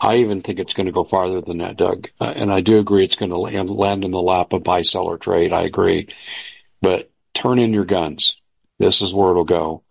I 0.00 0.16
even 0.16 0.40
think 0.40 0.58
it's 0.58 0.74
going 0.74 0.86
to 0.86 0.92
go 0.92 1.04
farther 1.04 1.42
than 1.42 1.58
that, 1.58 1.76
Doug. 1.76 2.08
Uh, 2.18 2.32
and 2.34 2.50
I 2.50 2.62
do 2.62 2.78
agree 2.78 3.04
it's 3.04 3.16
going 3.16 3.30
to 3.30 3.38
land, 3.38 3.68
land 3.68 4.02
in 4.02 4.10
the 4.10 4.20
lap 4.20 4.54
of 4.54 4.64
buy, 4.64 4.80
sell, 4.80 5.04
or 5.04 5.18
trade. 5.18 5.52
I 5.52 5.62
agree. 5.62 6.08
But 6.80 7.10
turn 7.34 7.58
in 7.58 7.74
your 7.74 7.84
guns. 7.84 8.40
This 8.78 9.02
is 9.02 9.14
where 9.14 9.30
it'll 9.30 9.44
go. 9.44 9.82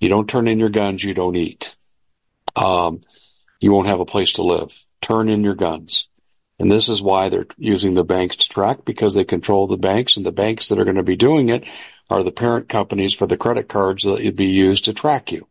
You 0.00 0.08
don't 0.08 0.28
turn 0.28 0.48
in 0.48 0.58
your 0.58 0.68
guns, 0.68 1.02
you 1.02 1.14
don't 1.14 1.36
eat. 1.36 1.76
Um, 2.54 3.00
you 3.60 3.72
won't 3.72 3.88
have 3.88 4.00
a 4.00 4.06
place 4.06 4.32
to 4.34 4.42
live. 4.42 4.84
Turn 5.00 5.28
in 5.28 5.44
your 5.44 5.54
guns. 5.54 6.08
And 6.58 6.70
this 6.70 6.88
is 6.88 7.02
why 7.02 7.28
they're 7.28 7.46
using 7.58 7.94
the 7.94 8.04
banks 8.04 8.36
to 8.36 8.48
track 8.48 8.84
because 8.84 9.14
they 9.14 9.24
control 9.24 9.66
the 9.66 9.76
banks 9.76 10.16
and 10.16 10.24
the 10.24 10.32
banks 10.32 10.68
that 10.68 10.78
are 10.78 10.84
going 10.84 10.96
to 10.96 11.02
be 11.02 11.16
doing 11.16 11.50
it 11.50 11.64
are 12.08 12.22
the 12.22 12.32
parent 12.32 12.68
companies 12.68 13.14
for 13.14 13.26
the 13.26 13.36
credit 13.36 13.68
cards 13.68 14.04
that 14.04 14.22
would 14.22 14.36
be 14.36 14.46
used 14.46 14.84
to 14.86 14.94
track 14.94 15.32
you. 15.32 15.46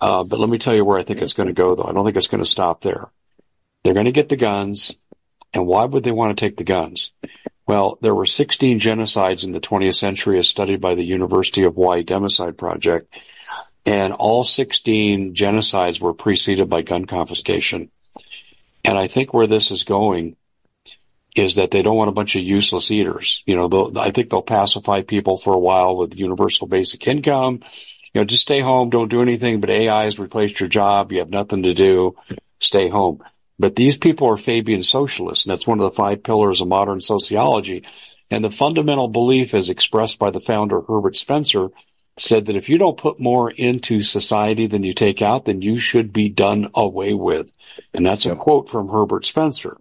Uh, 0.00 0.24
but 0.24 0.38
let 0.38 0.48
me 0.48 0.58
tell 0.58 0.74
you 0.74 0.84
where 0.84 0.98
I 0.98 1.02
think 1.02 1.22
it's 1.22 1.32
going 1.32 1.46
to 1.46 1.52
go 1.52 1.74
though. 1.74 1.84
I 1.84 1.92
don't 1.92 2.04
think 2.04 2.16
it's 2.16 2.26
going 2.26 2.42
to 2.42 2.48
stop 2.48 2.82
there. 2.82 3.08
They're 3.82 3.94
going 3.94 4.06
to 4.06 4.12
get 4.12 4.28
the 4.28 4.36
guns. 4.36 4.92
And 5.54 5.66
why 5.66 5.84
would 5.84 6.02
they 6.02 6.12
want 6.12 6.36
to 6.36 6.44
take 6.44 6.56
the 6.56 6.64
guns? 6.64 7.12
Well, 7.72 7.96
there 8.02 8.14
were 8.14 8.26
16 8.26 8.80
genocides 8.80 9.44
in 9.44 9.52
the 9.52 9.60
20th 9.60 9.94
century 9.94 10.38
as 10.38 10.46
studied 10.46 10.82
by 10.82 10.94
the 10.94 11.06
University 11.06 11.62
of 11.62 11.72
Hawaii 11.72 12.04
Democide 12.04 12.58
Project. 12.58 13.18
And 13.86 14.12
all 14.12 14.44
16 14.44 15.34
genocides 15.34 15.98
were 15.98 16.12
preceded 16.12 16.68
by 16.68 16.82
gun 16.82 17.06
confiscation. 17.06 17.90
And 18.84 18.98
I 18.98 19.06
think 19.06 19.32
where 19.32 19.46
this 19.46 19.70
is 19.70 19.84
going 19.84 20.36
is 21.34 21.54
that 21.54 21.70
they 21.70 21.80
don't 21.80 21.96
want 21.96 22.10
a 22.10 22.12
bunch 22.12 22.36
of 22.36 22.42
useless 22.42 22.90
eaters. 22.90 23.42
You 23.46 23.56
know, 23.56 23.90
I 23.96 24.10
think 24.10 24.28
they'll 24.28 24.42
pacify 24.42 25.00
people 25.00 25.38
for 25.38 25.54
a 25.54 25.58
while 25.58 25.96
with 25.96 26.14
universal 26.14 26.66
basic 26.66 27.08
income. 27.08 27.60
You 28.12 28.20
know, 28.20 28.26
just 28.26 28.42
stay 28.42 28.60
home, 28.60 28.90
don't 28.90 29.08
do 29.08 29.22
anything, 29.22 29.62
but 29.62 29.70
AI 29.70 30.04
has 30.04 30.18
replaced 30.18 30.60
your 30.60 30.68
job. 30.68 31.10
You 31.10 31.20
have 31.20 31.30
nothing 31.30 31.62
to 31.62 31.72
do. 31.72 32.16
Stay 32.60 32.88
home. 32.88 33.22
But 33.58 33.76
these 33.76 33.96
people 33.96 34.28
are 34.28 34.36
Fabian 34.36 34.82
socialists, 34.82 35.44
and 35.44 35.52
that's 35.52 35.66
one 35.66 35.78
of 35.78 35.84
the 35.84 35.96
five 35.96 36.22
pillars 36.22 36.60
of 36.60 36.68
modern 36.68 37.00
sociology. 37.00 37.84
And 38.30 38.44
the 38.44 38.50
fundamental 38.50 39.08
belief 39.08 39.54
as 39.54 39.68
expressed 39.68 40.18
by 40.18 40.30
the 40.30 40.40
founder 40.40 40.80
Herbert 40.80 41.16
Spencer 41.16 41.68
said 42.18 42.46
that 42.46 42.56
if 42.56 42.68
you 42.68 42.78
don't 42.78 42.96
put 42.96 43.20
more 43.20 43.50
into 43.50 44.02
society 44.02 44.66
than 44.66 44.82
you 44.82 44.92
take 44.92 45.22
out, 45.22 45.44
then 45.44 45.62
you 45.62 45.78
should 45.78 46.12
be 46.12 46.28
done 46.28 46.70
away 46.74 47.14
with. 47.14 47.50
And 47.94 48.04
that's 48.04 48.26
a 48.26 48.36
quote 48.36 48.68
from 48.68 48.88
Herbert 48.88 49.24
Spencer. 49.24 49.76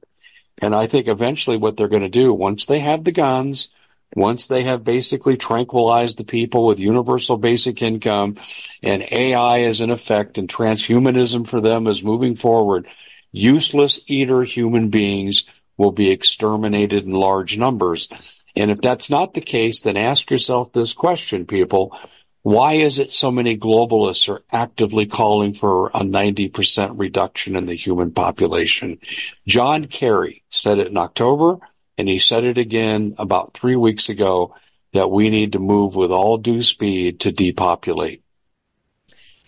And 0.62 0.76
I 0.76 0.88
think 0.88 1.08
eventually 1.08 1.58
what 1.58 1.76
they're 1.76 1.88
going 1.88 2.04
to 2.04 2.10
do, 2.10 2.34
once 2.34 2.66
they 2.66 2.80
have 2.80 3.04
the 3.04 3.12
guns, 3.12 3.70
once 4.16 4.48
they 4.48 4.64
have 4.64 4.84
basically 4.84 5.38
tranquilized 5.38 6.18
the 6.18 6.24
people 6.24 6.66
with 6.66 6.80
universal 6.80 7.38
basic 7.38 7.82
income 7.82 8.36
and 8.84 9.08
AI 9.12 9.60
is 9.60 9.82
in 9.82 9.90
effect 9.90 10.38
and 10.38 10.50
transhumanism 10.50 11.48
for 11.48 11.62
them 11.62 11.88
is 11.88 12.04
moving 12.04 12.36
forward, 12.36 12.88
useless 13.32 14.00
eater 14.08 14.44
human 14.44 14.90
beings 14.90 15.44
will 15.78 15.92
be 15.92 16.12
exterminated 16.12 17.06
in 17.06 17.12
large 17.12 17.58
numbers. 17.58 18.10
And 18.56 18.70
if 18.70 18.82
that's 18.82 19.10
not 19.10 19.34
the 19.34 19.42
case, 19.42 19.82
then 19.82 19.98
ask 19.98 20.30
yourself 20.30 20.74
this 20.74 20.94
question, 20.94 21.46
people. 21.46 21.98
Why 22.44 22.74
is 22.74 22.98
it 22.98 23.12
so 23.12 23.32
many 23.32 23.56
globalists 23.56 24.28
are 24.28 24.44
actively 24.52 25.06
calling 25.06 25.54
for 25.54 25.90
a 25.90 26.00
90% 26.00 27.00
reduction 27.00 27.56
in 27.56 27.66
the 27.66 27.76
human 27.76 28.12
population? 28.12 29.00
John 29.48 29.86
Kerry 29.86 30.44
said 30.50 30.80
it 30.80 30.88
in 30.88 30.98
October, 30.98 31.60
and 31.98 32.10
he 32.10 32.18
said 32.20 32.44
it 32.44 32.58
again 32.58 33.14
about 33.20 33.54
three 33.54 33.76
weeks 33.76 34.10
ago 34.10 34.56
that 34.94 35.12
we 35.12 35.30
need 35.30 35.54
to 35.54 35.60
move 35.60 35.96
with 35.96 36.12
all 36.12 36.38
due 36.38 36.64
speed 36.64 37.22
to 37.22 37.32
depopulate. 37.32 38.24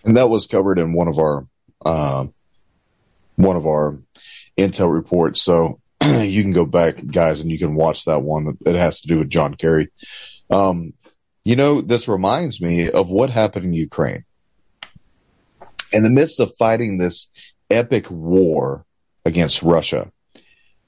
And 0.05 0.17
that 0.17 0.29
was 0.29 0.47
covered 0.47 0.77
in 0.77 0.93
one 0.93 1.07
of 1.07 1.17
our, 1.17 1.47
uh, 1.85 2.27
one 3.35 3.55
of 3.55 3.65
our 3.65 3.99
intel 4.57 4.93
reports. 4.93 5.41
So 5.41 5.79
you 6.03 6.41
can 6.41 6.51
go 6.51 6.65
back, 6.65 7.05
guys, 7.05 7.39
and 7.39 7.51
you 7.51 7.59
can 7.59 7.75
watch 7.75 8.05
that 8.05 8.23
one. 8.23 8.57
It 8.65 8.75
has 8.75 9.01
to 9.01 9.07
do 9.07 9.19
with 9.19 9.29
John 9.29 9.55
Kerry. 9.55 9.89
Um, 10.49 10.93
you 11.45 11.55
know, 11.55 11.81
this 11.81 12.07
reminds 12.07 12.61
me 12.61 12.89
of 12.89 13.09
what 13.09 13.29
happened 13.29 13.65
in 13.65 13.73
Ukraine. 13.73 14.25
In 15.91 16.03
the 16.03 16.09
midst 16.09 16.39
of 16.39 16.55
fighting 16.57 16.97
this 16.97 17.27
epic 17.69 18.09
war 18.09 18.85
against 19.25 19.61
Russia, 19.61 20.11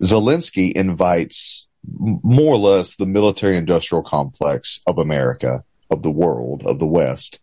Zelensky 0.02 0.72
invites 0.72 1.68
more 1.88 2.56
or 2.56 2.58
less 2.58 2.96
the 2.96 3.06
military 3.06 3.58
industrial 3.58 4.04
complex 4.04 4.82
of 4.88 4.98
America, 4.98 5.64
of 5.92 6.02
the 6.02 6.12
world, 6.12 6.64
of 6.66 6.80
the 6.80 6.88
West, 6.88 7.40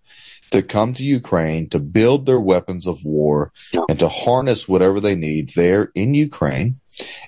to 0.52 0.62
come 0.62 0.94
to 0.94 1.02
Ukraine 1.02 1.68
to 1.70 1.80
build 1.80 2.26
their 2.26 2.40
weapons 2.40 2.86
of 2.86 3.04
war 3.04 3.52
and 3.88 3.98
to 3.98 4.08
harness 4.08 4.68
whatever 4.68 5.00
they 5.00 5.16
need 5.16 5.52
there 5.56 5.90
in 5.94 6.14
Ukraine. 6.14 6.78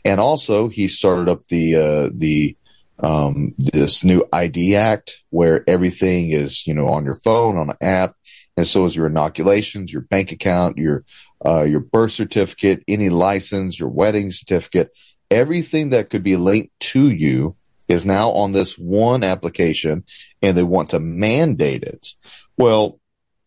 And 0.04 0.20
also, 0.20 0.68
he 0.68 0.88
started 0.88 1.28
up 1.28 1.46
the 1.48 1.74
uh, 1.74 2.10
the 2.14 2.56
um, 2.98 3.54
this 3.58 4.04
new 4.04 4.24
ID 4.32 4.76
Act 4.76 5.22
where 5.30 5.64
everything 5.66 6.30
is 6.30 6.66
you 6.66 6.74
know 6.74 6.88
on 6.88 7.04
your 7.04 7.16
phone 7.16 7.56
on 7.56 7.70
an 7.70 7.76
app, 7.80 8.14
and 8.56 8.66
so 8.66 8.84
is 8.84 8.94
your 8.94 9.06
inoculations, 9.06 9.92
your 9.92 10.02
bank 10.02 10.30
account, 10.30 10.76
your 10.76 11.04
uh, 11.44 11.62
your 11.62 11.80
birth 11.80 12.12
certificate, 12.12 12.84
any 12.86 13.08
license, 13.08 13.80
your 13.80 13.88
wedding 13.88 14.30
certificate, 14.30 14.90
everything 15.30 15.88
that 15.90 16.10
could 16.10 16.22
be 16.22 16.36
linked 16.36 16.78
to 16.80 17.08
you 17.08 17.56
is 17.88 18.04
now 18.06 18.30
on 18.30 18.52
this 18.52 18.78
one 18.78 19.22
application, 19.22 20.04
and 20.42 20.56
they 20.56 20.62
want 20.62 20.90
to 20.90 21.00
mandate 21.00 21.84
it. 21.84 22.08
Well, 22.56 23.00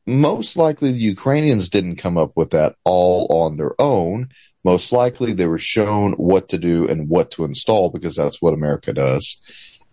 most 0.07 0.55
likely 0.55 0.91
the 0.91 0.99
Ukrainians 0.99 1.69
didn't 1.69 1.97
come 1.97 2.17
up 2.17 2.31
with 2.35 2.51
that 2.51 2.75
all 2.85 3.27
on 3.29 3.57
their 3.57 3.79
own. 3.79 4.29
Most 4.63 4.91
likely 4.91 5.33
they 5.33 5.47
were 5.47 5.57
shown 5.57 6.13
what 6.13 6.49
to 6.49 6.57
do 6.57 6.87
and 6.87 7.09
what 7.09 7.31
to 7.31 7.43
install 7.43 7.89
because 7.89 8.15
that's 8.15 8.41
what 8.41 8.53
America 8.53 8.93
does. 8.93 9.37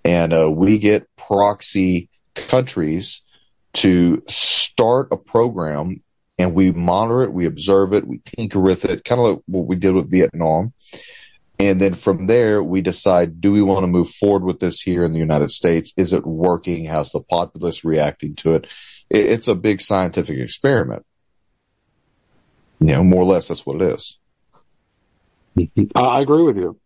And 0.05 0.33
uh, 0.33 0.51
we 0.51 0.79
get 0.79 1.09
proxy 1.17 2.09
countries 2.35 3.23
to 3.75 4.23
start 4.29 5.09
a 5.11 5.17
program 5.17 6.03
and 6.39 6.55
we 6.55 6.73
monitor 6.73 7.23
it, 7.23 7.33
we 7.33 7.47
observe 7.47 7.93
it, 7.93 8.07
we 8.07 8.19
tinker 8.25 8.61
with 8.61 8.85
it, 8.85 9.05
kind 9.05 9.21
of 9.21 9.27
like 9.27 9.43
what 9.47 9.67
we 9.67 9.77
did 9.77 9.95
with 9.95 10.11
Vietnam. 10.11 10.73
And 11.59 11.81
then 11.81 11.95
from 11.95 12.27
there, 12.27 12.63
we 12.63 12.81
decide, 12.81 13.41
do 13.41 13.53
we 13.53 13.63
want 13.63 13.85
to 13.85 13.89
move 13.89 14.11
forward 14.11 14.43
with 14.43 14.59
this 14.59 14.81
here 14.81 15.05
in 15.05 15.13
the 15.13 15.21
United 15.21 15.51
States? 15.51 15.93
Is 15.97 16.13
it 16.13 16.27
working? 16.27 16.85
How's 16.85 17.11
the 17.11 17.21
populace 17.21 17.85
reacting 17.85 18.35
to 18.37 18.57
it? 18.57 18.67
It- 19.15 19.27
It's 19.27 19.49
a 19.49 19.55
big 19.55 19.81
scientific 19.81 20.39
experiment. 20.39 21.05
You 22.81 22.89
know, 22.89 23.05
more 23.05 23.23
or 23.23 23.27
less, 23.27 23.49
that's 23.49 23.65
what 23.65 23.81
it 23.81 23.95
is. 23.95 24.19
I 25.95 26.01
I 26.01 26.21
agree 26.21 26.43
with 26.43 26.57
you. 26.57 26.79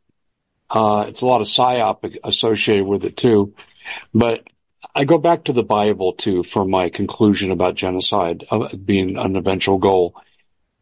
Uh, 0.70 1.06
it's 1.08 1.22
a 1.22 1.26
lot 1.26 1.40
of 1.40 1.46
psyop 1.46 2.18
associated 2.24 2.86
with 2.86 3.04
it 3.04 3.16
too. 3.16 3.54
But 4.12 4.46
I 4.94 5.04
go 5.04 5.18
back 5.18 5.44
to 5.44 5.52
the 5.52 5.62
Bible 5.62 6.12
too 6.12 6.42
for 6.42 6.64
my 6.64 6.88
conclusion 6.90 7.50
about 7.50 7.74
genocide 7.74 8.44
uh, 8.50 8.68
being 8.76 9.16
an 9.16 9.36
eventual 9.36 9.78
goal. 9.78 10.14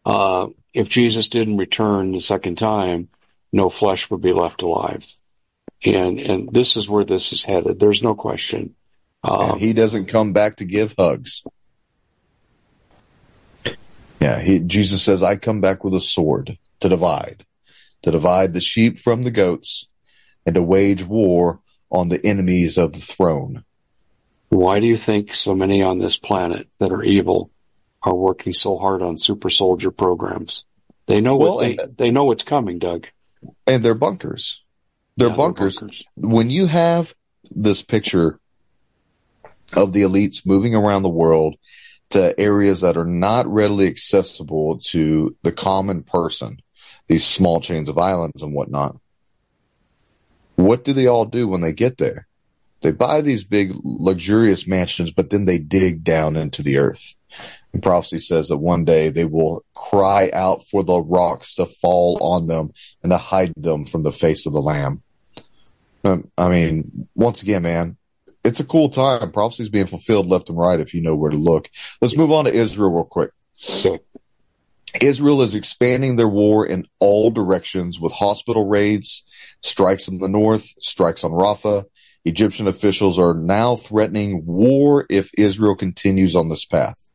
Uh, 0.04 0.48
if 0.74 0.88
Jesus 0.88 1.28
didn't 1.28 1.56
return 1.56 2.12
the 2.12 2.20
second 2.20 2.58
time, 2.58 3.08
no 3.52 3.70
flesh 3.70 4.10
would 4.10 4.20
be 4.20 4.32
left 4.32 4.62
alive. 4.62 5.06
And, 5.84 6.18
and 6.18 6.52
this 6.52 6.76
is 6.76 6.88
where 6.88 7.04
this 7.04 7.32
is 7.32 7.44
headed. 7.44 7.78
There's 7.78 8.02
no 8.02 8.14
question. 8.14 8.74
Um, 9.26 9.50
And 9.50 9.60
he 9.60 9.72
doesn't 9.72 10.06
come 10.06 10.32
back 10.32 10.56
to 10.56 10.64
give 10.64 10.94
hugs. 10.98 11.42
Yeah, 14.20 14.40
he, 14.40 14.60
Jesus 14.60 15.02
says, 15.02 15.22
I 15.22 15.36
come 15.36 15.60
back 15.60 15.84
with 15.84 15.94
a 15.94 16.00
sword 16.00 16.58
to 16.80 16.88
divide, 16.88 17.44
to 18.02 18.10
divide 18.10 18.54
the 18.54 18.60
sheep 18.60 18.98
from 18.98 19.22
the 19.22 19.30
goats 19.30 19.88
and 20.44 20.54
to 20.54 20.62
wage 20.62 21.04
war 21.04 21.60
on 21.90 22.08
the 22.08 22.24
enemies 22.24 22.78
of 22.78 22.92
the 22.92 23.00
throne. 23.00 23.64
Why 24.48 24.80
do 24.80 24.86
you 24.86 24.96
think 24.96 25.34
so 25.34 25.54
many 25.54 25.82
on 25.82 25.98
this 25.98 26.16
planet 26.16 26.68
that 26.78 26.92
are 26.92 27.02
evil 27.02 27.50
are 28.02 28.14
working 28.14 28.52
so 28.52 28.78
hard 28.78 29.02
on 29.02 29.18
super 29.18 29.50
soldier 29.50 29.90
programs? 29.90 30.64
They 31.06 31.20
know 31.20 31.36
what 31.36 31.56
Well, 31.56 31.58
they, 31.58 31.78
they 31.96 32.10
know 32.10 32.24
what's 32.24 32.44
coming, 32.44 32.78
Doug. 32.78 33.08
And 33.66 33.84
they're 33.84 33.94
bunkers. 33.94 34.62
They're 35.16 35.28
Yeah, 35.28 35.36
bunkers. 35.36 36.04
When 36.14 36.50
you 36.50 36.66
have 36.66 37.14
this 37.50 37.82
picture 37.82 38.40
of 39.74 39.92
the 39.92 40.02
elites 40.02 40.46
moving 40.46 40.74
around 40.74 41.02
the 41.02 41.08
world 41.08 41.56
to 42.10 42.38
areas 42.38 42.82
that 42.82 42.96
are 42.96 43.06
not 43.06 43.46
readily 43.46 43.86
accessible 43.86 44.78
to 44.78 45.36
the 45.42 45.52
common 45.52 46.02
person, 46.02 46.60
these 47.08 47.24
small 47.24 47.60
chains 47.60 47.88
of 47.88 47.98
islands 47.98 48.42
and 48.42 48.54
whatnot, 48.54 48.96
what 50.56 50.84
do 50.84 50.92
they 50.92 51.06
all 51.06 51.24
do 51.24 51.48
when 51.48 51.60
they 51.60 51.72
get 51.72 51.98
there? 51.98 52.26
They 52.80 52.92
buy 52.92 53.20
these 53.20 53.44
big 53.44 53.72
luxurious 53.82 54.66
mansions, 54.66 55.10
but 55.10 55.30
then 55.30 55.44
they 55.44 55.58
dig 55.58 56.04
down 56.04 56.36
into 56.36 56.62
the 56.62 56.78
earth. 56.78 57.14
And 57.72 57.82
prophecy 57.82 58.18
says 58.18 58.48
that 58.48 58.58
one 58.58 58.84
day 58.84 59.08
they 59.08 59.24
will 59.24 59.64
cry 59.74 60.30
out 60.32 60.66
for 60.66 60.82
the 60.82 61.00
rocks 61.00 61.54
to 61.56 61.66
fall 61.66 62.18
on 62.22 62.46
them 62.46 62.70
and 63.02 63.10
to 63.10 63.18
hide 63.18 63.52
them 63.56 63.84
from 63.84 64.02
the 64.02 64.12
face 64.12 64.46
of 64.46 64.52
the 64.52 64.62
Lamb. 64.62 65.02
Um, 66.04 66.30
I 66.38 66.48
mean, 66.48 67.08
once 67.14 67.42
again, 67.42 67.62
man, 67.62 67.96
it's 68.46 68.60
a 68.60 68.64
cool 68.64 68.88
time. 68.88 69.32
Prophecy's 69.32 69.68
being 69.68 69.86
fulfilled 69.86 70.26
left 70.26 70.48
and 70.48 70.58
right 70.58 70.80
if 70.80 70.94
you 70.94 71.00
know 71.02 71.16
where 71.16 71.30
to 71.30 71.36
look. 71.36 71.68
Let's 72.00 72.16
move 72.16 72.30
on 72.30 72.44
to 72.44 72.52
Israel 72.52 72.90
real 72.90 73.04
quick. 73.04 73.30
Israel 75.00 75.42
is 75.42 75.54
expanding 75.54 76.16
their 76.16 76.28
war 76.28 76.64
in 76.64 76.86
all 77.00 77.30
directions 77.30 78.00
with 78.00 78.12
hospital 78.12 78.66
raids, 78.66 79.24
strikes 79.62 80.08
in 80.08 80.18
the 80.18 80.28
north, 80.28 80.72
strikes 80.78 81.24
on 81.24 81.32
Rafah. 81.32 81.84
Egyptian 82.24 82.66
officials 82.66 83.18
are 83.18 83.34
now 83.34 83.76
threatening 83.76 84.46
war 84.46 85.06
if 85.10 85.30
Israel 85.36 85.76
continues 85.76 86.34
on 86.34 86.48
this 86.48 86.64
path. 86.64 87.10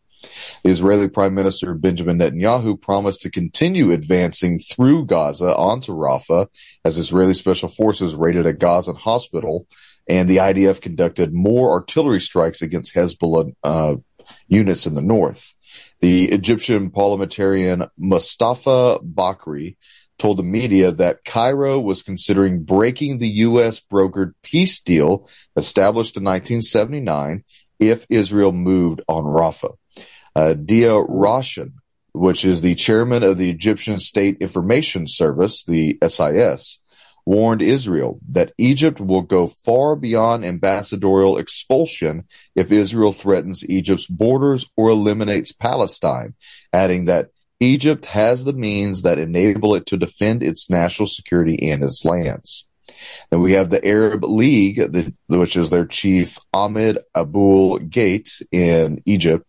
The 0.64 0.70
Israeli 0.70 1.08
Prime 1.08 1.34
Minister 1.34 1.74
Benjamin 1.74 2.20
Netanyahu 2.20 2.80
promised 2.80 3.22
to 3.24 3.32
continue 3.32 3.92
advancing 3.92 4.60
through 4.60 5.08
Gaza 5.08 5.56
onto 5.56 5.94
Rafah 5.94 6.48
as 6.86 6.98
Israeli 6.98 7.34
special 7.34 7.70
forces 7.70 8.16
raided 8.16 8.46
a 8.46 8.54
Gazan 8.54 8.96
hospital 8.96 9.66
and 10.12 10.28
the 10.28 10.38
IDF 10.38 10.82
conducted 10.82 11.34
more 11.34 11.72
artillery 11.72 12.20
strikes 12.20 12.62
against 12.62 12.94
Hezbollah 12.94 13.54
uh, 13.64 13.96
units 14.50 14.86
in 14.86 14.94
the 14.94 15.02
north. 15.02 15.56
The 16.02 16.26
Egyptian 16.26 16.92
parliamentarian 16.92 17.88
Mustafa 17.98 19.00
Bakri 19.00 19.78
told 20.20 20.36
the 20.36 20.44
media 20.44 20.92
that 20.92 21.24
Cairo 21.24 21.80
was 21.80 22.04
considering 22.04 22.64
breaking 22.64 23.20
the 23.20 23.30
U.S. 23.30 23.80
brokered 23.80 24.34
peace 24.44 24.82
deal 24.82 25.30
established 25.56 26.18
in 26.18 26.26
1979 26.26 27.46
if 27.80 28.06
Israel 28.10 28.52
moved 28.52 29.02
on 29.08 29.24
Rafah. 29.24 29.78
Uh, 30.36 30.56
Diaa 30.58 31.08
Rashwan, 31.10 31.72
which 32.12 32.44
is 32.44 32.60
the 32.60 32.76
chairman 32.76 33.24
of 33.24 33.38
the 33.38 33.50
Egyptian 33.50 33.98
State 33.98 34.38
Information 34.42 35.08
Service, 35.08 35.64
the 35.64 35.98
SIS, 36.06 36.80
warned 37.26 37.62
Israel 37.62 38.20
that 38.30 38.54
Egypt 38.58 39.00
will 39.00 39.22
go 39.22 39.48
far 39.48 39.96
beyond 39.96 40.46
ambassadorial 40.46 41.38
expulsion 41.38 42.26
if 42.56 42.72
Israel 42.72 43.14
threatens 43.14 43.64
Egypt's 43.66 44.08
borders 44.08 44.68
or 44.76 44.90
eliminates 44.90 45.52
Palestine, 45.52 46.34
adding 46.74 47.06
that 47.06 47.30
Egypt 47.60 48.08
has 48.08 48.44
the 48.44 48.54
means 48.54 49.04
that 49.04 49.20
enable 49.20 49.76
it 49.76 49.86
to 49.86 49.98
defend 49.98 50.42
its 50.42 50.70
national 50.70 51.08
security 51.08 51.72
and 51.72 51.84
its 51.84 52.04
lands. 52.04 52.66
Then 53.30 53.42
we 53.42 53.54
have 53.54 53.70
the 53.70 53.86
Arab 53.86 54.24
League, 54.24 54.78
the, 54.78 55.14
which 55.28 55.56
is 55.56 55.70
their 55.70 55.86
chief 55.86 56.40
Ahmed 56.54 57.00
Aboul 57.16 57.80
Gheit 57.80 58.42
in 58.52 59.02
Egypt, 59.06 59.46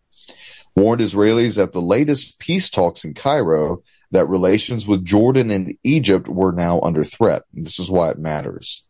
warned 0.76 1.00
Israelis 1.00 1.62
at 1.62 1.72
the 1.72 1.80
latest 1.80 2.38
peace 2.38 2.70
talks 2.70 3.04
in 3.04 3.14
Cairo 3.14 3.82
that 4.12 4.28
relations 4.28 4.86
with 4.86 5.04
Jordan 5.04 5.50
and 5.50 5.74
Egypt 5.82 6.28
were 6.28 6.52
now 6.52 6.80
under 6.80 7.02
threat. 7.02 7.42
This 7.52 7.78
is 7.78 7.90
why 7.90 8.10
it 8.10 8.18
matters. 8.18 8.84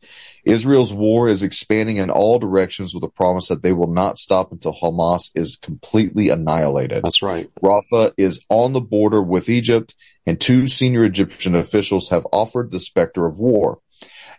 Israel's 0.44 0.92
war 0.92 1.28
is 1.28 1.42
expanding 1.44 1.96
in 1.96 2.10
all 2.10 2.40
directions 2.40 2.92
with 2.92 3.04
a 3.04 3.08
promise 3.08 3.48
that 3.48 3.62
they 3.62 3.72
will 3.72 3.92
not 3.92 4.18
stop 4.18 4.50
until 4.50 4.74
Hamas 4.74 5.30
is 5.34 5.56
completely 5.56 6.28
annihilated. 6.28 7.04
That's 7.04 7.22
right. 7.22 7.48
Rafah 7.62 8.12
is 8.16 8.40
on 8.48 8.72
the 8.72 8.80
border 8.80 9.22
with 9.22 9.48
Egypt, 9.48 9.94
and 10.26 10.40
two 10.40 10.66
senior 10.66 11.04
Egyptian 11.04 11.54
officials 11.54 12.10
have 12.10 12.26
offered 12.32 12.70
the 12.70 12.80
specter 12.80 13.24
of 13.26 13.38
war. 13.38 13.78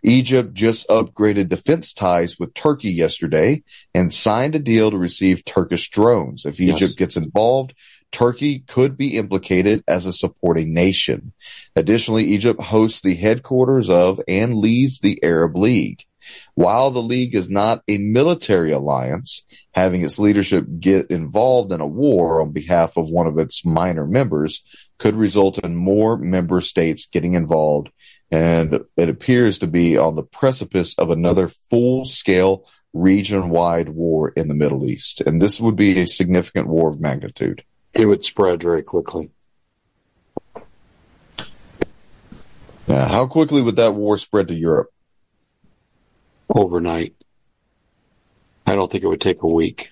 Egypt 0.04 0.54
just 0.54 0.86
upgraded 0.90 1.48
defense 1.48 1.94
ties 1.94 2.38
with 2.38 2.54
Turkey 2.54 2.92
yesterday 2.92 3.64
and 3.96 4.14
signed 4.14 4.54
a 4.54 4.60
deal 4.60 4.92
to 4.92 4.98
receive 4.98 5.46
Turkish 5.46 5.90
drones. 5.90 6.46
If 6.46 6.60
Yes. 6.60 6.76
Egypt 6.76 6.98
gets 6.98 7.16
involved, 7.16 7.74
Turkey 8.14 8.60
could 8.60 8.96
be 8.96 9.18
implicated 9.18 9.84
as 9.88 10.06
a 10.06 10.14
supporting 10.14 10.74
nation. 10.74 11.34
Additionally, 11.76 12.26
Egypt 12.26 12.62
hosts 12.62 13.02
the 13.02 13.16
headquarters 13.16 13.90
of 13.90 14.22
and 14.28 14.60
leads 14.60 15.00
the 15.00 15.22
Arab 15.24 15.58
League. 15.58 16.06
While 16.54 16.92
the 16.92 17.02
League 17.02 17.36
is 17.36 17.50
not 17.50 17.84
a 17.88 17.98
military 17.98 18.72
alliance, 18.72 19.44
having 19.74 20.04
its 20.04 20.20
leadership 20.20 20.66
get 20.80 21.10
involved 21.10 21.74
in 21.74 21.82
a 21.82 21.88
war 21.88 22.42
on 22.42 22.52
behalf 22.52 22.96
of 22.96 23.10
one 23.10 23.28
of 23.28 23.38
its 23.38 23.66
minor 23.66 24.06
members 24.06 24.64
could 25.00 25.16
result 25.16 25.60
in 25.60 25.76
more 25.76 26.16
member 26.18 26.62
states 26.62 27.08
getting 27.08 27.34
involved. 27.34 27.90
And 28.32 28.82
it 28.96 29.10
appears 29.10 29.60
to 29.60 29.68
be 29.68 29.98
on 29.98 30.16
the 30.16 30.24
precipice 30.24 30.96
of 30.96 31.10
another 31.10 31.50
full 31.50 32.06
scale 32.06 32.66
region 32.94 33.50
wide 33.50 33.90
war 33.90 34.30
in 34.30 34.48
the 34.48 34.56
Middle 34.56 34.86
East. 34.86 35.20
And 35.22 35.42
this 35.42 35.60
would 35.60 35.76
be 35.76 36.00
a 36.00 36.08
significant 36.08 36.68
war 36.68 36.90
of 36.90 37.02
magnitude. 37.02 37.64
It 37.94 38.06
would 38.06 38.26
spread 38.26 38.64
very 38.64 38.84
quickly. 38.84 39.32
Now, 42.88 43.08
how 43.08 43.28
quickly 43.28 43.62
would 43.62 43.78
that 43.78 43.96
war 43.96 44.18
spread 44.18 44.50
to 44.50 44.54
Europe? 44.54 44.94
overnight. 46.54 47.14
I 48.66 48.76
don't 48.76 48.92
think 48.92 49.04
it 49.04 49.08
would 49.08 49.22
take 49.22 49.42
a 49.42 49.48
week. 49.48 49.92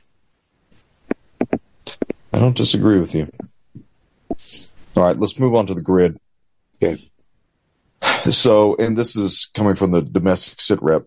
I 2.33 2.39
don't 2.39 2.55
disagree 2.55 2.99
with 2.99 3.13
you. 3.13 3.31
All 4.95 5.03
right, 5.03 5.17
let's 5.17 5.39
move 5.39 5.55
on 5.55 5.67
to 5.67 5.73
the 5.73 5.81
grid. 5.81 6.17
Okay. 6.81 7.03
So, 8.29 8.75
and 8.75 8.97
this 8.97 9.15
is 9.15 9.49
coming 9.53 9.75
from 9.75 9.91
the 9.91 10.01
domestic 10.01 10.61
sit 10.61 10.81
rep. 10.81 11.05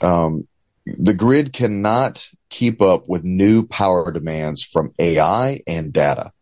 Um, 0.00 0.46
the 0.86 1.14
grid 1.14 1.52
cannot 1.52 2.28
keep 2.50 2.82
up 2.82 3.08
with 3.08 3.24
new 3.24 3.66
power 3.66 4.12
demands 4.12 4.62
from 4.62 4.92
AI 4.98 5.60
and 5.66 5.92
data. 5.92 6.32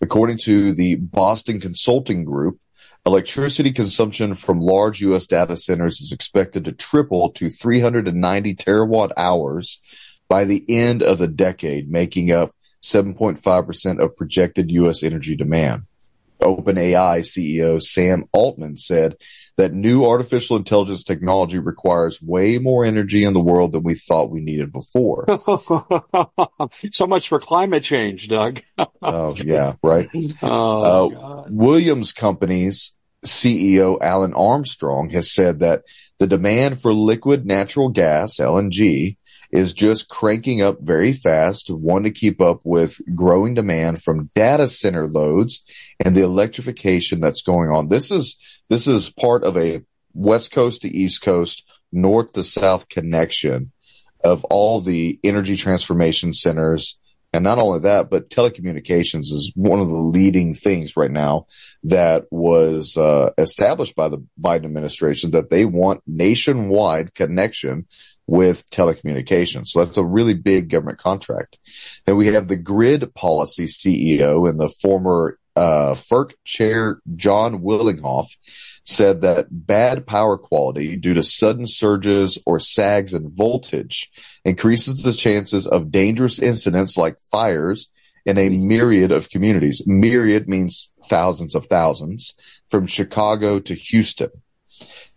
According 0.00 0.38
to 0.44 0.72
the 0.72 0.96
Boston 0.96 1.60
Consulting 1.60 2.24
Group, 2.24 2.58
electricity 3.04 3.72
consumption 3.72 4.34
from 4.34 4.60
large 4.60 5.00
U.S. 5.02 5.26
data 5.26 5.56
centers 5.56 6.00
is 6.00 6.12
expected 6.12 6.64
to 6.64 6.72
triple 6.72 7.30
to 7.32 7.50
390 7.50 8.54
terawatt 8.54 9.10
hours 9.16 9.78
by 10.28 10.44
the 10.44 10.64
end 10.68 11.02
of 11.02 11.18
the 11.18 11.28
decade, 11.28 11.90
making 11.90 12.30
up 12.30 12.54
7.5% 12.82 14.00
of 14.02 14.16
projected 14.16 14.70
U.S. 14.70 15.02
energy 15.02 15.36
demand. 15.36 15.82
OpenAI 16.40 17.20
CEO 17.20 17.80
Sam 17.82 18.24
Altman 18.32 18.76
said 18.76 19.16
that 19.56 19.72
new 19.72 20.04
artificial 20.06 20.56
intelligence 20.56 21.04
technology 21.04 21.58
requires 21.58 22.20
way 22.22 22.58
more 22.58 22.84
energy 22.84 23.24
in 23.24 23.34
the 23.34 23.40
world 23.40 23.72
than 23.72 23.82
we 23.82 23.94
thought 23.94 24.30
we 24.30 24.40
needed 24.40 24.72
before. 24.72 25.26
so 26.92 27.06
much 27.06 27.28
for 27.28 27.38
climate 27.40 27.82
change, 27.82 28.28
Doug. 28.28 28.60
oh, 29.02 29.34
yeah, 29.36 29.74
right. 29.82 30.08
Oh, 30.42 31.12
Uh, 31.12 31.44
Williams 31.50 32.12
Company's 32.12 32.94
CEO 33.24 33.98
Alan 34.00 34.32
Armstrong 34.32 35.10
has 35.10 35.32
said 35.32 35.60
that 35.60 35.82
the 36.18 36.26
demand 36.26 36.80
for 36.80 36.94
liquid 36.94 37.44
natural 37.44 37.90
gas, 37.90 38.38
LNG, 38.38 39.16
is 39.52 39.72
just 39.72 40.08
cranking 40.08 40.62
up 40.62 40.78
very 40.80 41.12
fast, 41.12 41.70
one 41.70 42.04
to 42.04 42.10
keep 42.10 42.40
up 42.40 42.60
with 42.64 43.00
growing 43.14 43.54
demand 43.54 44.02
from 44.02 44.30
data 44.34 44.68
center 44.68 45.06
loads 45.08 45.62
and 46.04 46.14
the 46.14 46.22
electrification 46.22 47.20
that's 47.20 47.42
going 47.42 47.70
on. 47.70 47.88
This 47.88 48.10
is, 48.10 48.36
this 48.68 48.86
is 48.86 49.10
part 49.10 49.44
of 49.44 49.56
a 49.56 49.82
west 50.14 50.52
coast 50.52 50.82
to 50.82 50.88
east 50.88 51.22
coast, 51.22 51.64
north 51.92 52.32
to 52.32 52.44
south 52.44 52.88
connection 52.88 53.72
of 54.22 54.44
all 54.44 54.80
the 54.80 55.18
energy 55.24 55.56
transformation 55.56 56.32
centers. 56.32 56.96
And 57.32 57.44
not 57.44 57.58
only 57.58 57.80
that, 57.80 58.10
but 58.10 58.28
telecommunications 58.28 59.30
is 59.32 59.52
one 59.54 59.78
of 59.78 59.88
the 59.88 59.96
leading 59.96 60.54
things 60.54 60.96
right 60.96 61.10
now 61.10 61.46
that 61.84 62.24
was 62.30 62.96
uh, 62.96 63.30
established 63.38 63.94
by 63.94 64.08
the 64.08 64.24
Biden 64.40 64.64
administration 64.64 65.30
that 65.30 65.48
they 65.48 65.64
want 65.64 66.02
nationwide 66.06 67.14
connection 67.14 67.86
with 68.30 68.70
telecommunications. 68.70 69.66
So 69.68 69.84
that's 69.84 69.96
a 69.96 70.04
really 70.04 70.34
big 70.34 70.70
government 70.70 70.98
contract. 70.98 71.58
Then 72.06 72.16
we 72.16 72.28
have 72.28 72.46
the 72.46 72.56
grid 72.56 73.12
policy 73.14 73.64
CEO 73.64 74.48
and 74.48 74.60
the 74.60 74.68
former 74.68 75.36
uh, 75.56 75.94
FERC 75.94 76.34
chair, 76.44 77.00
John 77.16 77.58
Wellinghoff, 77.58 78.28
said 78.84 79.22
that 79.22 79.48
bad 79.50 80.06
power 80.06 80.38
quality 80.38 80.94
due 80.94 81.12
to 81.14 81.24
sudden 81.24 81.66
surges 81.66 82.38
or 82.46 82.60
sags 82.60 83.14
in 83.14 83.30
voltage 83.30 84.08
increases 84.44 85.02
the 85.02 85.12
chances 85.12 85.66
of 85.66 85.90
dangerous 85.90 86.38
incidents 86.38 86.96
like 86.96 87.16
fires 87.32 87.88
in 88.24 88.38
a 88.38 88.48
myriad 88.48 89.10
of 89.10 89.28
communities. 89.28 89.82
Myriad 89.86 90.48
means 90.48 90.88
thousands 91.06 91.56
of 91.56 91.66
thousands 91.66 92.34
from 92.68 92.86
Chicago 92.86 93.58
to 93.58 93.74
Houston. 93.74 94.30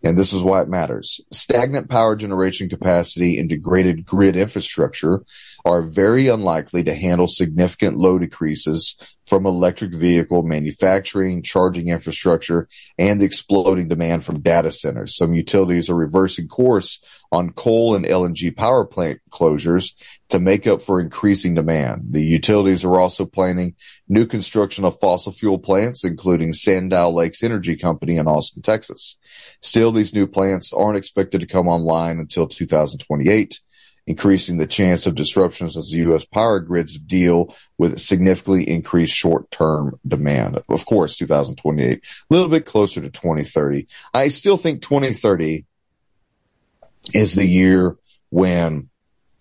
And 0.04 0.18
this 0.18 0.34
is 0.34 0.41
why 0.41 0.62
it 0.62 0.68
matters. 0.68 1.22
Stagnant 1.32 1.89
power 1.89 2.16
generation 2.16 2.68
capacity 2.68 3.39
and 3.39 3.47
degraded 3.47 4.06
grid 4.06 4.36
infrastructure 4.36 5.24
are 5.64 5.82
very 5.82 6.28
unlikely 6.28 6.84
to 6.84 6.93
handle 6.93 7.28
significant 7.28 7.95
load 7.95 8.20
decreases 8.22 8.97
from 9.34 9.47
electric 9.47 9.95
vehicle 9.95 10.43
manufacturing, 10.43 11.41
charging 11.41 11.88
infrastructure, 11.88 12.69
and 12.99 13.19
the 13.19 13.25
exploding 13.25 13.88
demand 13.88 14.23
from 14.23 14.39
data 14.41 14.71
centers. 14.71 15.17
Some 15.17 15.34
utilities 15.34 15.89
are 15.89 15.95
reversing 15.95 16.47
course 16.47 16.99
on 17.31 17.49
coal 17.49 17.95
and 17.95 18.05
LNG 18.05 18.55
power 18.55 18.86
plant 18.86 19.21
closures 19.31 19.93
to 20.29 20.39
make 20.39 20.67
up 20.67 20.84
for 20.84 21.01
increasing 21.01 21.55
demand. 21.55 22.09
The 22.11 22.21
utilities 22.21 22.86
are 22.86 22.99
also 22.99 23.25
planning 23.25 23.73
new 24.07 24.27
construction 24.27 24.86
of 24.86 24.99
fossil 24.99 25.31
fuel 25.31 25.57
plants, 25.57 26.03
including 26.03 26.53
Sandow 26.53 27.09
Lakes 27.09 27.41
Energy 27.41 27.75
Company 27.75 28.17
in 28.17 28.27
Austin, 28.27 28.61
Texas. 28.61 29.17
Still, 29.63 29.91
these 29.91 30.13
new 30.13 30.27
plants 30.27 30.71
aren't 30.73 30.97
expected 30.97 31.41
to 31.41 31.47
come 31.47 31.67
online 31.67 32.19
until 32.19 32.47
2028 32.47 33.59
increasing 34.06 34.58
the 34.58 34.68
chance 34.68 35.06
of 35.06 35.16
disruptions 35.16 35.78
as 35.78 35.89
the 35.89 35.97
U.S. 35.97 36.26
power 36.26 36.60
grids 36.60 36.97
deal 36.97 37.56
with 37.78 37.99
significantly 37.99 38.68
increased 38.68 39.16
short-term 39.16 39.99
demand. 40.06 40.62
Of 40.68 40.86
course, 40.86 41.16
2028, 41.16 41.97
a 41.97 42.34
little 42.34 42.49
bit 42.49 42.66
closer 42.66 42.99
to 43.01 43.10
2030. 43.10 43.88
I 44.14 44.28
still 44.28 44.58
think 44.58 44.82
2030 44.82 45.66
is 47.14 47.36
the 47.36 47.47
year 47.47 47.97
when 48.30 48.89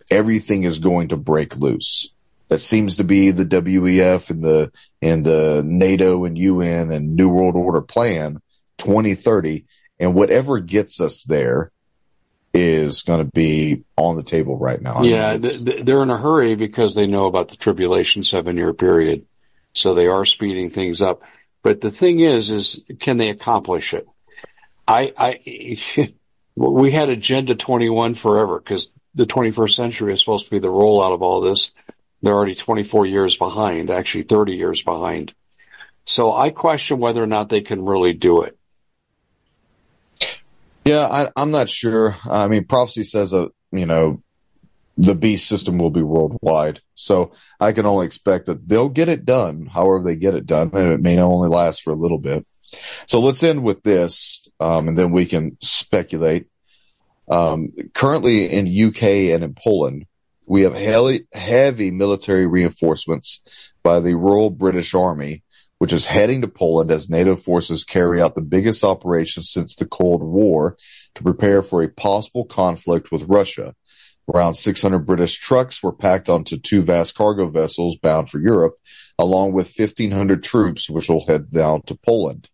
everything 0.09 0.63
is 0.63 0.79
going 0.79 1.09
to 1.09 1.17
break 1.17 1.57
loose. 1.57 2.09
That 2.49 2.59
seems 2.59 2.97
to 2.97 3.03
be 3.03 3.31
the 3.31 3.45
WEF 3.45 4.29
and 4.29 4.43
the 4.43 4.71
and 5.01 5.25
the 5.25 5.63
NATO 5.65 6.23
and 6.23 6.37
UN 6.37 6.91
and 6.91 7.15
New 7.15 7.29
World 7.29 7.55
Order 7.55 7.81
plan 7.81 8.41
2030. 8.77 9.65
And 9.99 10.13
whatever 10.13 10.59
gets 10.59 11.01
us 11.01 11.23
there 11.23 11.71
is 12.53 13.01
going 13.01 13.19
to 13.19 13.31
be 13.31 13.83
on 13.97 14.15
the 14.15 14.23
table 14.23 14.57
right 14.57 14.81
now. 14.81 14.95
I 14.95 15.03
yeah, 15.03 15.31
mean, 15.31 15.45
it's- 15.45 15.55
th- 15.55 15.65
th- 15.65 15.85
they're 15.85 16.03
in 16.03 16.09
a 16.09 16.17
hurry 16.17 16.55
because 16.55 16.93
they 16.95 17.07
know 17.07 17.25
about 17.25 17.49
the 17.49 17.57
tribulation 17.57 18.23
seven 18.23 18.57
year 18.57 18.73
period. 18.73 19.25
So 19.73 19.93
they 19.93 20.07
are 20.07 20.23
speeding 20.23 20.69
things 20.69 21.01
up. 21.01 21.23
But 21.63 21.81
the 21.81 21.89
thing 21.89 22.19
is, 22.19 22.51
is 22.51 22.83
can 22.99 23.17
they 23.17 23.29
accomplish 23.29 23.93
it? 23.93 24.07
I, 24.87 25.13
I, 25.17 26.13
we 26.55 26.91
had 26.91 27.09
Agenda 27.09 27.55
21 27.55 28.13
forever 28.13 28.59
because 28.59 28.91
the 29.15 29.25
21st 29.25 29.73
century 29.73 30.13
is 30.13 30.19
supposed 30.19 30.45
to 30.45 30.51
be 30.51 30.59
the 30.59 30.67
rollout 30.67 31.13
of 31.13 31.21
all 31.23 31.41
this. 31.41 31.71
They're 32.21 32.33
already 32.33 32.55
24 32.55 33.05
years 33.05 33.35
behind, 33.37 33.89
actually 33.89 34.23
30 34.23 34.55
years 34.55 34.83
behind. 34.83 35.33
So 36.05 36.31
I 36.31 36.51
question 36.51 36.99
whether 36.99 37.23
or 37.23 37.27
not 37.27 37.49
they 37.49 37.61
can 37.61 37.83
really 37.85 38.13
do 38.13 38.43
it. 38.43 38.57
Yeah, 40.85 41.07
I, 41.07 41.29
I'm 41.35 41.51
not 41.51 41.69
sure. 41.69 42.15
I 42.29 42.47
mean, 42.47 42.65
prophecy 42.65 43.03
says 43.03 43.31
that, 43.31 43.51
you 43.71 43.85
know, 43.85 44.21
the 44.97 45.15
beast 45.15 45.47
system 45.47 45.77
will 45.77 45.89
be 45.89 46.03
worldwide. 46.03 46.81
So 46.93 47.31
I 47.59 47.71
can 47.71 47.85
only 47.85 48.05
expect 48.05 48.45
that 48.45 48.67
they'll 48.67 48.89
get 48.89 49.09
it 49.09 49.25
done, 49.25 49.65
however 49.65 50.03
they 50.03 50.15
get 50.15 50.35
it 50.35 50.45
done, 50.45 50.71
and 50.73 50.91
it 50.91 51.01
may 51.01 51.17
only 51.19 51.49
last 51.49 51.83
for 51.83 51.91
a 51.91 51.95
little 51.97 52.19
bit. 52.19 52.45
So 53.07 53.19
let's 53.19 53.43
end 53.43 53.63
with 53.63 53.83
this, 53.83 54.47
um, 54.59 54.87
and 54.87 54.97
then 54.97 55.11
we 55.11 55.25
can 55.25 55.57
speculate. 55.61 56.47
Um, 57.29 57.71
currently 57.93 58.51
in 58.51 58.67
UK 58.67 59.03
and 59.33 59.43
in 59.43 59.55
Poland, 59.55 60.05
we 60.45 60.63
have 60.63 60.73
heavy, 60.73 61.25
heavy 61.31 61.91
military 61.91 62.45
reinforcements 62.45 63.41
by 63.81 63.99
the 63.99 64.15
Royal 64.15 64.49
British 64.49 64.93
Army, 64.93 65.43
which 65.83 65.91
is 65.91 66.05
heading 66.05 66.39
to 66.39 66.47
Poland 66.47 66.89
as 66.89 67.09
NATO 67.09 67.35
forces 67.35 67.83
carry 67.83 68.21
out 68.21 68.35
the 68.35 68.41
biggest 68.41 68.85
operation 68.85 69.43
since 69.43 69.75
the 69.75 69.85
Cold 69.85 70.23
War 70.23 70.77
to 71.13 71.23
prepare 71.23 71.61
for 71.61 71.83
a 71.83 71.89
possible 71.89 72.45
conflict 72.45 73.11
with 73.11 73.23
Russia. 73.23 73.75
Around 74.33 74.53
600 74.53 74.99
British 74.99 75.37
trucks 75.39 75.83
were 75.83 75.91
packed 75.91 76.29
onto 76.29 76.55
two 76.55 76.83
vast 76.83 77.15
cargo 77.15 77.49
vessels 77.49 77.97
bound 77.97 78.29
for 78.29 78.39
Europe, 78.39 78.77
along 79.19 79.51
with 79.51 79.77
1,500 79.77 80.41
troops, 80.41 80.89
which 80.89 81.09
will 81.09 81.25
head 81.25 81.51
down 81.51 81.81
to 81.81 81.95
Poland. 81.95 82.47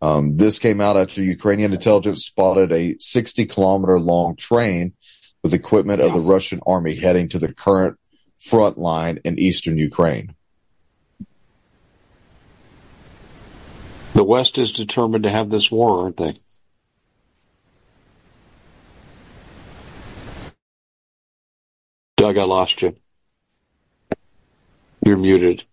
Um, 0.00 0.38
this 0.38 0.58
came 0.58 0.80
out 0.80 0.96
after 0.96 1.22
Ukrainian 1.22 1.74
intelligence 1.74 2.24
spotted 2.24 2.72
a 2.72 2.96
60 2.98 3.44
kilometer 3.44 3.98
long 3.98 4.34
train 4.34 4.94
with 5.42 5.52
equipment 5.52 6.00
of 6.00 6.14
the 6.14 6.20
Russian 6.20 6.60
army 6.66 6.94
heading 6.94 7.28
to 7.28 7.38
the 7.38 7.52
current 7.52 7.98
front 8.38 8.78
line 8.78 9.18
in 9.26 9.38
eastern 9.38 9.76
Ukraine. 9.76 10.34
The 14.14 14.24
West 14.24 14.58
is 14.58 14.72
determined 14.72 15.24
to 15.24 15.30
have 15.30 15.50
this 15.50 15.70
war, 15.70 16.02
aren't 16.02 16.18
they? 16.18 16.34
Doug, 22.16 22.38
I 22.38 22.44
lost 22.44 22.82
you. 22.82 22.94
You're 25.04 25.16
muted. 25.16 25.64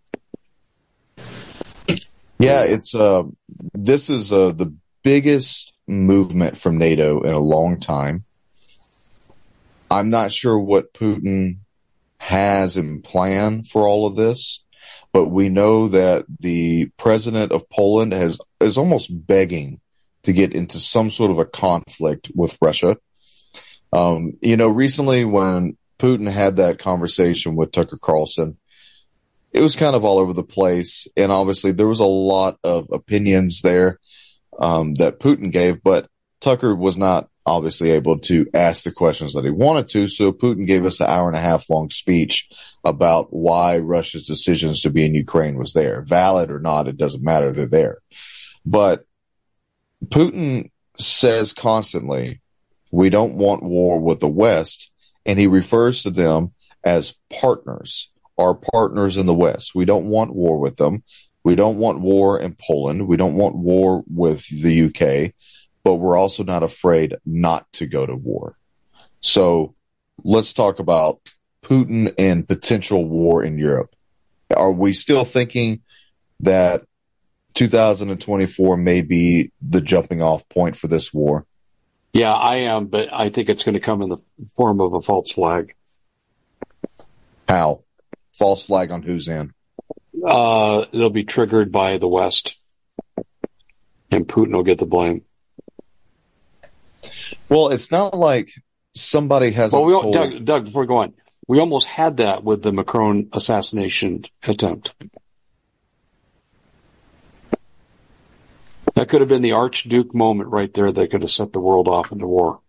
Yeah, 2.39 2.63
it's 2.63 2.95
uh, 2.95 3.23
this 3.73 4.09
is 4.09 4.31
uh, 4.31 4.53
the 4.53 4.73
biggest 5.03 5.73
movement 5.87 6.57
from 6.57 6.77
NATO 6.77 7.21
in 7.21 7.33
a 7.33 7.39
long 7.39 7.79
time. 7.79 8.23
I'm 9.91 10.09
not 10.09 10.31
sure 10.31 10.57
what 10.57 10.93
Putin 10.93 11.57
has 12.21 12.77
in 12.77 13.01
plan 13.01 13.63
for 13.63 13.87
all 13.87 14.07
of 14.07 14.15
this, 14.15 14.61
but 15.11 15.27
we 15.27 15.49
know 15.49 15.87
that 15.87 16.25
the 16.39 16.89
president 16.97 17.51
of 17.51 17.69
Poland 17.69 18.13
has 18.13 18.39
is 18.59 18.77
almost 18.77 19.09
begging 19.27 19.79
to 20.23 20.33
get 20.33 20.53
into 20.53 20.79
some 20.79 21.09
sort 21.09 21.31
of 21.31 21.39
a 21.39 21.45
conflict 21.45 22.31
with 22.35 22.57
Russia. 22.61 22.97
Um, 23.91 24.33
you 24.41 24.57
know, 24.57 24.67
recently 24.67 25.25
when 25.25 25.77
Putin 25.97 26.29
had 26.29 26.57
that 26.57 26.79
conversation 26.79 27.55
with 27.55 27.71
Tucker 27.71 27.97
Carlson, 27.97 28.57
it 29.51 29.61
was 29.61 29.75
kind 29.75 29.95
of 29.95 30.05
all 30.05 30.19
over 30.19 30.33
the 30.33 30.43
place. 30.43 31.07
And 31.17 31.31
obviously 31.31 31.71
there 31.71 31.87
was 31.87 31.99
a 31.99 32.05
lot 32.05 32.57
of 32.63 32.87
opinions 32.91 33.61
there, 33.61 33.99
um, 34.59 34.93
that 34.95 35.19
Putin 35.19 35.51
gave, 35.51 35.81
but 35.81 36.07
Tucker 36.39 36.75
was 36.75 36.97
not 36.97 37.29
obviously 37.49 37.91
able 37.91 38.19
to 38.19 38.47
ask 38.53 38.83
the 38.83 38.91
questions 38.91 39.33
that 39.33 39.43
he 39.43 39.51
wanted 39.51 39.89
to. 39.89 40.07
So 40.07 40.31
Putin 40.31 40.67
gave 40.67 40.85
us 40.85 40.99
an 40.99 41.07
hour 41.07 41.27
and 41.27 41.35
a 41.35 41.41
half 41.41 41.69
long 41.69 41.89
speech 41.89 42.47
about 42.83 43.27
why 43.31 43.79
Russia's 43.79 44.27
decisions 44.27 44.81
to 44.81 44.89
be 44.89 45.05
in 45.05 45.15
Ukraine 45.15 45.57
was 45.57 45.73
there. 45.73 46.03
Valid 46.03 46.51
or 46.51 46.59
not, 46.59 46.87
it 46.87 46.97
doesn't 46.97 47.23
matter. 47.23 47.51
They're 47.51 47.67
there. 47.67 47.97
But 48.65 49.05
Putin 50.05 50.69
says 50.99 51.53
constantly, 51.53 52.41
we 52.91 53.09
don't 53.09 53.35
want 53.35 53.63
war 53.63 53.99
with 53.99 54.19
the 54.19 54.27
West. 54.27 54.91
And 55.25 55.37
he 55.37 55.47
refers 55.47 56.03
to 56.03 56.11
them 56.11 56.53
as 56.83 57.13
partners, 57.29 58.09
our 58.37 58.55
partners 58.55 59.17
in 59.17 59.25
the 59.25 59.33
West. 59.33 59.71
We 59.75 59.85
don't 59.85 60.05
want 60.05 60.33
war 60.33 60.59
with 60.59 60.77
them. 60.77 61.03
We 61.43 61.55
don't 61.55 61.77
want 61.77 61.99
war 61.99 62.39
in 62.39 62.55
Poland. 62.55 63.07
We 63.07 63.17
don't 63.17 63.35
want 63.35 63.55
war 63.55 64.03
with 64.07 64.45
the 64.47 64.85
UK 64.85 65.33
but 65.83 65.95
we're 65.95 66.17
also 66.17 66.43
not 66.43 66.63
afraid 66.63 67.15
not 67.25 67.71
to 67.73 67.87
go 67.87 68.05
to 68.05 68.15
war. 68.15 68.57
So 69.21 69.75
let's 70.23 70.53
talk 70.53 70.79
about 70.79 71.19
Putin 71.63 72.13
and 72.17 72.47
potential 72.47 73.05
war 73.05 73.43
in 73.43 73.57
Europe. 73.57 73.95
Are 74.55 74.71
we 74.71 74.93
still 74.93 75.25
thinking 75.25 75.81
that 76.39 76.83
2024 77.53 78.77
may 78.77 79.01
be 79.01 79.51
the 79.61 79.81
jumping 79.81 80.21
off 80.21 80.47
point 80.49 80.75
for 80.75 80.87
this 80.87 81.13
war? 81.13 81.45
Yeah, 82.13 82.33
I 82.33 82.57
am, 82.57 82.87
but 82.87 83.13
I 83.13 83.29
think 83.29 83.49
it's 83.49 83.63
going 83.63 83.73
to 83.73 83.79
come 83.79 84.01
in 84.01 84.09
the 84.09 84.17
form 84.55 84.81
of 84.81 84.93
a 84.93 85.01
false 85.01 85.31
flag. 85.31 85.75
How? 87.47 87.83
False 88.37 88.65
flag 88.65 88.91
on 88.91 89.03
whose 89.03 89.27
end? 89.27 89.53
Uh, 90.25 90.85
it'll 90.91 91.11
be 91.11 91.23
triggered 91.23 91.71
by 91.71 91.97
the 91.97 92.07
West, 92.07 92.57
and 94.09 94.27
Putin 94.27 94.53
will 94.53 94.63
get 94.63 94.79
the 94.79 94.85
blame. 94.85 95.23
Well, 97.47 97.69
it's 97.69 97.91
not 97.91 98.17
like 98.17 98.51
somebody 98.93 99.51
has. 99.51 99.71
Well, 99.71 99.85
we. 99.85 100.11
Doug, 100.11 100.45
Doug, 100.45 100.65
before 100.65 100.83
we 100.83 100.87
go 100.87 100.97
on, 100.97 101.13
we 101.47 101.59
almost 101.59 101.87
had 101.87 102.17
that 102.17 102.43
with 102.43 102.61
the 102.61 102.71
Macron 102.71 103.29
assassination 103.33 104.23
attempt. 104.43 104.93
That 108.95 109.07
could 109.07 109.21
have 109.21 109.29
been 109.29 109.41
the 109.41 109.53
Archduke 109.53 110.13
moment 110.13 110.49
right 110.49 110.73
there 110.73 110.91
that 110.91 111.11
could 111.11 111.21
have 111.21 111.31
set 111.31 111.53
the 111.53 111.59
world 111.59 111.87
off 111.87 112.11
into 112.11 112.27
war. 112.27 112.59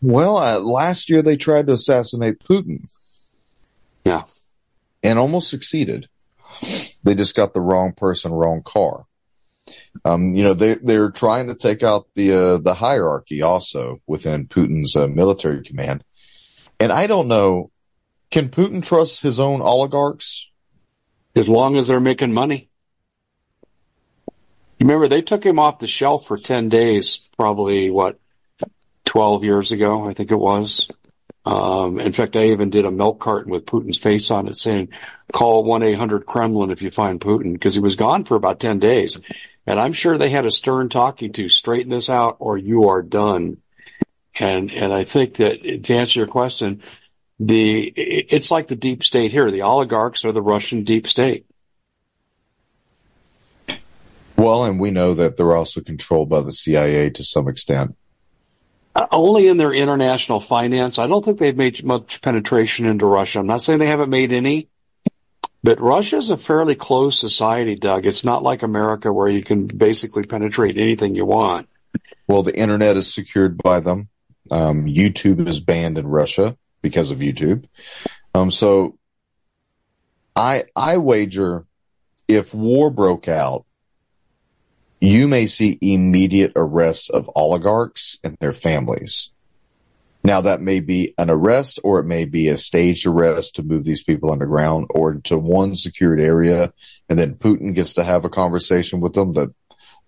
Well, 0.00 0.36
uh, 0.36 0.60
last 0.60 1.08
year 1.08 1.22
they 1.22 1.36
tried 1.36 1.68
to 1.68 1.72
assassinate 1.72 2.40
Putin. 2.40 2.88
Yeah. 4.04 4.22
And 5.02 5.18
almost 5.18 5.48
succeeded. 5.48 6.08
They 7.02 7.14
just 7.14 7.34
got 7.34 7.54
the 7.54 7.60
wrong 7.60 7.92
person, 7.92 8.32
wrong 8.32 8.62
car. 8.62 9.06
Um, 10.04 10.32
you 10.32 10.42
know, 10.42 10.54
they, 10.54 10.74
they're 10.74 11.10
trying 11.10 11.48
to 11.48 11.54
take 11.54 11.82
out 11.82 12.06
the, 12.14 12.32
uh, 12.32 12.58
the 12.58 12.74
hierarchy 12.74 13.42
also 13.42 14.00
within 14.06 14.48
Putin's 14.48 14.96
uh, 14.96 15.06
military 15.06 15.62
command. 15.62 16.02
And 16.80 16.90
I 16.90 17.06
don't 17.06 17.28
know, 17.28 17.70
can 18.30 18.48
Putin 18.48 18.84
trust 18.84 19.22
his 19.22 19.38
own 19.38 19.60
oligarchs? 19.60 20.48
As 21.34 21.48
long 21.48 21.76
as 21.76 21.88
they're 21.88 22.00
making 22.00 22.34
money. 22.34 22.68
You 24.78 24.86
remember 24.86 25.08
they 25.08 25.22
took 25.22 25.44
him 25.44 25.58
off 25.58 25.78
the 25.78 25.86
shelf 25.86 26.26
for 26.26 26.36
10 26.36 26.68
days, 26.68 27.28
probably 27.38 27.90
what, 27.90 28.18
12 29.04 29.44
years 29.44 29.72
ago, 29.72 30.08
I 30.08 30.12
think 30.12 30.30
it 30.30 30.38
was. 30.38 30.90
Um, 31.44 31.98
in 31.98 32.12
fact, 32.12 32.36
I 32.36 32.46
even 32.46 32.70
did 32.70 32.84
a 32.84 32.90
milk 32.90 33.20
carton 33.20 33.50
with 33.50 33.66
Putin's 33.66 33.98
face 33.98 34.30
on 34.30 34.48
it 34.48 34.56
saying, 34.56 34.88
call 35.32 35.64
1-800-Kremlin 35.64 36.70
if 36.70 36.82
you 36.82 36.90
find 36.90 37.20
Putin, 37.20 37.52
because 37.52 37.74
he 37.74 37.80
was 37.80 37.96
gone 37.96 38.24
for 38.24 38.36
about 38.36 38.60
10 38.60 38.78
days. 38.78 39.18
And 39.66 39.78
I'm 39.78 39.92
sure 39.92 40.18
they 40.18 40.30
had 40.30 40.46
a 40.46 40.50
stern 40.50 40.88
talking 40.88 41.32
to 41.34 41.48
straighten 41.48 41.90
this 41.90 42.10
out 42.10 42.36
or 42.40 42.58
you 42.58 42.88
are 42.88 43.02
done. 43.02 43.58
And, 44.38 44.72
and 44.72 44.92
I 44.92 45.04
think 45.04 45.34
that 45.34 45.84
to 45.84 45.94
answer 45.94 46.20
your 46.20 46.26
question, 46.26 46.82
the, 47.38 47.80
it's 47.96 48.50
like 48.50 48.68
the 48.68 48.76
deep 48.76 49.04
state 49.04 49.30
here. 49.30 49.50
The 49.50 49.62
oligarchs 49.62 50.24
are 50.24 50.32
the 50.32 50.42
Russian 50.42 50.84
deep 50.84 51.06
state. 51.06 51.46
Well, 54.36 54.64
and 54.64 54.80
we 54.80 54.90
know 54.90 55.14
that 55.14 55.36
they're 55.36 55.54
also 55.54 55.80
controlled 55.80 56.28
by 56.28 56.40
the 56.40 56.52
CIA 56.52 57.10
to 57.10 57.22
some 57.22 57.46
extent. 57.46 57.96
Uh, 58.94 59.06
only 59.12 59.48
in 59.48 59.56
their 59.56 59.72
international 59.72 60.40
finance. 60.40 60.98
I 60.98 61.06
don't 61.06 61.24
think 61.24 61.38
they've 61.38 61.56
made 61.56 61.82
much 61.84 62.20
penetration 62.20 62.86
into 62.86 63.06
Russia. 63.06 63.38
I'm 63.38 63.46
not 63.46 63.60
saying 63.60 63.78
they 63.78 63.86
haven't 63.86 64.10
made 64.10 64.32
any, 64.32 64.68
but 65.62 65.80
Russia 65.80 66.16
is 66.16 66.30
a 66.30 66.36
fairly 66.36 66.74
closed 66.74 67.18
society, 67.18 67.74
Doug. 67.74 68.06
It's 68.06 68.24
not 68.24 68.42
like 68.42 68.62
America 68.62 69.12
where 69.12 69.28
you 69.28 69.44
can 69.44 69.66
basically 69.66 70.24
penetrate 70.24 70.76
anything 70.76 71.14
you 71.14 71.24
want. 71.24 71.68
Well, 72.26 72.42
the 72.42 72.56
internet 72.56 72.96
is 72.96 73.12
secured 73.12 73.58
by 73.58 73.80
them. 73.80 74.08
Um, 74.50 74.86
YouTube 74.86 75.48
is 75.48 75.60
banned 75.60 75.98
in 75.98 76.06
Russia 76.06 76.56
because 76.80 77.10
of 77.10 77.18
YouTube. 77.18 77.64
Um, 78.34 78.50
so 78.50 78.98
I, 80.34 80.64
I 80.74 80.96
wager 80.96 81.66
if 82.28 82.54
war 82.54 82.90
broke 82.90 83.28
out, 83.28 83.64
you 85.00 85.28
may 85.28 85.46
see 85.46 85.78
immediate 85.80 86.52
arrests 86.54 87.10
of 87.10 87.30
oligarchs 87.34 88.18
and 88.22 88.36
their 88.40 88.52
families. 88.52 89.31
Now 90.24 90.40
that 90.42 90.60
may 90.60 90.80
be 90.80 91.14
an 91.18 91.30
arrest 91.30 91.80
or 91.82 91.98
it 91.98 92.04
may 92.04 92.24
be 92.24 92.48
a 92.48 92.56
staged 92.56 93.06
arrest 93.06 93.56
to 93.56 93.62
move 93.62 93.84
these 93.84 94.04
people 94.04 94.30
underground 94.30 94.86
or 94.90 95.14
to 95.24 95.38
one 95.38 95.74
secured 95.74 96.20
area. 96.20 96.72
And 97.08 97.18
then 97.18 97.34
Putin 97.34 97.74
gets 97.74 97.94
to 97.94 98.04
have 98.04 98.24
a 98.24 98.30
conversation 98.30 99.00
with 99.00 99.14
them 99.14 99.32
that 99.32 99.52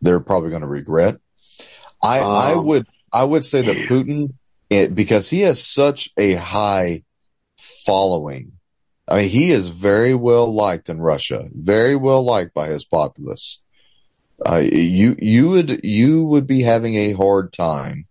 they're 0.01 0.21
probably 0.21 0.51
going 0.51 0.63
to 0.63 0.69
regret. 0.69 1.17
I, 2.03 2.21
um, 2.21 2.31
I 2.31 2.55
would, 2.55 2.87
I 3.13 3.25
would 3.25 3.45
say 3.45 3.63
that 3.63 3.89
Putin, 3.89 4.35
it, 4.71 4.95
because 4.95 5.31
he 5.31 5.41
has 5.41 5.65
such 5.65 6.11
a 6.17 6.35
high 6.35 7.03
following. 7.59 8.53
I 9.09 9.17
mean, 9.17 9.29
he 9.29 9.51
is 9.51 9.69
very 9.69 10.15
well 10.15 10.53
liked 10.53 10.89
in 10.89 11.01
Russia, 11.01 11.49
very 11.53 11.97
well 11.97 12.23
liked 12.23 12.55
by 12.55 12.69
his 12.69 12.85
populace. 12.85 13.61
Uh, 14.45 14.57
you, 14.57 15.17
you 15.19 15.49
would, 15.51 15.81
you 15.85 16.25
would 16.25 16.47
be 16.47 16.63
having 16.63 16.97
a 16.97 17.13
hard 17.13 17.53
time 17.53 18.07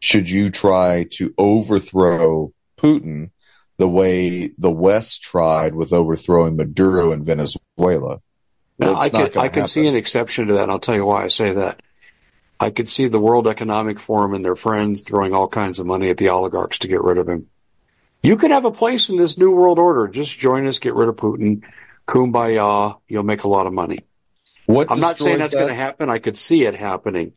should 0.00 0.28
you 0.28 0.50
try 0.50 1.06
to 1.12 1.32
overthrow 1.38 2.52
Putin 2.78 3.30
the 3.80 3.88
way 3.88 4.52
the 4.58 4.70
West 4.70 5.22
tried 5.22 5.74
with 5.74 5.94
overthrowing 5.94 6.54
Maduro 6.54 7.12
in 7.12 7.24
Venezuela. 7.24 8.20
Now, 8.78 8.94
I 8.94 9.08
could, 9.08 9.36
I 9.38 9.48
could 9.48 9.70
see 9.70 9.86
an 9.86 9.96
exception 9.96 10.48
to 10.48 10.54
that. 10.54 10.64
And 10.64 10.72
I'll 10.72 10.78
tell 10.78 10.94
you 10.94 11.06
why 11.06 11.24
I 11.24 11.28
say 11.28 11.54
that. 11.54 11.80
I 12.60 12.68
could 12.68 12.90
see 12.90 13.08
the 13.08 13.18
World 13.18 13.48
Economic 13.48 13.98
Forum 13.98 14.34
and 14.34 14.44
their 14.44 14.54
friends 14.54 15.02
throwing 15.02 15.32
all 15.32 15.48
kinds 15.48 15.78
of 15.78 15.86
money 15.86 16.10
at 16.10 16.18
the 16.18 16.28
oligarchs 16.28 16.80
to 16.80 16.88
get 16.88 17.00
rid 17.00 17.16
of 17.16 17.26
him. 17.26 17.46
You 18.22 18.36
can 18.36 18.50
have 18.50 18.66
a 18.66 18.70
place 18.70 19.08
in 19.08 19.16
this 19.16 19.38
new 19.38 19.50
world 19.50 19.78
order. 19.78 20.08
Just 20.08 20.38
join 20.38 20.66
us, 20.66 20.78
get 20.78 20.94
rid 20.94 21.08
of 21.08 21.16
Putin. 21.16 21.64
Kumbaya. 22.06 22.98
You'll 23.08 23.22
make 23.22 23.44
a 23.44 23.48
lot 23.48 23.66
of 23.66 23.72
money. 23.72 24.04
What 24.66 24.90
I'm 24.90 25.00
not 25.00 25.16
saying 25.16 25.38
that's 25.38 25.54
that? 25.54 25.58
going 25.58 25.70
to 25.70 25.74
happen. 25.74 26.10
I 26.10 26.18
could 26.18 26.36
see 26.36 26.64
it 26.66 26.74
happening. 26.74 27.32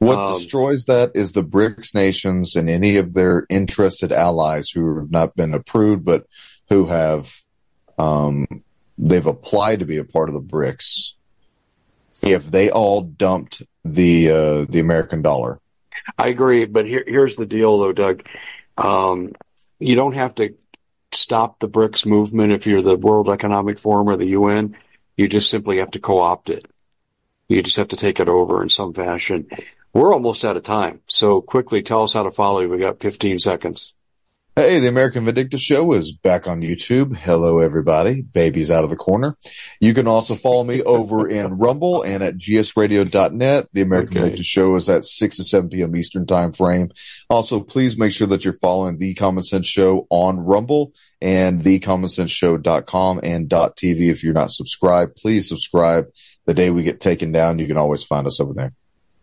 What 0.00 0.16
um, 0.16 0.38
destroys 0.38 0.86
that 0.86 1.12
is 1.14 1.32
the 1.32 1.44
BRICS 1.44 1.94
nations 1.94 2.56
and 2.56 2.70
any 2.70 2.96
of 2.96 3.12
their 3.12 3.46
interested 3.50 4.12
allies 4.12 4.70
who 4.70 4.98
have 4.98 5.10
not 5.10 5.36
been 5.36 5.52
approved, 5.52 6.06
but 6.06 6.26
who 6.70 6.86
have, 6.86 7.30
um, 7.98 8.46
they've 8.96 9.26
applied 9.26 9.80
to 9.80 9.84
be 9.84 9.98
a 9.98 10.04
part 10.04 10.30
of 10.30 10.34
the 10.34 10.40
BRICS. 10.40 11.12
If 12.22 12.50
they 12.50 12.70
all 12.70 13.02
dumped 13.02 13.62
the, 13.84 14.30
uh, 14.30 14.64
the 14.70 14.80
American 14.80 15.20
dollar. 15.20 15.60
I 16.16 16.28
agree, 16.28 16.64
but 16.64 16.86
here, 16.86 17.04
here's 17.06 17.36
the 17.36 17.46
deal 17.46 17.78
though, 17.78 17.92
Doug. 17.92 18.26
Um, 18.78 19.34
you 19.78 19.96
don't 19.96 20.14
have 20.14 20.34
to 20.36 20.54
stop 21.12 21.58
the 21.58 21.68
BRICS 21.68 22.06
movement 22.06 22.52
if 22.52 22.66
you're 22.66 22.80
the 22.80 22.96
World 22.96 23.28
Economic 23.28 23.78
Forum 23.78 24.08
or 24.08 24.16
the 24.16 24.28
UN. 24.28 24.78
You 25.18 25.28
just 25.28 25.50
simply 25.50 25.76
have 25.78 25.90
to 25.90 25.98
co-opt 25.98 26.48
it. 26.48 26.64
You 27.48 27.62
just 27.62 27.76
have 27.76 27.88
to 27.88 27.96
take 27.96 28.18
it 28.18 28.30
over 28.30 28.62
in 28.62 28.70
some 28.70 28.94
fashion. 28.94 29.46
We're 29.92 30.12
almost 30.12 30.44
out 30.44 30.56
of 30.56 30.62
time. 30.62 31.00
So 31.06 31.40
quickly 31.40 31.82
tell 31.82 32.02
us 32.02 32.14
how 32.14 32.22
to 32.22 32.30
follow 32.30 32.60
you. 32.60 32.68
We 32.68 32.78
got 32.78 33.00
15 33.00 33.38
seconds. 33.38 33.94
Hey, 34.56 34.78
the 34.80 34.88
American 34.88 35.24
Vindictus 35.24 35.62
Show 35.62 35.92
is 35.94 36.12
back 36.12 36.48
on 36.48 36.60
YouTube. 36.60 37.16
Hello, 37.16 37.60
everybody. 37.60 38.20
Baby's 38.20 38.70
out 38.70 38.84
of 38.84 38.90
the 38.90 38.96
corner. 38.96 39.36
You 39.80 39.94
can 39.94 40.08
also 40.08 40.34
follow 40.34 40.64
me 40.64 40.82
over 40.84 41.28
in 41.28 41.56
Rumble 41.56 42.02
and 42.02 42.22
at 42.22 42.36
gsradio.net. 42.36 43.68
The 43.72 43.80
American 43.80 44.10
okay. 44.10 44.20
Vindictus 44.20 44.46
Show 44.46 44.74
is 44.74 44.88
at 44.88 45.04
6 45.04 45.36
to 45.36 45.44
7 45.44 45.70
p.m. 45.70 45.96
Eastern 45.96 46.26
time 46.26 46.52
frame. 46.52 46.90
Also, 47.30 47.60
please 47.60 47.96
make 47.96 48.12
sure 48.12 48.26
that 48.26 48.44
you're 48.44 48.58
following 48.58 48.98
The 48.98 49.14
Common 49.14 49.44
Sense 49.44 49.68
Show 49.68 50.06
on 50.10 50.40
Rumble 50.40 50.92
and 51.22 51.62
thecommonsenseshow.com 51.62 53.20
and 53.22 53.48
.tv. 53.48 54.10
If 54.10 54.22
you're 54.24 54.34
not 54.34 54.50
subscribed, 54.50 55.16
please 55.16 55.48
subscribe. 55.48 56.06
The 56.46 56.54
day 56.54 56.70
we 56.70 56.82
get 56.82 57.00
taken 57.00 57.30
down, 57.32 57.60
you 57.60 57.68
can 57.68 57.76
always 57.76 58.02
find 58.02 58.26
us 58.26 58.40
over 58.40 58.52
there. 58.52 58.74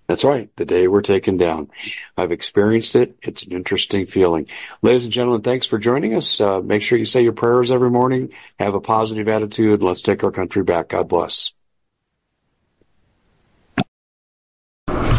That's 0.08 0.24
right. 0.24 0.50
The 0.56 0.66
day 0.66 0.88
we're 0.88 1.02
taken 1.02 1.36
down. 1.36 1.70
I've 2.16 2.32
experienced 2.32 2.96
it. 2.96 3.18
It's 3.22 3.44
an 3.44 3.52
interesting 3.52 4.06
feeling. 4.06 4.48
Ladies 4.82 5.04
and 5.04 5.12
gentlemen, 5.12 5.42
thanks 5.42 5.68
for 5.68 5.78
joining 5.78 6.16
us. 6.16 6.40
Uh, 6.40 6.62
make 6.62 6.82
sure 6.82 6.98
you 6.98 7.06
say 7.06 7.24
your 7.24 7.34
prayers 7.34 7.72
every 7.72 7.92
morning. 7.92 8.32
Have 8.58 8.74
a 8.74 8.82
positive 8.82 9.28
attitude. 9.28 9.84
Let's 9.84 10.02
take 10.02 10.24
our 10.24 10.32
country 10.32 10.64
back. 10.64 10.90
God 10.90 11.10
bless. 11.10 11.57